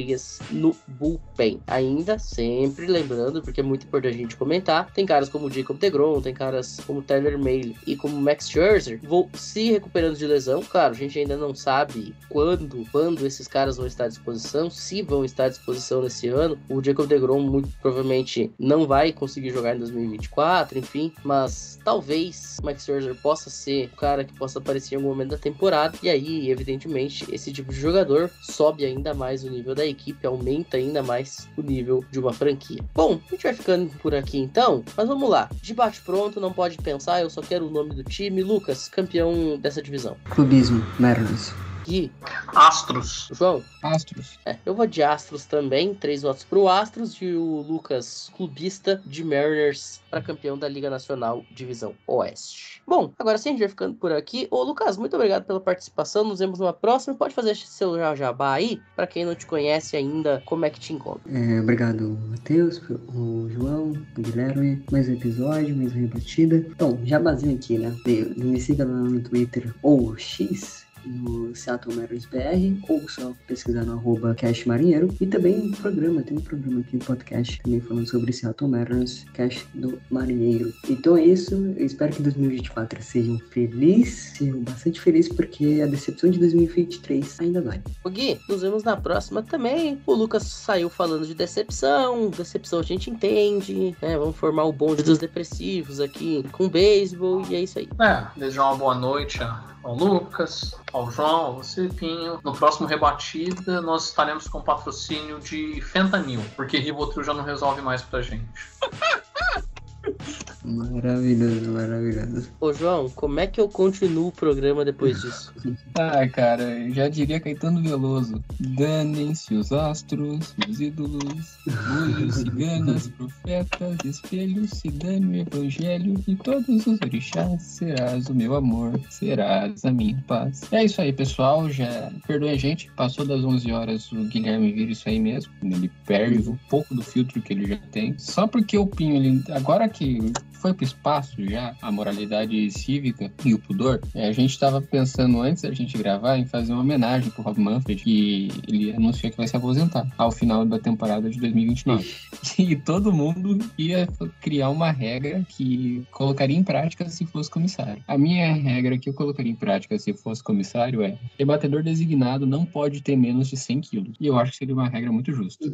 no 0.50 0.74
bullpen. 0.86 1.60
Ainda, 1.66 2.18
sempre 2.18 2.86
lembrando, 2.86 3.42
porque 3.42 3.60
é 3.60 3.62
muito 3.62 3.86
importante 3.86 4.14
a 4.14 4.18
gente 4.18 4.36
comentar, 4.36 4.92
tem 4.92 5.06
caras 5.06 5.28
como 5.28 5.50
Jacob 5.50 5.78
DeGrom, 5.78 6.20
tem 6.20 6.34
caras 6.34 6.78
como 6.86 7.02
Tyler 7.02 7.38
Mayle 7.38 7.76
e 7.86 7.96
como 7.96 8.20
Max 8.20 8.48
Scherzer, 8.48 9.00
vou 9.02 9.28
se 9.34 9.70
recuperando 9.70 10.16
de 10.16 10.26
lesão. 10.26 10.62
Claro, 10.62 10.94
a 10.94 10.96
gente 10.96 11.18
ainda 11.18 11.36
não 11.36 11.54
sabe 11.54 12.14
quando, 12.28 12.84
quando 12.90 13.26
esses 13.26 13.46
caras 13.46 13.76
vão 13.76 13.86
estar 13.86 14.04
à 14.04 14.08
disposição, 14.08 14.70
se 14.70 15.02
vão 15.02 15.24
estar 15.24 15.44
à 15.44 15.48
disposição 15.48 16.02
nesse 16.02 16.28
ano. 16.28 16.58
O 16.68 16.82
Jacob 16.82 17.06
DeGrom 17.06 17.40
muito 17.40 17.68
provavelmente 17.80 18.50
não 18.58 18.86
vai 18.86 19.12
conseguir 19.12 19.50
jogar 19.50 19.76
em 19.76 19.78
2024, 19.78 20.78
enfim, 20.78 21.12
mas 21.22 21.78
talvez 21.84 22.58
o 22.60 22.66
Max 22.66 22.84
Scherzer 22.84 23.14
possa 23.16 23.50
ser 23.50 23.90
o 23.92 23.96
cara 23.96 24.24
que 24.24 24.34
possa 24.34 24.58
aparecer 24.58 24.94
em 24.94 24.98
algum 24.98 25.08
momento 25.08 25.30
da 25.30 25.38
temporada. 25.38 25.96
E 26.02 26.08
aí, 26.08 26.50
evidentemente, 26.50 27.26
esse 27.32 27.52
tipo 27.52 27.72
de 27.72 27.80
jogador 27.80 28.30
sobe 28.42 28.84
ainda 28.84 29.14
mais 29.14 29.44
o 29.44 29.50
nível 29.50 29.74
da 29.76 29.86
equipe, 29.86 30.26
aumenta 30.26 30.76
ainda 30.76 31.02
mais 31.02 31.48
o 31.56 31.62
nível 31.62 32.02
de 32.10 32.18
uma 32.18 32.32
franquia. 32.32 32.82
Bom, 32.94 33.20
a 33.26 33.30
gente 33.30 33.42
vai 33.42 33.54
ficando 33.54 33.90
por 33.98 34.14
aqui 34.14 34.38
então, 34.38 34.82
mas 34.96 35.06
vamos 35.06 35.28
lá. 35.28 35.48
De 35.62 35.74
bate 35.74 36.00
pronto, 36.00 36.40
não 36.40 36.52
pode 36.52 36.78
pensar, 36.78 37.20
eu 37.20 37.30
só 37.30 37.42
quero 37.42 37.66
o 37.66 37.70
nome 37.70 37.94
do 37.94 38.02
time. 38.02 38.42
Lucas, 38.42 38.88
campeão 38.88 39.58
dessa 39.58 39.82
divisão. 39.82 40.16
Clubismo, 40.30 40.84
Mariners. 40.98 41.52
Gui, 41.86 42.10
Astros. 42.48 43.28
João, 43.32 43.62
Astros. 43.80 44.40
É, 44.44 44.56
eu 44.66 44.74
vou 44.74 44.88
de 44.88 45.04
Astros 45.04 45.44
também, 45.44 45.94
três 45.94 46.22
votos 46.22 46.42
pro 46.42 46.68
Astros 46.68 47.14
e 47.22 47.32
o 47.32 47.60
Lucas, 47.60 48.28
clubista 48.36 49.00
de 49.06 49.22
Mariners 49.22 50.00
para 50.10 50.20
campeão 50.20 50.58
da 50.58 50.68
Liga 50.68 50.90
Nacional 50.90 51.44
Divisão 51.54 51.94
Oeste. 52.08 52.82
Bom, 52.86 53.12
agora 53.18 53.38
sim 53.38 53.50
a 53.50 53.52
gente 53.52 53.60
vai 53.60 53.68
ficando 53.68 53.94
por 53.94 54.10
aqui. 54.10 54.48
Ô 54.50 54.64
Lucas, 54.64 54.96
muito 54.96 55.14
obrigado 55.14 55.44
pela 55.44 55.60
participação. 55.60 56.24
Nos 56.24 56.40
vemos 56.40 56.58
numa 56.58 56.72
próxima. 56.72 57.14
Pode 57.14 57.34
fazer 57.34 57.54
seu 57.54 57.96
jabá 58.16 58.54
aí, 58.54 58.80
para 58.96 59.06
quem 59.06 59.24
não 59.24 59.34
te 59.34 59.46
conhece 59.46 59.96
ainda, 59.96 60.42
como 60.44 60.64
é 60.64 60.70
que 60.70 60.80
te 60.80 60.92
encontra. 60.92 61.22
É, 61.30 61.60
obrigado, 61.60 62.18
Matheus, 62.28 62.80
o 62.88 63.48
João, 63.50 63.92
o 64.16 64.20
Guilherme. 64.20 64.84
Mais 64.90 65.08
um 65.08 65.12
episódio, 65.12 65.76
mais 65.76 65.92
uma 65.92 66.00
rebatida. 66.00 66.56
Então, 66.56 66.98
jabazinho 67.04 67.56
aqui, 67.56 67.78
né? 67.78 67.94
Me, 68.04 68.24
me 68.36 68.60
siga 68.60 68.84
lá 68.84 68.92
no 68.92 69.20
Twitter 69.20 69.72
ou 69.82 70.16
X 70.16 70.85
no 71.06 71.54
Seattle 71.54 71.94
Mariners 71.94 72.26
BR 72.26 72.84
ou 72.88 73.08
só 73.08 73.32
pesquisar 73.46 73.84
no 73.84 73.92
arroba 73.94 74.34
Cash 74.34 74.64
Marinheiro 74.64 75.14
e 75.20 75.26
também 75.26 75.58
um 75.60 75.72
programa, 75.72 76.22
tem 76.22 76.36
um 76.36 76.40
programa 76.40 76.80
aqui, 76.80 76.96
um 76.96 77.00
podcast 77.00 77.60
também 77.62 77.80
falando 77.80 78.08
sobre 78.08 78.32
Seattle 78.32 78.70
Mariners, 78.70 79.24
Cash 79.34 79.66
do 79.74 80.00
Marinheiro. 80.10 80.72
Então 80.88 81.16
é 81.16 81.24
isso, 81.24 81.54
eu 81.76 81.86
espero 81.86 82.12
que 82.12 82.22
2024 82.22 83.02
sejam 83.02 83.38
felizes, 83.50 84.36
sejam 84.36 84.60
bastante 84.60 85.00
felizes 85.00 85.32
porque 85.32 85.80
a 85.82 85.86
decepção 85.86 86.30
de 86.30 86.38
2023 86.38 87.40
ainda 87.40 87.62
dói. 87.62 87.80
Ô 88.04 88.10
Gui, 88.10 88.38
nos 88.48 88.62
vemos 88.62 88.82
na 88.82 88.96
próxima 88.96 89.42
também. 89.42 90.00
O 90.06 90.14
Lucas 90.14 90.42
saiu 90.44 90.88
falando 90.88 91.26
de 91.26 91.34
decepção, 91.34 92.30
decepção 92.30 92.80
a 92.80 92.82
gente 92.82 93.10
entende, 93.10 93.96
né? 94.02 94.18
Vamos 94.18 94.36
formar 94.36 94.64
o 94.64 94.72
bonde 94.72 95.02
dos 95.02 95.18
depressivos 95.18 96.00
aqui 96.00 96.44
com 96.52 96.68
beisebol 96.68 97.42
e 97.48 97.54
é 97.54 97.60
isso 97.62 97.78
aí. 97.78 97.88
É, 98.00 98.26
desejar 98.38 98.64
uma 98.64 98.76
boa 98.76 98.94
noite 98.94 99.38
ao 99.86 99.94
Lucas, 99.94 100.74
ao 100.92 101.08
João, 101.12 101.46
ao 101.46 101.54
você, 101.54 101.88
Pinho. 101.88 102.40
No 102.42 102.52
próximo 102.52 102.88
Rebatida, 102.88 103.80
nós 103.80 104.08
estaremos 104.08 104.48
com 104.48 104.60
patrocínio 104.60 105.38
de 105.38 105.80
Fentanil, 105.80 106.42
porque 106.56 106.76
Ribotril 106.76 107.22
já 107.22 107.32
não 107.32 107.44
resolve 107.44 107.80
mais 107.80 108.02
pra 108.02 108.20
gente. 108.20 108.48
Maravilhoso, 110.66 111.70
maravilhoso. 111.70 112.48
Ô 112.60 112.72
João, 112.72 113.08
como 113.10 113.38
é 113.38 113.46
que 113.46 113.60
eu 113.60 113.68
continuo 113.68 114.28
o 114.28 114.32
programa 114.32 114.84
depois 114.84 115.20
disso? 115.20 115.54
Ah, 115.98 116.28
cara, 116.28 116.90
já 116.90 117.08
diria 117.08 117.40
Caetano 117.40 117.82
Veloso. 117.82 118.44
Danem-se 118.60 119.54
os 119.54 119.72
astros, 119.72 120.54
os 120.68 120.78
ídolos, 120.78 121.56
olhos, 121.66 122.34
ciganas, 122.36 123.08
profetas, 123.08 123.96
espelhos, 124.04 124.70
se 124.70 124.90
dane 124.90 125.26
o 125.26 125.40
evangelho 125.40 126.22
e 126.28 126.36
todos 126.36 126.86
os 126.86 127.00
orixás. 127.00 127.62
Serás 127.62 128.28
o 128.28 128.34
meu 128.34 128.54
amor, 128.54 129.00
serás 129.08 129.86
a 129.86 129.90
minha 129.90 130.22
paz. 130.28 130.70
É 130.70 130.84
isso 130.84 131.00
aí, 131.00 131.14
pessoal. 131.14 131.70
Já 131.70 132.12
perdoe 132.26 132.50
a 132.50 132.56
gente. 132.56 132.90
Passou 132.92 133.24
das 133.24 133.42
11 133.42 133.72
horas, 133.72 134.12
o 134.12 134.24
Guilherme 134.24 134.72
vira 134.72 134.92
isso 134.92 135.08
aí 135.08 135.18
mesmo. 135.18 135.50
Ele 135.62 135.90
perde 136.04 136.46
um 136.48 136.58
pouco 136.68 136.94
do 136.94 137.02
filtro 137.02 137.40
que 137.40 137.54
ele 137.54 137.68
já 137.68 137.78
tem. 137.90 138.14
Só 138.18 138.46
porque 138.46 138.76
o 138.76 138.86
Pinho, 138.86 139.16
ele, 139.16 139.42
agora 139.50 139.88
que 139.88 140.32
foi 140.56 140.74
pro 140.74 140.84
espaço 140.84 141.36
já, 141.48 141.74
a 141.80 141.92
moralidade 141.92 142.70
cívica 142.70 143.32
e 143.44 143.54
o 143.54 143.58
pudor, 143.58 144.00
é, 144.14 144.28
a 144.28 144.32
gente 144.32 144.50
estava 144.50 144.80
pensando 144.80 145.40
antes 145.40 145.62
da 145.62 145.72
gente 145.72 145.96
gravar 145.96 146.38
em 146.38 146.46
fazer 146.46 146.72
uma 146.72 146.82
homenagem 146.82 147.30
pro 147.30 147.42
Rob 147.42 147.60
Manfred, 147.60 148.02
que 148.02 148.48
ele 148.66 148.92
anunciou 148.92 149.30
que 149.30 149.36
vai 149.36 149.46
se 149.46 149.56
aposentar 149.56 150.06
ao 150.16 150.30
final 150.30 150.64
da 150.64 150.78
temporada 150.78 151.28
de 151.28 151.38
2029. 151.40 152.06
E 152.58 152.74
todo 152.74 153.12
mundo 153.12 153.58
ia 153.76 154.08
criar 154.40 154.70
uma 154.70 154.90
regra 154.90 155.44
que 155.48 156.02
colocaria 156.10 156.56
em 156.56 156.62
prática 156.62 157.08
se 157.08 157.26
fosse 157.26 157.50
comissário. 157.50 158.02
A 158.08 158.16
minha 158.16 158.54
regra 158.54 158.98
que 158.98 159.10
eu 159.10 159.14
colocaria 159.14 159.52
em 159.52 159.54
prática 159.54 159.98
se 159.98 160.12
fosse 160.14 160.42
comissário 160.42 161.02
é: 161.02 161.18
debatedor 161.38 161.82
designado 161.82 162.46
não 162.46 162.64
pode 162.64 163.02
ter 163.02 163.16
menos 163.16 163.48
de 163.48 163.56
100 163.56 163.80
quilos. 163.82 164.16
E 164.18 164.26
eu 164.26 164.38
acho 164.38 164.52
que 164.52 164.58
seria 164.58 164.74
uma 164.74 164.88
regra 164.88 165.12
muito 165.12 165.32
justa. 165.32 165.64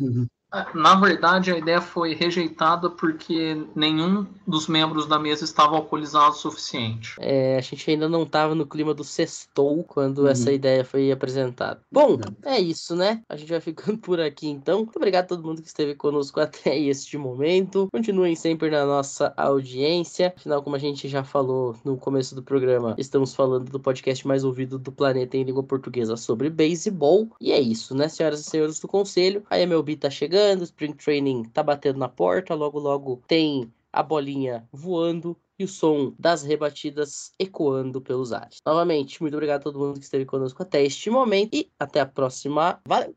Na 0.74 0.94
verdade, 0.96 1.50
a 1.50 1.56
ideia 1.56 1.80
foi 1.80 2.14
rejeitada 2.14 2.90
porque 2.90 3.64
nenhum 3.74 4.26
dos 4.46 4.66
membros 4.68 5.06
da 5.06 5.18
mesa 5.18 5.44
estava 5.44 5.76
alcoolizado 5.76 6.30
o 6.34 6.38
suficiente. 6.38 7.14
É, 7.18 7.56
a 7.56 7.60
gente 7.60 7.90
ainda 7.90 8.08
não 8.08 8.26
tava 8.26 8.54
no 8.54 8.66
clima 8.66 8.92
do 8.92 9.02
sextou 9.02 9.82
quando 9.84 10.18
Uhum. 10.22 10.28
essa 10.28 10.52
ideia 10.52 10.84
foi 10.84 11.10
apresentada. 11.10 11.80
Bom, 11.90 12.18
é 12.44 12.60
isso, 12.60 12.94
né? 12.94 13.22
A 13.28 13.36
gente 13.36 13.48
vai 13.48 13.60
ficando 13.60 13.96
por 13.98 14.20
aqui 14.20 14.46
então. 14.48 14.78
Muito 14.80 14.96
obrigado 14.96 15.24
a 15.24 15.28
todo 15.28 15.42
mundo 15.46 15.62
que 15.62 15.68
esteve 15.68 15.94
conosco 15.94 16.38
até 16.40 16.78
este 16.78 17.16
momento. 17.16 17.88
Continuem 17.90 18.36
sempre 18.36 18.68
na 18.70 18.84
nossa 18.84 19.32
audiência. 19.36 20.34
Afinal, 20.36 20.62
como 20.62 20.76
a 20.76 20.78
gente 20.78 21.08
já 21.08 21.24
falou 21.24 21.74
no 21.84 21.96
começo 21.96 22.34
do 22.34 22.42
programa, 22.42 22.94
estamos 22.98 23.34
falando 23.34 23.70
do 23.70 23.80
podcast 23.80 24.26
mais 24.26 24.44
ouvido 24.44 24.78
do 24.78 24.92
planeta 24.92 25.36
em 25.36 25.44
língua 25.44 25.62
portuguesa 25.62 26.16
sobre 26.16 26.50
beisebol. 26.50 27.28
E 27.40 27.52
é 27.52 27.60
isso, 27.60 27.94
né, 27.94 28.08
senhoras 28.08 28.40
e 28.40 28.44
senhores 28.44 28.78
do 28.78 28.86
conselho? 28.88 29.42
A 29.48 29.58
MLB 29.58 29.96
tá 29.96 30.10
chegando, 30.10 30.41
o 30.58 30.64
Spring 30.64 30.94
Training 30.94 31.44
tá 31.44 31.62
batendo 31.62 31.98
na 31.98 32.08
porta, 32.08 32.54
logo 32.54 32.78
logo 32.78 33.22
tem 33.26 33.72
a 33.92 34.02
bolinha 34.02 34.66
voando 34.72 35.36
e 35.58 35.64
o 35.64 35.68
som 35.68 36.14
das 36.18 36.42
rebatidas 36.42 37.32
ecoando 37.38 38.00
pelos 38.00 38.32
ares. 38.32 38.58
Novamente, 38.66 39.20
muito 39.20 39.34
obrigado 39.34 39.60
a 39.60 39.64
todo 39.64 39.78
mundo 39.78 39.98
que 39.98 40.04
esteve 40.04 40.24
conosco 40.24 40.62
até 40.62 40.82
este 40.82 41.10
momento 41.10 41.54
e 41.54 41.70
até 41.78 42.00
a 42.00 42.06
próxima. 42.06 42.80
Valeu! 42.86 43.14